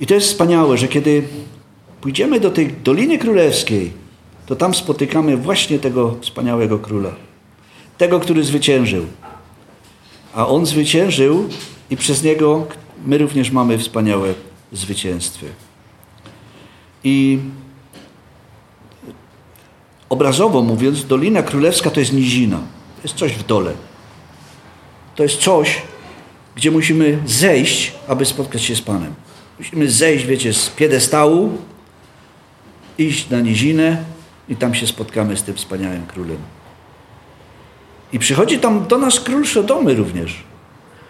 I 0.01 0.07
to 0.07 0.15
jest 0.15 0.27
wspaniałe, 0.27 0.79
że 0.79 0.89
kiedy 0.89 1.23
pójdziemy 2.01 2.41
do 2.41 2.51
tej 2.51 2.73
Doliny 2.73 3.19
Królewskiej, 3.19 3.93
to 4.47 4.57
tam 4.57 4.75
spotykamy 4.75 5.37
właśnie 5.37 5.79
tego 5.79 6.17
wspaniałego 6.21 6.79
króla. 6.79 7.15
Tego, 7.99 8.21
który 8.21 8.45
zwyciężył. 8.45 9.07
A 10.35 10.49
on 10.49 10.67
zwyciężył 10.67 11.49
i 11.91 11.97
przez 11.97 12.23
niego 12.23 12.67
my 13.07 13.19
również 13.19 13.51
mamy 13.51 13.79
wspaniałe 13.79 14.35
zwycięstwo. 14.73 15.47
I 17.05 17.39
obrazowo 20.09 20.63
mówiąc, 20.63 21.07
Dolina 21.07 21.43
Królewska 21.43 21.91
to 21.91 22.01
jest 22.01 22.13
nizina. 22.13 22.57
To 22.97 23.03
jest 23.03 23.15
coś 23.15 23.33
w 23.33 23.47
dole. 23.47 23.73
to 25.17 25.23
jest 25.23 25.41
coś, 25.41 25.83
gdzie 26.57 26.71
musimy 26.71 27.19
zejść, 27.27 27.93
aby 28.09 28.25
spotkać 28.25 28.63
się 28.63 28.77
z 28.77 28.83
Panem. 28.83 29.15
Musimy 29.59 29.91
zejść, 29.91 30.27
wiecie, 30.27 30.53
z 30.53 30.69
piedestału, 30.69 31.59
iść 32.99 33.31
na 33.31 33.41
nizinę 33.41 34.05
i 34.49 34.57
tam 34.57 34.75
się 34.75 34.87
spotkamy 34.87 35.37
z 35.37 35.43
tym 35.43 35.55
wspaniałym 35.55 36.07
królem. 36.07 36.39
I 38.13 38.19
przychodzi 38.19 38.59
tam 38.59 38.87
do 38.87 38.99
nas 38.99 39.21
król 39.21 39.47
Sodomy 39.47 39.95
również. 39.95 40.43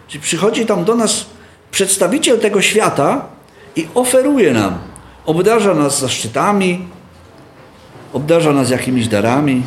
Czyli 0.08 0.22
przychodzi 0.22 0.66
tam 0.66 0.84
do 0.84 0.94
nas 0.94 1.26
przedstawiciel 1.70 2.38
tego 2.38 2.62
świata 2.62 3.26
i 3.76 3.86
oferuje 3.94 4.52
nam, 4.52 4.78
obdarza 5.26 5.74
nas 5.74 6.00
zaszczytami, 6.00 6.88
obdarza 8.12 8.52
nas 8.52 8.70
jakimiś 8.70 9.08
darami. 9.08 9.62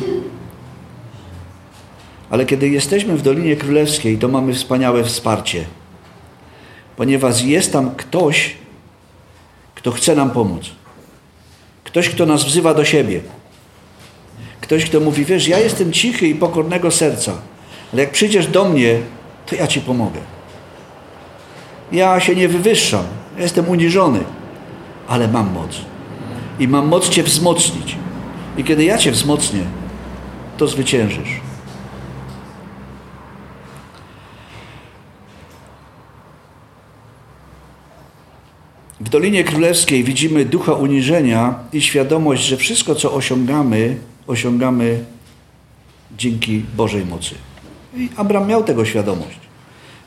Ale 2.30 2.46
kiedy 2.46 2.68
jesteśmy 2.68 3.16
w 3.16 3.22
Dolinie 3.22 3.56
Królewskiej, 3.56 4.18
to 4.18 4.28
mamy 4.28 4.54
wspaniałe 4.54 5.04
wsparcie, 5.04 5.64
ponieważ 6.96 7.42
jest 7.42 7.72
tam 7.72 7.94
ktoś, 7.94 8.61
kto 9.82 9.92
chce 9.92 10.14
nam 10.14 10.30
pomóc. 10.30 10.70
Ktoś, 11.84 12.08
kto 12.08 12.26
nas 12.26 12.44
wzywa 12.44 12.74
do 12.74 12.84
siebie. 12.84 13.20
Ktoś, 14.60 14.84
kto 14.84 15.00
mówi, 15.00 15.24
wiesz, 15.24 15.48
ja 15.48 15.58
jestem 15.58 15.92
cichy 15.92 16.28
i 16.28 16.34
pokornego 16.34 16.90
serca, 16.90 17.32
ale 17.92 18.02
jak 18.02 18.10
przyjdziesz 18.10 18.46
do 18.46 18.64
mnie, 18.64 19.00
to 19.46 19.54
ja 19.54 19.66
Ci 19.66 19.80
pomogę. 19.80 20.20
Ja 21.92 22.20
się 22.20 22.34
nie 22.34 22.48
wywyższam, 22.48 23.04
jestem 23.38 23.68
uniżony, 23.68 24.20
ale 25.08 25.28
mam 25.28 25.52
moc. 25.52 25.76
I 26.58 26.68
mam 26.68 26.88
moc 26.88 27.08
Cię 27.08 27.22
wzmocnić. 27.22 27.96
I 28.56 28.64
kiedy 28.64 28.84
ja 28.84 28.98
Cię 28.98 29.12
wzmocnię, 29.12 29.64
to 30.58 30.66
zwyciężysz. 30.66 31.40
W 39.04 39.08
Dolinie 39.08 39.44
Królewskiej 39.44 40.04
widzimy 40.04 40.44
ducha 40.44 40.72
uniżenia 40.72 41.54
i 41.72 41.80
świadomość, 41.80 42.42
że 42.42 42.56
wszystko, 42.56 42.94
co 42.94 43.12
osiągamy, 43.12 43.96
osiągamy 44.26 45.04
dzięki 46.18 46.62
Bożej 46.76 47.06
mocy. 47.06 47.34
I 47.96 48.08
Abraham 48.16 48.48
miał 48.48 48.64
tego 48.64 48.84
świadomość, 48.84 49.40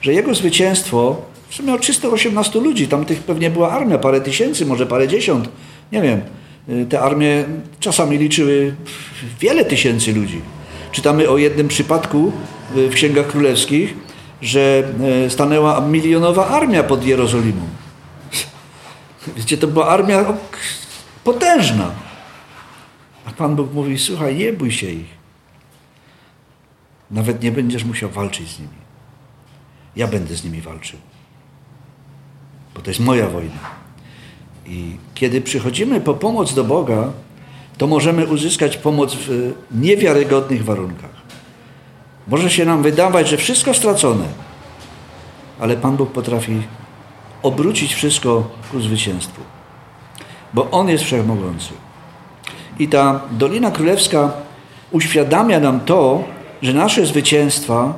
że 0.01 0.13
jego 0.13 0.35
zwycięstwo, 0.35 1.21
w 1.49 1.55
sumie 1.55 1.67
miał 1.67 1.79
318 1.79 2.59
ludzi, 2.59 2.87
tam 2.87 3.05
tych 3.05 3.19
pewnie 3.19 3.49
była 3.49 3.71
armia, 3.71 3.97
parę 3.97 4.21
tysięcy, 4.21 4.65
może 4.65 4.85
parę 4.85 5.07
dziesiąt, 5.07 5.49
nie 5.91 6.01
wiem. 6.01 6.21
Te 6.89 7.01
armie 7.01 7.43
czasami 7.79 8.17
liczyły 8.17 8.75
wiele 9.39 9.65
tysięcy 9.65 10.13
ludzi. 10.13 10.41
Czytamy 10.91 11.29
o 11.29 11.37
jednym 11.37 11.67
przypadku 11.67 12.31
w 12.75 12.93
Księgach 12.93 13.27
Królewskich, 13.27 13.93
że 14.41 14.83
e, 15.25 15.29
stanęła 15.29 15.81
milionowa 15.81 16.47
armia 16.47 16.83
pod 16.83 17.05
Jerozolimą. 17.05 17.84
Wiecie, 19.35 19.57
to 19.57 19.67
była 19.67 19.87
armia 19.87 20.25
potężna. 21.23 21.91
A 23.25 23.31
Pan 23.31 23.55
Bóg 23.55 23.73
mówi, 23.73 23.99
słuchaj, 23.99 24.35
nie 24.35 24.53
bój 24.53 24.71
się 24.71 24.87
ich. 24.87 25.15
Nawet 27.11 27.43
nie 27.43 27.51
będziesz 27.51 27.83
musiał 27.83 28.09
walczyć 28.09 28.49
z 28.49 28.59
nimi. 28.59 28.85
Ja 29.95 30.07
będę 30.07 30.35
z 30.35 30.43
nimi 30.43 30.61
walczył. 30.61 30.99
Bo 32.75 32.81
to 32.81 32.89
jest 32.89 32.99
moja 32.99 33.27
wojna. 33.27 33.59
I 34.65 34.97
kiedy 35.13 35.41
przychodzimy 35.41 36.01
po 36.01 36.13
pomoc 36.13 36.53
do 36.53 36.63
Boga, 36.63 37.11
to 37.77 37.87
możemy 37.87 38.27
uzyskać 38.27 38.77
pomoc 38.77 39.15
w 39.15 39.53
niewiarygodnych 39.71 40.63
warunkach. 40.63 41.15
Może 42.27 42.49
się 42.49 42.65
nam 42.65 42.83
wydawać, 42.83 43.29
że 43.29 43.37
wszystko 43.37 43.73
stracone, 43.73 44.25
ale 45.59 45.77
Pan 45.77 45.97
Bóg 45.97 46.11
potrafi 46.11 46.61
obrócić 47.45 47.93
wszystko 47.93 48.49
ku 48.71 48.81
zwycięstwu. 48.81 49.41
Bo 50.53 50.71
On 50.71 50.89
jest 50.89 51.03
wszechmogący. 51.03 51.73
I 52.79 52.87
ta 52.87 53.21
Dolina 53.31 53.71
Królewska 53.71 54.31
uświadamia 54.91 55.59
nam 55.59 55.79
to, 55.79 56.23
że 56.61 56.73
nasze 56.73 57.05
zwycięstwa 57.05 57.93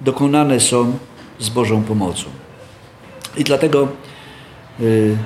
dokonane 0.00 0.60
są 0.60 0.98
z 1.38 1.48
Bożą 1.48 1.82
pomocą. 1.82 2.24
I 3.36 3.44
dlatego 3.44 3.88
yy, 4.80 5.16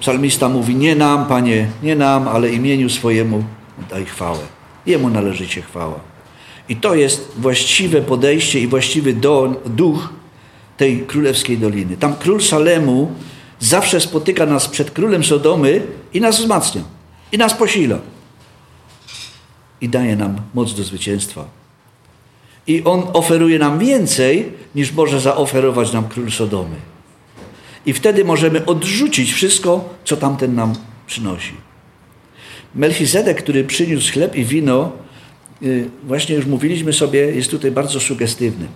psalmista 0.00 0.48
mówi, 0.48 0.76
nie 0.76 0.96
nam, 0.96 1.26
Panie, 1.26 1.68
nie 1.82 1.96
nam, 1.96 2.28
ale 2.28 2.50
imieniu 2.50 2.90
swojemu 2.90 3.44
daj 3.90 4.04
chwałę. 4.04 4.44
Jemu 4.86 5.08
należy 5.08 5.48
się 5.48 5.62
chwała. 5.62 6.00
I 6.68 6.76
to 6.76 6.94
jest 6.94 7.32
właściwe 7.36 8.00
podejście 8.02 8.60
i 8.60 8.66
właściwy 8.66 9.12
do, 9.12 9.54
duch 9.66 10.19
tej 10.80 11.04
królewskiej 11.04 11.58
doliny. 11.58 11.96
Tam 11.96 12.16
król 12.16 12.40
Salemu 12.40 13.12
zawsze 13.60 14.00
spotyka 14.00 14.46
nas 14.46 14.68
przed 14.68 14.90
królem 14.90 15.24
Sodomy 15.24 15.82
i 16.14 16.20
nas 16.20 16.40
wzmacnia, 16.40 16.82
i 17.32 17.38
nas 17.38 17.54
posila. 17.54 17.98
I 19.80 19.88
daje 19.88 20.16
nam 20.16 20.40
moc 20.54 20.74
do 20.74 20.84
zwycięstwa. 20.84 21.44
I 22.66 22.84
on 22.84 23.02
oferuje 23.12 23.58
nam 23.58 23.78
więcej, 23.78 24.52
niż 24.74 24.92
może 24.92 25.20
zaoferować 25.20 25.92
nam 25.92 26.08
król 26.08 26.30
Sodomy. 26.30 26.76
I 27.86 27.92
wtedy 27.92 28.24
możemy 28.24 28.64
odrzucić 28.66 29.32
wszystko, 29.32 29.94
co 30.04 30.16
tamten 30.16 30.54
nam 30.54 30.74
przynosi. 31.06 31.54
Melchizedek, 32.74 33.42
który 33.42 33.64
przyniósł 33.64 34.12
chleb 34.12 34.36
i 34.36 34.44
wino, 34.44 34.92
y, 35.62 35.90
właśnie 36.04 36.34
już 36.36 36.46
mówiliśmy 36.46 36.92
sobie, 36.92 37.20
jest 37.20 37.50
tutaj 37.50 37.70
bardzo 37.70 38.00
sugestywny. 38.00 38.66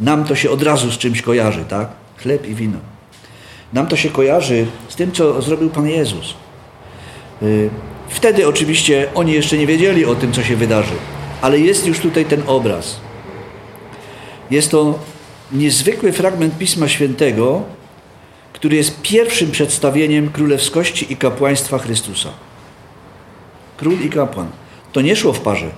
Nam 0.00 0.24
to 0.24 0.34
się 0.34 0.50
od 0.50 0.62
razu 0.62 0.90
z 0.90 0.98
czymś 0.98 1.22
kojarzy, 1.22 1.64
tak? 1.68 1.88
Chleb 2.16 2.48
i 2.48 2.54
wino. 2.54 2.78
Nam 3.72 3.86
to 3.86 3.96
się 3.96 4.10
kojarzy 4.10 4.66
z 4.88 4.96
tym, 4.96 5.12
co 5.12 5.42
zrobił 5.42 5.70
Pan 5.70 5.86
Jezus. 5.86 6.34
Y, 7.42 7.70
wtedy 8.08 8.48
oczywiście 8.48 9.08
oni 9.14 9.32
jeszcze 9.32 9.58
nie 9.58 9.66
wiedzieli 9.66 10.04
o 10.04 10.14
tym, 10.14 10.32
co 10.32 10.42
się 10.42 10.56
wydarzy, 10.56 10.94
ale 11.40 11.58
jest 11.58 11.86
już 11.86 11.98
tutaj 11.98 12.24
ten 12.24 12.42
obraz. 12.46 13.00
Jest 14.50 14.70
to 14.70 14.98
niezwykły 15.52 16.12
fragment 16.12 16.58
Pisma 16.58 16.88
Świętego, 16.88 17.62
który 18.52 18.76
jest 18.76 19.02
pierwszym 19.02 19.50
przedstawieniem 19.50 20.30
królewskości 20.30 21.12
i 21.12 21.16
kapłaństwa 21.16 21.78
Chrystusa. 21.78 22.28
Król 23.76 24.00
i 24.00 24.10
kapłan. 24.10 24.46
To 24.92 25.00
nie 25.00 25.16
szło 25.16 25.32
w 25.32 25.40
parze. 25.40 25.70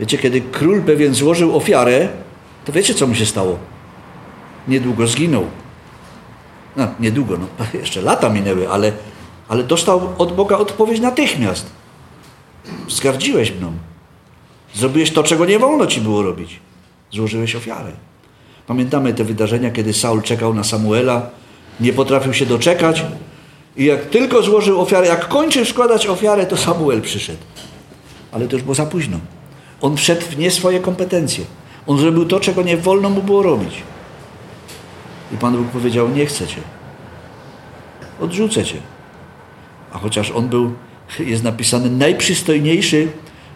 Wiecie, 0.00 0.18
kiedy 0.18 0.40
król 0.40 0.82
pewien 0.82 1.14
złożył 1.14 1.56
ofiarę, 1.56 2.08
to 2.64 2.72
wiecie, 2.72 2.94
co 2.94 3.06
mu 3.06 3.14
się 3.14 3.26
stało? 3.26 3.58
Niedługo 4.68 5.06
zginął. 5.06 5.46
No, 6.76 6.88
niedługo, 7.00 7.38
no, 7.38 7.46
jeszcze 7.80 8.02
lata 8.02 8.28
minęły, 8.28 8.70
ale, 8.70 8.92
ale 9.48 9.62
dostał 9.62 10.08
od 10.18 10.34
Boga 10.34 10.56
odpowiedź 10.56 11.00
natychmiast. 11.00 11.66
Zgardziłeś 12.88 13.52
mną. 13.52 13.72
Zrobiłeś 14.74 15.10
to, 15.10 15.22
czego 15.22 15.46
nie 15.46 15.58
wolno 15.58 15.86
ci 15.86 16.00
było 16.00 16.22
robić. 16.22 16.60
Złożyłeś 17.12 17.56
ofiarę. 17.56 17.92
Pamiętamy 18.66 19.14
te 19.14 19.24
wydarzenia, 19.24 19.70
kiedy 19.70 19.92
Saul 19.92 20.22
czekał 20.22 20.54
na 20.54 20.64
Samuela, 20.64 21.30
nie 21.80 21.92
potrafił 21.92 22.34
się 22.34 22.46
doczekać 22.46 23.04
i 23.76 23.84
jak 23.84 24.04
tylko 24.04 24.42
złożył 24.42 24.80
ofiarę, 24.80 25.06
jak 25.06 25.28
kończył 25.28 25.64
składać 25.64 26.06
ofiarę, 26.06 26.46
to 26.46 26.56
Samuel 26.56 27.02
przyszedł. 27.02 27.38
Ale 28.32 28.48
to 28.48 28.56
już 28.56 28.62
było 28.62 28.74
za 28.74 28.86
późno. 28.86 29.18
On 29.80 29.96
wszedł 29.96 30.22
w 30.22 30.38
nie 30.38 30.50
swoje 30.50 30.80
kompetencje. 30.80 31.44
On 31.86 31.98
zrobił 31.98 32.26
to, 32.26 32.40
czego 32.40 32.62
nie 32.62 32.76
wolno 32.76 33.10
mu 33.10 33.22
było 33.22 33.42
robić. 33.42 33.82
I 35.32 35.36
Pan 35.36 35.56
Bóg 35.56 35.66
powiedział, 35.66 36.08
nie 36.08 36.26
chcę 36.26 36.46
Cię. 36.46 36.60
Odrzucę 38.20 38.64
Cię. 38.64 38.76
A 39.92 39.98
chociaż 39.98 40.30
on 40.30 40.48
był, 40.48 40.72
jest 41.18 41.44
napisany, 41.44 41.90
najprzystojniejszy 41.90 43.08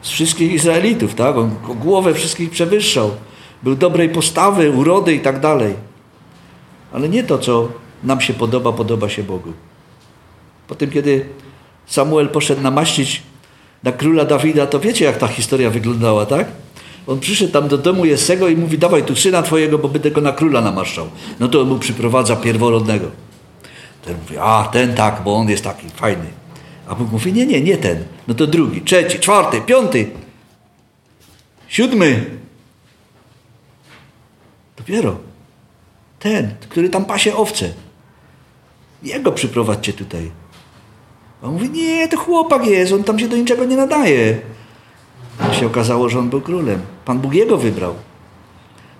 z 0.02 0.10
wszystkich 0.10 0.52
Izraelitów, 0.52 1.14
tak? 1.14 1.36
On 1.36 1.50
głowę 1.80 2.14
wszystkich 2.14 2.50
przewyższał. 2.50 3.10
Był 3.62 3.74
dobrej 3.74 4.08
postawy, 4.08 4.70
urody 4.70 5.14
i 5.14 5.20
tak 5.20 5.40
dalej. 5.40 5.74
Ale 6.92 7.08
nie 7.08 7.24
to, 7.24 7.38
co 7.38 7.68
nam 8.04 8.20
się 8.20 8.34
podoba, 8.34 8.72
podoba 8.72 9.08
się 9.08 9.22
Bogu. 9.22 9.52
Potem, 10.68 10.90
kiedy 10.90 11.26
Samuel 11.86 12.28
poszedł 12.28 12.62
namaścić 12.62 13.22
na 13.82 13.92
króla 13.92 14.24
Dawida, 14.24 14.66
to 14.66 14.80
wiecie, 14.80 15.04
jak 15.04 15.16
ta 15.16 15.28
historia 15.28 15.70
wyglądała, 15.70 16.26
tak? 16.26 16.46
On 17.08 17.20
przyszedł 17.20 17.52
tam 17.52 17.68
do 17.68 17.78
domu 17.78 18.04
Jesego 18.04 18.48
i 18.48 18.56
mówi, 18.56 18.78
dawaj 18.78 19.04
tu 19.04 19.16
syna 19.16 19.42
twojego, 19.42 19.78
bo 19.78 19.88
będę 19.88 20.10
go 20.10 20.20
na 20.20 20.32
króla 20.32 20.60
namaszczał. 20.60 21.08
No 21.40 21.48
to 21.48 21.60
on 21.60 21.68
mu 21.68 21.78
przyprowadza 21.78 22.36
pierworodnego. 22.36 23.10
Ten 24.04 24.16
mówi, 24.20 24.36
a 24.40 24.68
ten 24.72 24.94
tak, 24.94 25.22
bo 25.24 25.36
on 25.36 25.48
jest 25.48 25.64
taki 25.64 25.88
fajny. 25.88 26.26
A 26.88 26.94
Bóg 26.94 27.12
mówi, 27.12 27.32
nie, 27.32 27.46
nie, 27.46 27.60
nie 27.60 27.76
ten. 27.76 28.04
No 28.28 28.34
to 28.34 28.46
drugi, 28.46 28.80
trzeci, 28.80 29.18
czwarty, 29.18 29.60
piąty, 29.60 30.10
siódmy. 31.68 32.24
Dopiero 34.76 35.16
ten, 36.18 36.54
który 36.68 36.88
tam 36.88 37.04
pasie 37.04 37.36
owce. 37.36 37.72
Jego 39.02 39.32
przyprowadźcie 39.32 39.92
tutaj. 39.92 40.30
A 41.42 41.46
on 41.46 41.52
mówi, 41.52 41.70
nie, 41.70 42.08
to 42.08 42.16
chłopak 42.16 42.66
jest, 42.66 42.92
on 42.92 43.04
tam 43.04 43.18
się 43.18 43.28
do 43.28 43.36
niczego 43.36 43.64
nie 43.64 43.76
nadaje. 43.76 44.40
A 45.38 45.54
się 45.54 45.66
okazało, 45.66 46.08
że 46.08 46.18
on 46.18 46.30
był 46.30 46.40
królem. 46.40 46.80
Pan 47.04 47.18
Bóg 47.18 47.34
jego 47.34 47.56
wybrał. 47.56 47.94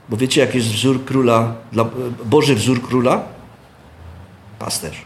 Bo 0.09 0.17
wiecie, 0.17 0.41
jaki 0.41 0.59
jest 0.59 0.69
wzór 0.69 1.05
króla, 1.05 1.55
Boży 2.25 2.55
wzór 2.55 2.83
króla? 2.83 3.23
Pasterz. 4.59 5.03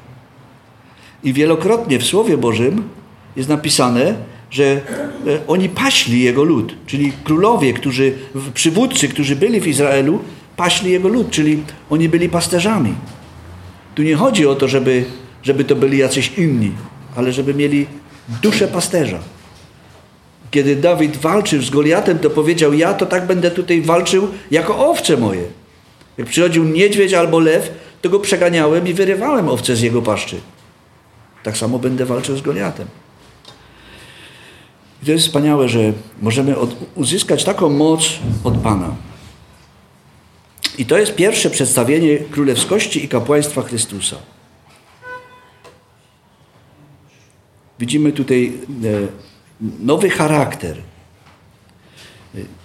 I 1.24 1.32
wielokrotnie 1.32 1.98
w 1.98 2.04
Słowie 2.04 2.36
Bożym 2.36 2.82
jest 3.36 3.48
napisane, 3.48 4.14
że 4.50 4.64
e, 4.64 4.80
oni 5.46 5.68
paśli 5.68 6.22
jego 6.22 6.44
lud, 6.44 6.74
czyli 6.86 7.12
królowie, 7.24 7.72
którzy, 7.72 8.12
przywódcy, 8.54 9.08
którzy 9.08 9.36
byli 9.36 9.60
w 9.60 9.66
Izraelu, 9.66 10.18
paśli 10.56 10.90
jego 10.90 11.08
lud, 11.08 11.30
czyli 11.30 11.62
oni 11.90 12.08
byli 12.08 12.28
pasterzami. 12.28 12.94
Tu 13.94 14.02
nie 14.02 14.16
chodzi 14.16 14.46
o 14.46 14.54
to, 14.54 14.68
żeby, 14.68 15.04
żeby 15.42 15.64
to 15.64 15.76
byli 15.76 15.98
jacyś 15.98 16.32
inni, 16.38 16.72
ale 17.16 17.32
żeby 17.32 17.54
mieli 17.54 17.86
duszę 18.42 18.68
pasterza. 18.68 19.18
Kiedy 20.52 20.76
Dawid 20.76 21.16
walczył 21.16 21.62
z 21.62 21.70
Goliatem, 21.70 22.18
to 22.18 22.30
powiedział: 22.30 22.74
Ja 22.74 22.94
to 22.94 23.06
tak 23.06 23.26
będę 23.26 23.50
tutaj 23.50 23.82
walczył 23.82 24.28
jako 24.50 24.90
owce 24.90 25.16
moje. 25.16 25.44
Jak 26.18 26.28
przychodził 26.28 26.64
niedźwiedź 26.64 27.14
albo 27.14 27.38
lew, 27.38 27.70
to 28.02 28.08
go 28.08 28.20
przeganiałem 28.20 28.88
i 28.88 28.94
wyrywałem 28.94 29.48
owce 29.48 29.76
z 29.76 29.80
jego 29.80 30.02
paszczy. 30.02 30.40
Tak 31.42 31.56
samo 31.56 31.78
będę 31.78 32.06
walczył 32.06 32.36
z 32.36 32.42
Goliatem. 32.42 32.86
I 35.02 35.06
to 35.06 35.12
jest 35.12 35.26
wspaniałe, 35.26 35.68
że 35.68 35.92
możemy 36.22 36.58
od, 36.58 36.76
uzyskać 36.94 37.44
taką 37.44 37.68
moc 37.68 38.08
od 38.44 38.58
Pana. 38.58 38.94
I 40.78 40.86
to 40.86 40.98
jest 40.98 41.14
pierwsze 41.14 41.50
przedstawienie 41.50 42.18
królewskości 42.18 43.04
i 43.04 43.08
kapłaństwa 43.08 43.62
Chrystusa. 43.62 44.16
Widzimy 47.78 48.12
tutaj 48.12 48.52
e, 48.84 49.31
nowy 49.80 50.10
charakter. 50.10 50.76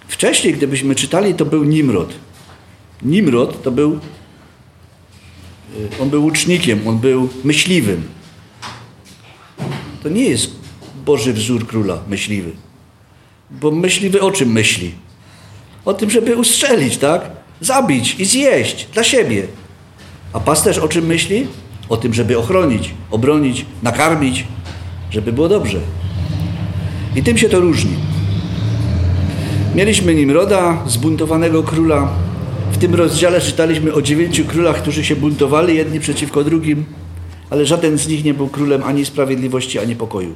Wcześniej, 0.08 0.54
gdybyśmy 0.54 0.94
czytali, 0.94 1.34
to 1.34 1.44
był 1.44 1.64
Nimrod. 1.64 2.14
Nimrod 3.02 3.62
to 3.62 3.70
był, 3.70 3.98
e, 5.98 6.02
on 6.02 6.10
był 6.10 6.24
łucznikiem, 6.24 6.88
on 6.88 6.98
był 6.98 7.28
myśliwym. 7.44 8.02
To 10.02 10.08
nie 10.08 10.24
jest 10.24 10.50
Boży 11.04 11.32
wzór 11.32 11.66
króla, 11.66 11.98
myśliwy. 12.08 12.50
Bo 13.50 13.70
myśliwy 13.70 14.20
o 14.20 14.30
czym 14.30 14.52
myśli? 14.52 14.94
O 15.84 15.94
tym, 15.94 16.10
żeby 16.10 16.36
ustrzelić, 16.36 16.96
tak? 16.96 17.30
Zabić 17.60 18.14
i 18.18 18.24
zjeść 18.24 18.86
dla 18.92 19.04
siebie. 19.04 19.46
A 20.32 20.40
pasterz 20.40 20.78
o 20.78 20.88
czym 20.88 21.06
myśli? 21.06 21.46
O 21.88 21.96
tym, 21.96 22.14
żeby 22.14 22.38
ochronić, 22.38 22.90
obronić, 23.10 23.66
nakarmić, 23.82 24.44
żeby 25.10 25.32
było 25.32 25.48
dobrze. 25.48 25.80
I 27.16 27.22
tym 27.22 27.38
się 27.38 27.48
to 27.48 27.60
różni. 27.60 27.96
Mieliśmy 29.74 30.14
Nimroda, 30.14 30.82
zbuntowanego 30.86 31.62
króla. 31.62 32.08
W 32.72 32.78
tym 32.78 32.94
rozdziale 32.94 33.40
czytaliśmy 33.40 33.94
o 33.94 34.02
dziewięciu 34.02 34.44
królach, 34.44 34.82
którzy 34.82 35.04
się 35.04 35.16
buntowali 35.16 35.76
jedni 35.76 36.00
przeciwko 36.00 36.44
drugim, 36.44 36.84
ale 37.50 37.66
żaden 37.66 37.98
z 37.98 38.08
nich 38.08 38.24
nie 38.24 38.34
był 38.34 38.48
królem 38.48 38.82
ani 38.82 39.04
sprawiedliwości, 39.04 39.78
ani 39.78 39.96
pokoju. 39.96 40.34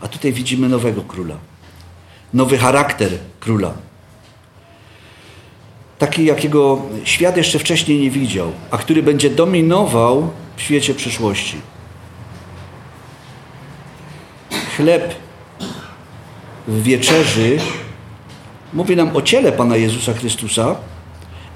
A 0.00 0.08
tutaj 0.08 0.32
widzimy 0.32 0.68
nowego 0.68 1.02
króla. 1.02 1.36
Nowy 2.34 2.58
charakter 2.58 3.10
króla. 3.40 3.74
Taki, 5.98 6.24
jakiego 6.24 6.82
świat 7.04 7.36
jeszcze 7.36 7.58
wcześniej 7.58 8.00
nie 8.00 8.10
widział, 8.10 8.52
a 8.70 8.78
który 8.78 9.02
będzie 9.02 9.30
dominował 9.30 10.30
w 10.56 10.62
świecie 10.62 10.94
przyszłości. 10.94 11.56
Chleb 14.76 15.25
w 16.68 16.82
wieczerzy 16.82 17.58
mówi 18.72 18.96
nam 18.96 19.16
o 19.16 19.22
ciele 19.22 19.52
Pana 19.52 19.76
Jezusa 19.76 20.12
Chrystusa, 20.12 20.76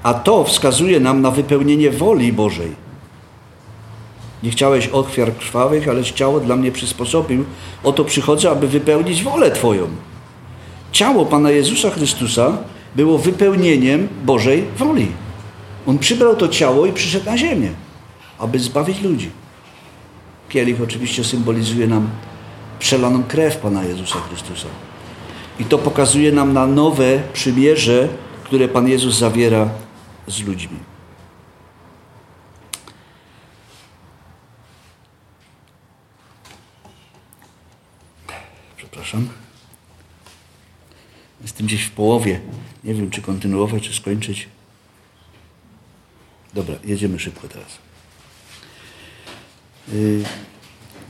a 0.03 0.13
to 0.13 0.43
wskazuje 0.43 0.99
nam 0.99 1.21
na 1.21 1.31
wypełnienie 1.31 1.91
woli 1.91 2.33
Bożej. 2.33 2.71
Nie 4.43 4.51
chciałeś 4.51 4.89
ofiar 4.91 5.35
krwawych, 5.35 5.87
ale 5.87 6.03
ciało 6.03 6.39
dla 6.39 6.55
mnie 6.55 6.71
przysposobił. 6.71 7.45
Oto 7.83 8.05
przychodzę, 8.05 8.51
aby 8.51 8.67
wypełnić 8.67 9.23
wolę 9.23 9.51
Twoją. 9.51 9.87
Ciało 10.91 11.25
Pana 11.25 11.51
Jezusa 11.51 11.89
Chrystusa 11.89 12.57
było 12.95 13.17
wypełnieniem 13.17 14.07
Bożej 14.25 14.63
woli. 14.77 15.07
On 15.87 15.99
przybrał 15.99 16.35
to 16.35 16.47
ciało 16.47 16.85
i 16.85 16.93
przyszedł 16.93 17.25
na 17.25 17.37
ziemię, 17.37 17.69
aby 18.39 18.59
zbawić 18.59 19.01
ludzi. 19.01 19.29
Kielich 20.49 20.81
oczywiście 20.81 21.23
symbolizuje 21.23 21.87
nam 21.87 22.09
przelaną 22.79 23.23
krew 23.23 23.57
Pana 23.57 23.83
Jezusa 23.83 24.19
Chrystusa. 24.19 24.67
I 25.59 25.65
to 25.65 25.77
pokazuje 25.77 26.31
nam 26.31 26.53
na 26.53 26.67
nowe 26.67 27.23
przymierze, 27.33 28.09
które 28.43 28.67
Pan 28.67 28.87
Jezus 28.87 29.17
zawiera 29.17 29.69
z 30.27 30.43
ludźmi. 30.43 30.77
Przepraszam. 38.77 39.29
Jestem 41.41 41.65
gdzieś 41.65 41.83
w 41.83 41.91
połowie. 41.91 42.41
Nie 42.83 42.93
wiem, 42.93 43.09
czy 43.09 43.21
kontynuować, 43.21 43.83
czy 43.83 43.93
skończyć. 43.93 44.47
Dobra, 46.53 46.75
jedziemy 46.83 47.19
szybko 47.19 47.47
teraz. 47.47 47.77
Y, 49.93 50.23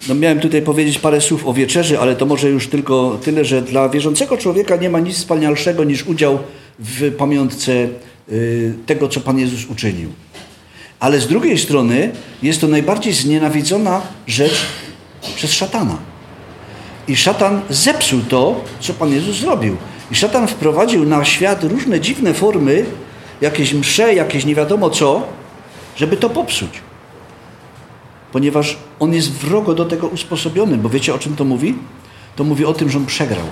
no 0.08 0.16
miałem 0.16 0.40
tutaj 0.40 0.62
powiedzieć 0.62 1.00
parę 1.00 1.22
słów 1.22 1.48
o 1.48 1.54
wieczerzy, 1.54 2.00
ale 2.00 2.16
to 2.16 2.26
może 2.26 2.50
już 2.50 2.68
tylko 2.68 3.20
tyle, 3.24 3.46
że 3.46 3.62
dla 3.62 3.90
wierzącego 3.90 4.38
człowieka 4.38 4.76
nie 4.76 4.90
ma 4.90 5.00
nic 5.00 5.16
wspanialszego 5.16 5.84
niż 5.84 6.08
udział 6.08 6.40
w 6.80 7.16
pamiątce 7.16 7.72
y, 8.32 8.74
tego, 8.86 9.08
co 9.08 9.20
Pan 9.20 9.40
Jezus 9.40 9.66
uczynił. 9.66 10.10
Ale 11.00 11.20
z 11.20 11.28
drugiej 11.28 11.58
strony 11.58 12.12
jest 12.44 12.62
to 12.62 12.68
najbardziej 12.68 13.14
znienawidzona 13.14 14.02
rzecz 14.28 14.66
przez 15.36 15.52
szatana. 15.52 15.98
I 17.08 17.16
szatan 17.16 17.62
zepsuł 17.70 18.20
to, 18.30 18.64
co 18.80 18.94
Pan 18.94 19.14
Jezus 19.14 19.36
zrobił. 19.36 19.78
I 20.12 20.16
szatan 20.16 20.48
wprowadził 20.48 21.06
na 21.06 21.26
świat 21.26 21.64
różne 21.64 22.00
dziwne 22.00 22.34
formy, 22.34 22.86
jakieś 23.42 23.74
msze, 23.74 24.14
jakieś 24.14 24.46
nie 24.46 24.56
wiadomo 24.56 24.90
co, 24.90 25.28
żeby 25.96 26.18
to 26.18 26.30
popsuć. 26.30 26.70
Ponieważ 28.32 28.78
on 29.00 29.14
jest 29.14 29.32
wrogo 29.32 29.74
do 29.74 29.86
tego 29.86 30.08
usposobiony, 30.08 30.78
bo 30.78 30.90
wiecie 30.90 31.14
o 31.14 31.20
czym 31.20 31.36
to 31.36 31.46
mówi? 31.46 31.76
To 32.36 32.44
mówi 32.44 32.66
o 32.66 32.74
tym, 32.74 32.90
że 32.90 32.98
on 32.98 33.06
przegrał. 33.06 33.46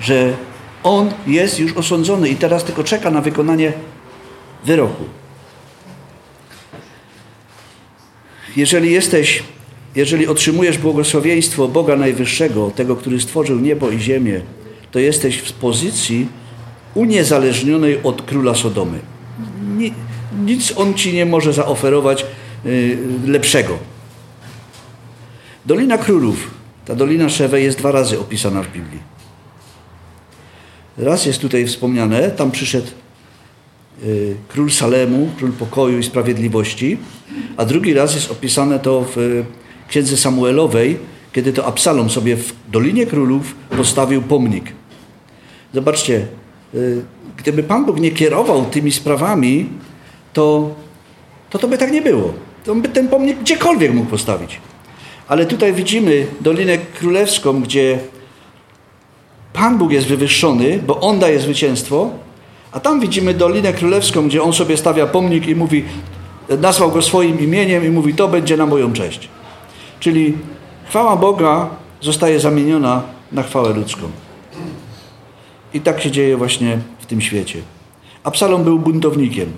Że 0.00 0.36
on 0.82 1.12
jest 1.26 1.58
już 1.58 1.72
osądzony 1.72 2.28
i 2.28 2.36
teraz 2.36 2.64
tylko 2.64 2.84
czeka 2.84 3.10
na 3.10 3.20
wykonanie 3.20 3.72
wyroku. 4.64 5.04
Jeżeli 8.56 8.92
jesteś 8.92 9.42
jeżeli 9.94 10.26
otrzymujesz 10.26 10.78
błogosławieństwo 10.78 11.68
Boga 11.68 11.96
Najwyższego, 11.96 12.70
tego, 12.70 12.96
który 12.96 13.20
stworzył 13.20 13.60
niebo 13.60 13.90
i 13.90 14.00
ziemię, 14.00 14.40
to 14.90 14.98
jesteś 14.98 15.36
w 15.36 15.52
pozycji 15.52 16.28
uniezależnionej 16.94 17.98
od 18.02 18.22
króla 18.22 18.54
Sodomy. 18.54 18.98
Nic 20.44 20.72
on 20.76 20.94
ci 20.94 21.12
nie 21.12 21.26
może 21.26 21.52
zaoferować 21.52 22.26
lepszego. 23.26 23.78
Dolina 25.66 25.98
Królów, 25.98 26.50
ta 26.84 26.94
Dolina 26.94 27.28
Szewe 27.28 27.60
jest 27.60 27.78
dwa 27.78 27.92
razy 27.92 28.20
opisana 28.20 28.62
w 28.62 28.72
Biblii. 28.72 29.00
Raz 30.98 31.26
jest 31.26 31.40
tutaj 31.40 31.66
wspomniane, 31.66 32.30
tam 32.30 32.50
przyszedł 32.50 32.86
y, 34.04 34.36
król 34.48 34.70
Salemu, 34.70 35.30
król 35.38 35.52
pokoju 35.52 35.98
i 35.98 36.02
sprawiedliwości, 36.02 36.98
a 37.56 37.64
drugi 37.64 37.94
raz 37.94 38.14
jest 38.14 38.30
opisane 38.30 38.78
to 38.78 39.06
w 39.16 39.44
księdze 39.88 40.16
Samuelowej, 40.16 40.98
kiedy 41.32 41.52
to 41.52 41.66
Absalom 41.66 42.10
sobie 42.10 42.36
w 42.36 42.52
Dolinie 42.70 43.06
Królów 43.06 43.54
postawił 43.76 44.22
pomnik. 44.22 44.72
Zobaczcie, 45.74 46.26
y, 46.74 47.02
gdyby 47.36 47.62
Pan 47.62 47.86
Bóg 47.86 48.00
nie 48.00 48.10
kierował 48.10 48.64
tymi 48.64 48.92
sprawami, 48.92 49.68
to 50.32 50.74
to, 51.54 51.58
to 51.58 51.68
by 51.68 51.78
tak 51.78 51.92
nie 51.92 52.02
było. 52.02 52.34
To 52.64 52.74
by 52.74 52.88
ten 52.88 53.08
pomnik 53.08 53.38
gdziekolwiek 53.38 53.94
mógł 53.94 54.10
postawić. 54.10 54.60
Ale 55.28 55.46
tutaj 55.46 55.72
widzimy 55.72 56.26
Dolinę 56.40 56.78
Królewską, 56.78 57.60
gdzie 57.60 57.98
Pan 59.52 59.78
Bóg 59.78 59.92
jest 59.92 60.06
wywyższony, 60.06 60.78
bo 60.86 61.00
On 61.00 61.18
daje 61.18 61.40
zwycięstwo, 61.40 62.10
a 62.72 62.80
tam 62.80 63.00
widzimy 63.00 63.34
Dolinę 63.34 63.72
Królewską, 63.72 64.28
gdzie 64.28 64.42
On 64.42 64.52
sobie 64.52 64.76
stawia 64.76 65.06
pomnik 65.06 65.48
i 65.48 65.56
mówi, 65.56 65.84
nazwał 66.48 66.90
go 66.90 67.02
swoim 67.02 67.40
imieniem 67.40 67.84
i 67.84 67.88
mówi, 67.88 68.14
to 68.14 68.28
będzie 68.28 68.56
na 68.56 68.66
moją 68.66 68.92
cześć. 68.92 69.28
Czyli 70.00 70.34
chwała 70.88 71.16
Boga 71.16 71.68
zostaje 72.00 72.40
zamieniona 72.40 73.02
na 73.32 73.42
chwałę 73.42 73.74
ludzką. 73.74 74.02
I 75.74 75.80
tak 75.80 76.02
się 76.02 76.10
dzieje 76.10 76.36
właśnie 76.36 76.78
w 76.98 77.06
tym 77.06 77.20
świecie. 77.20 77.58
Absalom 78.24 78.64
był 78.64 78.78
buntownikiem 78.78 79.52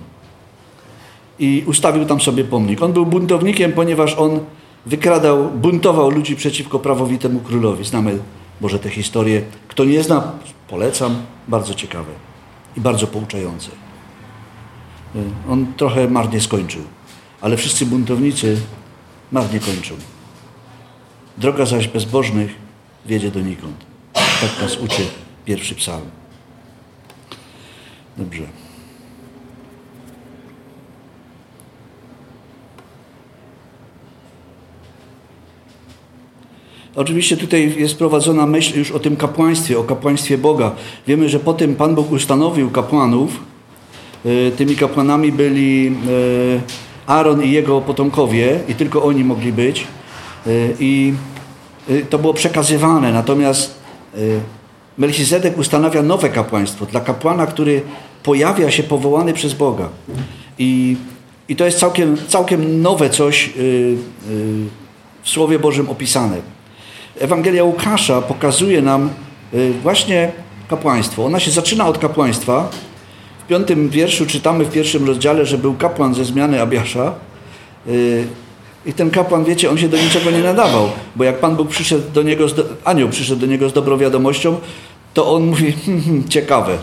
i 1.38 1.64
ustawił 1.66 2.04
tam 2.04 2.20
sobie 2.20 2.44
pomnik. 2.44 2.82
On 2.82 2.92
był 2.92 3.06
buntownikiem, 3.06 3.72
ponieważ 3.72 4.14
on 4.14 4.40
wykradał, 4.86 5.50
buntował 5.50 6.10
ludzi 6.10 6.36
przeciwko 6.36 6.78
prawowitemu 6.78 7.40
królowi. 7.40 7.84
Znamy 7.84 8.18
może 8.60 8.78
te 8.78 8.90
historie. 8.90 9.42
Kto 9.68 9.84
nie 9.84 10.02
zna, 10.02 10.32
polecam. 10.68 11.16
Bardzo 11.48 11.74
ciekawe 11.74 12.12
i 12.76 12.80
bardzo 12.80 13.06
pouczające. 13.06 13.70
on 15.48 15.66
trochę 15.76 16.08
marnie 16.08 16.40
skończył. 16.40 16.82
Ale 17.40 17.56
wszyscy 17.56 17.86
buntownicy 17.86 18.60
marnie 19.32 19.60
kończą. 19.60 19.94
Droga 21.38 21.66
zaś 21.66 21.88
bezbożnych 21.88 22.54
wiedzie 23.06 23.30
donikąd. 23.30 23.76
Tak 24.12 24.62
nas 24.62 24.76
uczy 24.76 25.02
pierwszy 25.44 25.74
psalm. 25.74 26.10
Dobrze. 28.16 28.65
Oczywiście 36.96 37.36
tutaj 37.36 37.74
jest 37.78 37.98
prowadzona 37.98 38.46
myśl 38.46 38.78
już 38.78 38.90
o 38.90 38.98
tym 38.98 39.16
kapłaństwie, 39.16 39.78
o 39.78 39.84
kapłaństwie 39.84 40.38
Boga. 40.38 40.72
Wiemy, 41.06 41.28
że 41.28 41.38
potem 41.40 41.74
Pan 41.74 41.94
Bóg 41.94 42.12
ustanowił 42.12 42.70
kapłanów. 42.70 43.40
E, 44.24 44.50
tymi 44.50 44.76
kapłanami 44.76 45.32
byli 45.32 45.86
e, 45.86 45.90
Aaron 47.06 47.42
i 47.42 47.50
jego 47.50 47.80
potomkowie 47.80 48.60
i 48.68 48.74
tylko 48.74 49.02
oni 49.02 49.24
mogli 49.24 49.52
być. 49.52 49.86
E, 50.46 50.50
I 50.80 51.14
to 52.10 52.18
było 52.18 52.34
przekazywane. 52.34 53.12
Natomiast 53.12 53.86
Melchizedek 54.98 55.58
ustanawia 55.58 56.02
nowe 56.02 56.28
kapłaństwo 56.28 56.86
dla 56.86 57.00
kapłana, 57.00 57.46
który 57.46 57.82
pojawia 58.22 58.70
się 58.70 58.82
powołany 58.82 59.32
przez 59.32 59.54
Boga. 59.54 59.88
I, 60.58 60.96
i 61.48 61.56
to 61.56 61.64
jest 61.64 61.78
całkiem, 61.78 62.16
całkiem 62.28 62.82
nowe 62.82 63.10
coś 63.10 63.50
w 65.22 65.28
Słowie 65.30 65.58
Bożym 65.58 65.90
opisane. 65.90 66.55
Ewangelia 67.20 67.64
Łukasza 67.64 68.22
pokazuje 68.22 68.82
nam 68.82 69.10
y, 69.54 69.72
właśnie 69.82 70.32
kapłaństwo. 70.68 71.24
Ona 71.24 71.40
się 71.40 71.50
zaczyna 71.50 71.86
od 71.86 71.98
kapłaństwa. 71.98 72.68
W 73.44 73.48
piątym 73.48 73.88
wierszu 73.88 74.26
czytamy 74.26 74.64
w 74.64 74.70
pierwszym 74.70 75.06
rozdziale, 75.06 75.46
że 75.46 75.58
był 75.58 75.74
kapłan 75.74 76.14
ze 76.14 76.24
zmiany 76.24 76.60
Abiasza. 76.60 77.12
Y, 77.88 78.24
I 78.86 78.92
ten 78.92 79.10
kapłan, 79.10 79.44
wiecie, 79.44 79.70
on 79.70 79.78
się 79.78 79.88
do 79.88 79.96
niczego 79.96 80.30
nie 80.30 80.42
nadawał, 80.42 80.88
bo 81.16 81.24
jak 81.24 81.38
Pan 81.38 81.56
Bóg 81.56 81.68
przyszedł 81.68 82.10
do 82.12 82.22
niego, 82.22 82.46
anioł 82.84 83.08
przyszedł 83.08 83.40
do 83.40 83.46
niego 83.46 83.68
z 83.68 83.72
dobrą 83.72 83.98
wiadomością, 83.98 84.56
to 85.14 85.34
on 85.34 85.46
mówi, 85.46 85.72
hm, 85.72 86.24
ciekawe. 86.28 86.78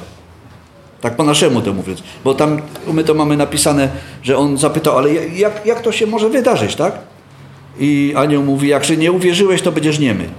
Tak 1.01 1.15
po 1.15 1.23
naszemu 1.23 1.61
to 1.61 1.73
mówiąc. 1.73 2.03
Bo 2.23 2.33
tam 2.33 2.61
my 2.93 3.03
to 3.03 3.13
mamy 3.13 3.37
napisane, 3.37 3.89
że 4.23 4.37
on 4.37 4.57
zapytał, 4.57 4.97
ale 4.97 5.13
jak, 5.13 5.65
jak 5.65 5.81
to 5.81 5.91
się 5.91 6.07
może 6.07 6.29
wydarzyć, 6.29 6.75
tak? 6.75 7.12
I 7.79 8.13
anioł 8.15 8.43
mówi, 8.43 8.67
jak 8.67 8.85
się 8.85 8.97
nie 8.97 9.11
uwierzyłeś, 9.11 9.61
to 9.61 9.71
będziesz 9.71 9.99
niemy. 9.99 10.29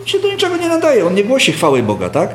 On 0.00 0.06
się 0.06 0.18
do 0.18 0.32
niczego 0.32 0.56
nie 0.56 0.68
nadaje, 0.68 1.06
on 1.06 1.14
nie 1.14 1.24
głosi 1.24 1.52
chwały 1.52 1.82
Boga, 1.82 2.10
tak? 2.10 2.34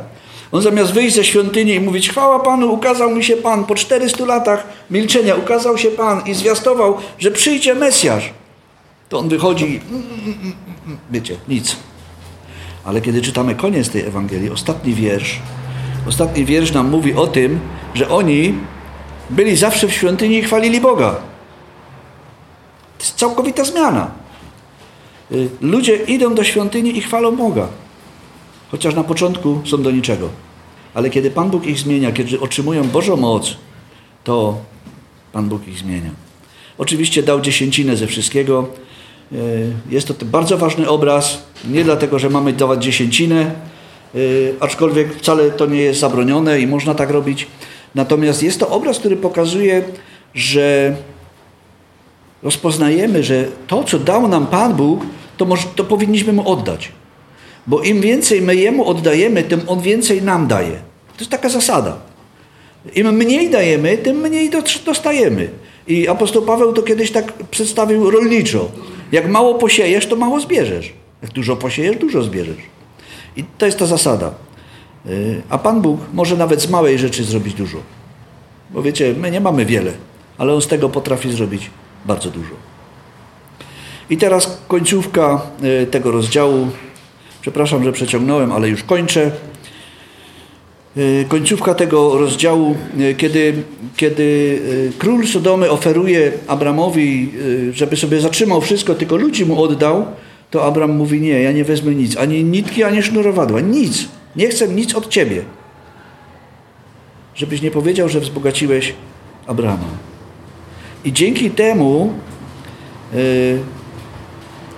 On 0.52 0.62
zamiast 0.62 0.94
wyjść 0.94 1.16
ze 1.16 1.24
świątyni 1.24 1.74
i 1.74 1.80
mówić, 1.80 2.10
chwała 2.10 2.40
Panu, 2.40 2.74
ukazał 2.74 3.16
mi 3.16 3.24
się 3.24 3.38
Pan, 3.38 3.64
po 3.64 3.76
400 3.76 4.26
latach 4.26 4.68
milczenia 4.92 5.36
ukazał 5.36 5.78
się 5.78 5.90
Pan 5.90 6.22
i 6.26 6.34
zwiastował, 6.34 6.98
że 7.20 7.32
przyjdzie 7.32 7.76
Mesjasz. 7.76 8.34
To 9.10 9.20
on 9.20 9.30
wychodzi 9.30 9.66
i 9.66 9.80
wiecie, 11.12 11.36
nic. 11.48 11.76
Ale 12.86 13.02
kiedy 13.02 13.22
czytamy 13.22 13.56
koniec 13.56 13.90
tej 13.90 14.02
Ewangelii, 14.02 14.50
ostatni 14.50 14.94
wiersz, 14.94 15.40
ostatni 16.08 16.46
wiersz 16.46 16.72
nam 16.72 16.90
mówi 16.90 17.14
o 17.14 17.28
tym, 17.28 17.60
że 17.94 18.10
oni 18.10 18.54
byli 19.30 19.56
zawsze 19.56 19.88
w 19.88 19.94
świątyni 19.94 20.38
i 20.38 20.44
chwalili 20.44 20.82
Boga. 20.82 21.16
Jest 23.08 23.20
całkowita 23.20 23.64
zmiana. 23.64 24.12
Y, 25.32 25.50
ludzie 25.62 25.96
idą 25.96 26.36
do 26.36 26.44
świątyni 26.44 26.98
i 26.98 27.02
chwalą 27.02 27.36
Boga. 27.36 27.68
Chociaż 28.72 28.96
na 28.96 29.04
początku 29.04 29.62
są 29.66 29.84
do 29.84 29.92
niczego. 29.92 30.30
Ale 30.94 31.10
kiedy 31.10 31.32
Pan 31.32 31.50
Bóg 31.50 31.66
ich 31.66 31.80
zmienia, 31.80 32.12
kiedy 32.12 32.40
otrzymują 32.40 32.84
Bożą 32.84 33.18
moc, 33.18 33.58
to 34.24 34.58
Pan 35.34 35.50
Bóg 35.50 35.68
ich 35.68 35.78
zmienia. 35.78 36.10
Oczywiście 36.78 37.24
dał 37.24 37.42
dziesięcinę 37.42 37.96
ze 37.96 38.08
wszystkiego. 38.08 38.68
Y, 39.32 39.72
jest 39.90 40.08
to 40.08 40.26
bardzo 40.26 40.58
ważny 40.58 40.90
obraz. 40.90 41.44
Nie 41.70 41.84
dlatego, 41.84 42.20
że 42.20 42.30
mamy 42.30 42.54
dawać 42.54 42.84
dziesięcinę, 42.84 43.52
y, 44.16 44.56
aczkolwiek 44.60 45.16
wcale 45.16 45.52
to 45.52 45.66
nie 45.66 45.82
jest 45.82 46.00
zabronione 46.00 46.60
i 46.60 46.68
można 46.68 46.96
tak 46.96 47.10
robić. 47.10 47.48
Natomiast 47.96 48.44
jest 48.44 48.60
to 48.60 48.70
obraz, 48.70 49.00
który 49.00 49.16
pokazuje, 49.16 49.84
że 50.34 50.96
rozpoznajemy, 52.44 53.24
że 53.24 53.46
to, 53.68 53.84
co 53.84 54.00
dał 54.00 54.28
nam 54.28 54.48
Pan 54.48 54.74
Bóg, 54.74 55.06
to, 55.38 55.46
może, 55.46 55.68
to 55.76 55.84
powinniśmy 55.84 56.34
Mu 56.34 56.50
oddać. 56.50 56.92
Bo 57.68 57.82
im 57.82 58.02
więcej 58.02 58.42
my 58.42 58.56
Jemu 58.56 58.86
oddajemy, 58.86 59.44
tym 59.44 59.62
On 59.68 59.82
więcej 59.82 60.22
nam 60.22 60.48
daje. 60.48 60.72
To 61.18 61.20
jest 61.20 61.32
taka 61.32 61.50
zasada. 61.50 61.98
Im 62.96 63.12
mniej 63.12 63.50
dajemy, 63.50 63.98
tym 63.98 64.18
mniej 64.18 64.50
dostajemy. 64.86 65.50
I 65.88 66.08
apostoł 66.08 66.42
Paweł 66.42 66.74
to 66.74 66.82
kiedyś 66.82 67.12
tak 67.12 67.34
przedstawił 67.34 68.10
rolniczo. 68.10 68.72
Jak 69.12 69.30
mało 69.30 69.56
posiejesz, 69.56 70.06
to 70.06 70.16
mało 70.16 70.40
zbierzesz. 70.40 70.94
Jak 71.22 71.32
dużo 71.32 71.56
posiejesz, 71.56 71.98
dużo 71.98 72.24
zbierzesz. 72.24 72.64
I 73.36 73.44
to 73.58 73.66
jest 73.66 73.80
ta 73.80 73.86
zasada. 73.86 74.32
Y, 75.06 75.42
a 75.50 75.58
Pan 75.58 75.82
Bóg 75.82 76.00
może 76.14 76.38
nawet 76.38 76.62
z 76.62 76.70
małej 76.70 77.00
rzeczy 77.00 77.24
zrobić 77.24 77.54
dużo. 77.54 77.78
Bo 78.70 78.82
wiecie, 78.82 79.14
my 79.18 79.32
nie 79.32 79.42
mamy 79.42 79.66
wiele, 79.66 79.92
ale 80.38 80.54
On 80.54 80.62
z 80.62 80.68
tego 80.68 80.90
potrafi 80.90 81.32
zrobić 81.32 81.70
bardzo 82.08 82.30
dużo. 82.30 82.56
I 84.10 84.18
teraz 84.18 84.60
końcówka 84.68 85.42
e, 85.62 85.86
tego 85.86 86.12
rozdziału. 86.12 86.68
Przepraszam, 87.42 87.84
że 87.84 87.92
przeciągnąłem, 87.92 88.52
ale 88.52 88.70
już 88.70 88.84
kończę. 88.84 89.32
E, 90.98 91.26
końcówka 91.26 91.76
tego 91.76 92.18
rozdziału, 92.18 92.76
e, 93.00 93.14
kiedy, 93.14 93.54
kiedy 93.98 94.60
król 94.98 95.28
Sodomy 95.28 95.72
oferuje 95.72 96.32
Abramowi, 96.48 97.32
żeby 97.72 97.98
sobie 97.98 98.22
zatrzymał 98.22 98.62
wszystko, 98.62 98.96
tylko 98.96 99.16
ludzi 99.16 99.46
mu 99.46 99.64
oddał, 99.64 100.06
to 100.52 100.66
Abram 100.66 100.92
mówi: 100.92 101.22
Nie, 101.22 101.42
ja 101.42 101.52
nie 101.52 101.64
wezmę 101.64 101.96
nic, 101.96 102.18
ani 102.18 102.44
nitki, 102.44 102.84
ani 102.84 103.04
sznurowadła, 103.04 103.62
nic. 103.62 104.08
Nie 104.36 104.50
chcę 104.50 104.68
nic 104.68 104.96
od 104.96 105.08
ciebie. 105.08 105.44
Żebyś 107.36 107.62
nie 107.62 107.72
powiedział, 107.72 108.10
że 108.10 108.20
wzbogaciłeś 108.20 108.94
Abrama. 109.48 110.07
I 111.08 111.14
dzięki 111.14 111.52
temu, 111.52 112.14
yy, 113.14 113.60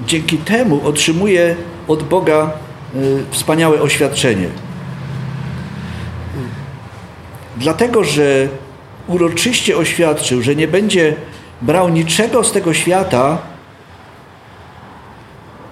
dzięki 0.08 0.38
temu 0.38 0.82
otrzymuje 0.88 1.56
od 1.88 2.04
Boga 2.04 2.52
yy, 2.96 3.24
wspaniałe 3.32 3.82
oświadczenie. 3.82 4.48
Dlatego, 7.58 8.04
że 8.04 8.48
uroczyście 9.08 9.78
oświadczył, 9.78 10.42
że 10.42 10.56
nie 10.56 10.68
będzie 10.68 11.16
brał 11.62 11.90
niczego 11.90 12.44
z 12.44 12.52
tego 12.52 12.74
świata, 12.74 13.38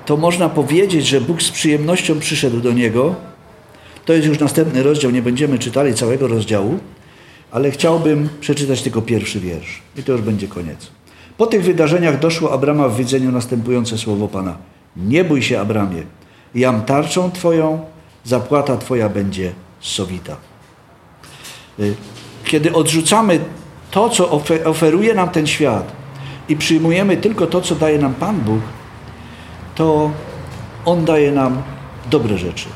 to 0.06 0.18
można 0.18 0.50
powiedzieć, 0.50 1.08
że 1.08 1.22
Bóg 1.22 1.42
z 1.42 1.52
przyjemnością 1.52 2.20
przyszedł 2.20 2.60
do 2.60 2.72
niego. 2.72 3.16
To 4.06 4.14
jest 4.14 4.28
już 4.28 4.40
następny 4.40 4.84
rozdział, 4.84 5.12
nie 5.12 5.22
będziemy 5.22 5.60
czytali 5.60 5.94
całego 5.94 6.28
rozdziału 6.28 6.80
ale 7.52 7.72
chciałbym 7.72 8.30
przeczytać 8.40 8.82
tylko 8.82 9.02
pierwszy 9.02 9.40
wiersz 9.40 9.82
i 9.98 10.04
to 10.04 10.12
już 10.12 10.22
będzie 10.22 10.48
koniec. 10.48 10.88
Po 11.38 11.48
tych 11.48 11.64
wydarzeniach 11.64 12.20
doszło 12.20 12.54
Abrama 12.54 12.88
w 12.88 12.98
widzeniu 12.98 13.32
następujące 13.32 13.98
słowo 13.98 14.28
Pana. 14.28 14.58
Nie 14.98 15.24
bój 15.24 15.42
się, 15.42 15.60
Abramie, 15.60 16.04
jam 16.56 16.82
tarczą 16.82 17.32
Twoją, 17.32 17.86
zapłata 18.24 18.78
Twoja 18.78 19.10
będzie 19.10 19.52
sowita. 19.80 20.36
Y, 21.80 21.96
kiedy 22.46 22.74
odrzucamy 22.74 23.40
to, 23.92 24.10
co 24.10 24.42
oferuje 24.66 25.14
nam 25.14 25.30
ten 25.30 25.48
świat 25.48 25.92
i 26.50 26.56
przyjmujemy 26.56 27.18
tylko 27.18 27.48
to, 27.48 27.62
co 27.62 27.76
daje 27.76 28.00
nam 28.00 28.14
Pan 28.14 28.40
Bóg, 28.40 28.62
to 29.76 30.12
On 30.86 31.06
daje 31.06 31.32
nam 31.32 31.62
dobre 32.10 32.38
rzeczy. 32.38 32.68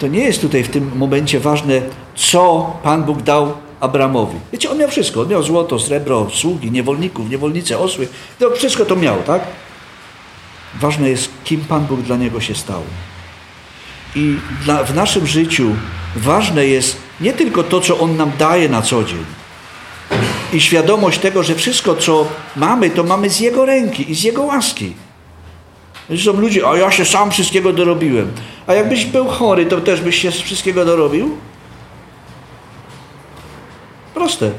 To 0.00 0.06
nie 0.06 0.24
jest 0.24 0.40
tutaj 0.40 0.64
w 0.64 0.68
tym 0.68 0.90
momencie 0.96 1.40
ważne, 1.40 1.82
co 2.14 2.72
Pan 2.82 3.04
Bóg 3.04 3.22
dał 3.22 3.52
Abramowi. 3.80 4.38
Wiecie, 4.52 4.70
on 4.70 4.78
miał 4.78 4.88
wszystko. 4.88 5.20
On 5.20 5.28
miał 5.28 5.42
złoto, 5.42 5.78
srebro, 5.78 6.26
sługi, 6.34 6.70
niewolników, 6.70 7.30
niewolnice, 7.30 7.78
osły. 7.78 8.08
To 8.38 8.50
wszystko 8.50 8.84
to 8.84 8.96
miał, 8.96 9.22
tak? 9.22 9.42
Ważne 10.80 11.10
jest, 11.10 11.28
kim 11.44 11.60
Pan 11.60 11.86
Bóg 11.86 12.00
dla 12.00 12.16
niego 12.16 12.40
się 12.40 12.54
stał. 12.54 12.82
I 14.16 14.36
dla, 14.64 14.84
w 14.84 14.94
naszym 14.94 15.26
życiu 15.26 15.74
ważne 16.16 16.66
jest 16.66 16.96
nie 17.20 17.32
tylko 17.32 17.62
to, 17.62 17.80
co 17.80 17.98
On 17.98 18.16
nam 18.16 18.32
daje 18.38 18.68
na 18.68 18.82
co 18.82 19.04
dzień, 19.04 19.24
i 20.52 20.60
świadomość 20.60 21.20
tego, 21.20 21.42
że 21.42 21.54
wszystko, 21.54 21.94
co 21.94 22.26
mamy, 22.56 22.90
to 22.90 23.04
mamy 23.04 23.30
z 23.30 23.40
Jego 23.40 23.64
ręki 23.64 24.10
i 24.10 24.14
z 24.14 24.22
Jego 24.22 24.42
łaski. 24.42 24.92
Zresztą 26.10 26.32
ludzie, 26.32 26.68
a 26.68 26.76
ja 26.76 26.90
się 26.90 27.04
sam 27.04 27.30
wszystkiego 27.30 27.72
dorobiłem. 27.72 28.32
A 28.66 28.74
jakbyś 28.74 29.04
był 29.04 29.26
chory, 29.26 29.66
to 29.66 29.80
też 29.80 30.00
byś 30.00 30.16
się 30.16 30.30
wszystkiego 30.30 30.84
dorobił? 30.84 31.36
Proste. 34.14 34.50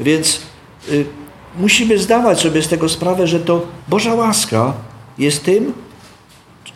Więc 0.00 0.42
y, 0.88 1.06
musimy 1.58 1.98
zdawać 1.98 2.40
sobie 2.40 2.62
z 2.62 2.68
tego 2.68 2.88
sprawę, 2.88 3.26
że 3.26 3.40
to 3.40 3.66
Boża 3.88 4.14
łaska 4.14 4.72
jest 5.18 5.44
tym, 5.44 5.72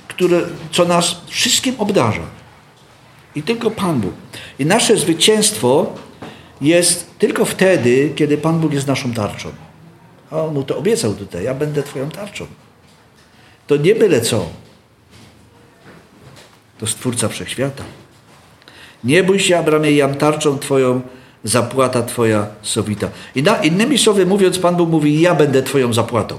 które, 0.08 0.40
co 0.70 0.84
nas 0.84 1.20
wszystkim 1.26 1.74
obdarza. 1.78 2.22
I 3.34 3.42
tylko 3.42 3.70
Pan 3.70 4.00
Bóg. 4.00 4.12
I 4.58 4.66
nasze 4.66 4.96
zwycięstwo 4.96 5.86
jest 6.60 7.10
tylko 7.18 7.44
wtedy, 7.44 8.12
kiedy 8.16 8.38
Pan 8.38 8.60
Bóg 8.60 8.72
jest 8.72 8.86
naszą 8.86 9.12
tarczą. 9.12 9.48
A 10.30 10.36
on 10.36 10.54
mu 10.54 10.62
to 10.62 10.78
obiecał 10.78 11.14
tutaj, 11.14 11.44
ja 11.44 11.54
będę 11.54 11.82
Twoją 11.82 12.10
tarczą. 12.10 12.46
To 13.66 13.76
nie 13.76 13.94
byle 13.94 14.20
co. 14.20 14.46
To 16.78 16.86
Stwórca 16.86 17.28
Wszechświata. 17.28 17.84
Nie 19.04 19.24
bój 19.24 19.40
się, 19.40 19.58
Abramie, 19.58 19.92
jam 19.92 20.14
tarczą 20.14 20.58
Twoją, 20.58 21.00
zapłata 21.44 22.02
Twoja 22.02 22.46
sowita. 22.62 23.08
I 23.34 23.42
na, 23.42 23.56
innymi 23.56 23.98
słowy 23.98 24.26
mówiąc, 24.26 24.58
Pan 24.58 24.76
Bóg 24.76 24.90
mówi, 24.90 25.20
ja 25.20 25.34
będę 25.34 25.62
Twoją 25.62 25.92
zapłatą. 25.92 26.38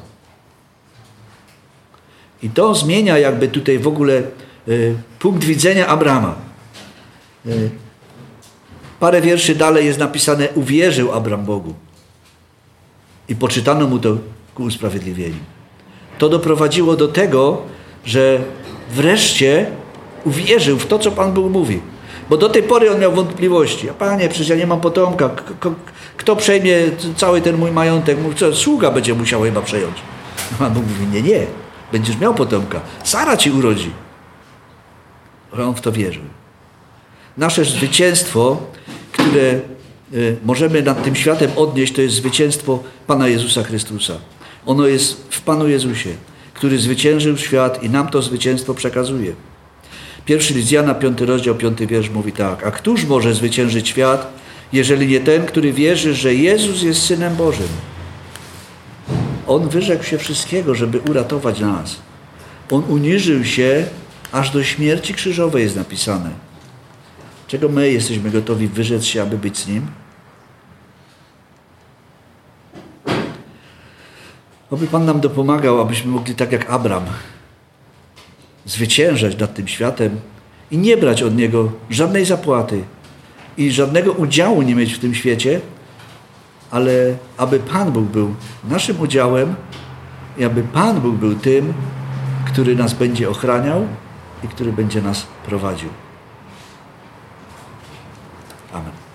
I 2.43 2.49
to 2.49 2.75
zmienia 2.75 3.17
jakby 3.17 3.47
tutaj 3.47 3.79
w 3.79 3.87
ogóle 3.87 4.23
y, 4.67 4.95
punkt 5.19 5.43
widzenia 5.43 5.87
Abrama. 5.87 6.35
Y, 7.45 7.69
parę 8.99 9.21
wierszy 9.21 9.55
dalej 9.55 9.85
jest 9.85 9.99
napisane, 9.99 10.49
uwierzył 10.55 11.11
Abram 11.11 11.45
Bogu. 11.45 11.73
I 13.29 13.35
poczytano 13.35 13.87
mu 13.87 13.99
to 13.99 14.17
ku 14.55 14.63
usprawiedliwieniu. 14.63 15.56
To 16.17 16.29
doprowadziło 16.29 16.95
do 16.95 17.07
tego, 17.07 17.61
że 18.05 18.39
wreszcie 18.91 19.65
uwierzył 20.25 20.79
w 20.79 20.85
to, 20.85 20.99
co 20.99 21.11
Pan 21.11 21.33
Bóg 21.33 21.51
mówi. 21.51 21.81
Bo 22.29 22.37
do 22.37 22.49
tej 22.49 22.63
pory 22.63 22.91
on 22.91 22.99
miał 22.99 23.11
wątpliwości. 23.11 23.89
A 23.89 23.93
panie, 23.93 24.29
przecież 24.29 24.49
ja 24.49 24.55
nie 24.55 24.67
mam 24.67 24.81
potomka. 24.81 25.29
Kto 26.17 26.35
przejmie 26.35 26.75
cały 27.15 27.41
ten 27.41 27.57
mój 27.57 27.71
majątek? 27.71 28.17
Co, 28.35 28.55
sługa 28.55 28.91
będzie 28.91 29.13
musiał 29.13 29.41
chyba 29.41 29.61
przejąć. 29.61 29.97
A 30.55 30.57
Pan 30.59 30.73
Bóg 30.73 30.83
mówi, 30.83 31.13
nie, 31.13 31.21
nie. 31.21 31.45
Będziesz 31.91 32.17
miał 32.17 32.33
potomka. 32.33 32.81
Sara 33.03 33.37
ci 33.37 33.51
urodzi. 33.51 33.91
On 35.59 35.75
w 35.75 35.81
to 35.81 35.91
wierzył. 35.91 36.23
Nasze 37.37 37.65
zwycięstwo, 37.65 38.57
które 39.11 39.59
y, 40.13 40.37
możemy 40.45 40.81
nad 40.81 41.03
tym 41.03 41.15
światem 41.15 41.51
odnieść, 41.55 41.93
to 41.93 42.01
jest 42.01 42.15
zwycięstwo 42.15 42.79
Pana 43.07 43.27
Jezusa 43.27 43.63
Chrystusa. 43.63 44.13
Ono 44.67 44.87
jest 44.87 45.27
w 45.29 45.41
Panu 45.41 45.67
Jezusie, 45.67 46.09
który 46.53 46.79
zwyciężył 46.79 47.37
świat 47.37 47.83
i 47.83 47.89
nam 47.89 48.07
to 48.07 48.21
zwycięstwo 48.21 48.73
przekazuje. 48.73 49.33
Pierwszy 50.25 50.53
list 50.53 50.71
Jana, 50.71 50.95
piąty 50.95 51.25
rozdział, 51.25 51.55
piąty 51.55 51.87
wiersz 51.87 52.09
mówi 52.09 52.31
tak. 52.31 52.67
A 52.67 52.71
któż 52.71 53.05
może 53.05 53.33
zwyciężyć 53.33 53.87
świat, 53.87 54.33
jeżeli 54.73 55.07
nie 55.07 55.19
ten, 55.19 55.45
który 55.45 55.73
wierzy, 55.73 56.13
że 56.13 56.35
Jezus 56.35 56.81
jest 56.81 57.01
Synem 57.01 57.35
Bożym? 57.35 57.67
On 59.47 59.69
wyrzekł 59.69 60.03
się 60.03 60.17
wszystkiego, 60.17 60.75
żeby 60.75 60.99
uratować 60.99 61.59
nas. 61.59 61.95
On 62.71 62.83
uniżył 62.87 63.45
się 63.45 63.85
aż 64.31 64.49
do 64.49 64.63
śmierci 64.63 65.13
krzyżowej 65.13 65.63
jest 65.63 65.75
napisane. 65.75 66.29
Czego 67.47 67.69
my 67.69 67.91
jesteśmy 67.91 68.31
gotowi 68.31 68.67
wyrzec 68.67 69.05
się, 69.05 69.21
aby 69.21 69.37
być 69.37 69.57
z 69.57 69.67
Nim? 69.67 69.87
Oby 74.71 74.87
Pan 74.87 75.05
nam 75.05 75.19
dopomagał, 75.19 75.81
abyśmy 75.81 76.11
mogli 76.11 76.35
tak 76.35 76.51
jak 76.51 76.69
Abram 76.69 77.03
zwyciężać 78.65 79.37
nad 79.37 79.53
tym 79.53 79.67
światem 79.67 80.19
i 80.71 80.77
nie 80.77 80.97
brać 80.97 81.23
od 81.23 81.35
Niego 81.35 81.71
żadnej 81.89 82.25
zapłaty 82.25 82.83
i 83.57 83.71
żadnego 83.71 84.11
udziału 84.11 84.61
nie 84.61 84.75
mieć 84.75 84.93
w 84.93 84.99
tym 84.99 85.15
świecie, 85.15 85.61
ale 86.71 87.15
aby 87.37 87.59
Pan 87.59 87.91
Bóg 87.91 88.03
był 88.03 88.35
naszym 88.69 88.99
udziałem 88.99 89.55
i 90.37 90.43
aby 90.43 90.63
Pan 90.63 91.01
Bóg 91.01 91.15
był 91.15 91.35
tym, 91.35 91.73
który 92.45 92.75
nas 92.75 92.93
będzie 92.93 93.29
ochraniał 93.29 93.87
i 94.43 94.47
który 94.47 94.73
będzie 94.73 95.01
nas 95.01 95.27
prowadził. 95.45 95.89
Amen. 98.73 99.06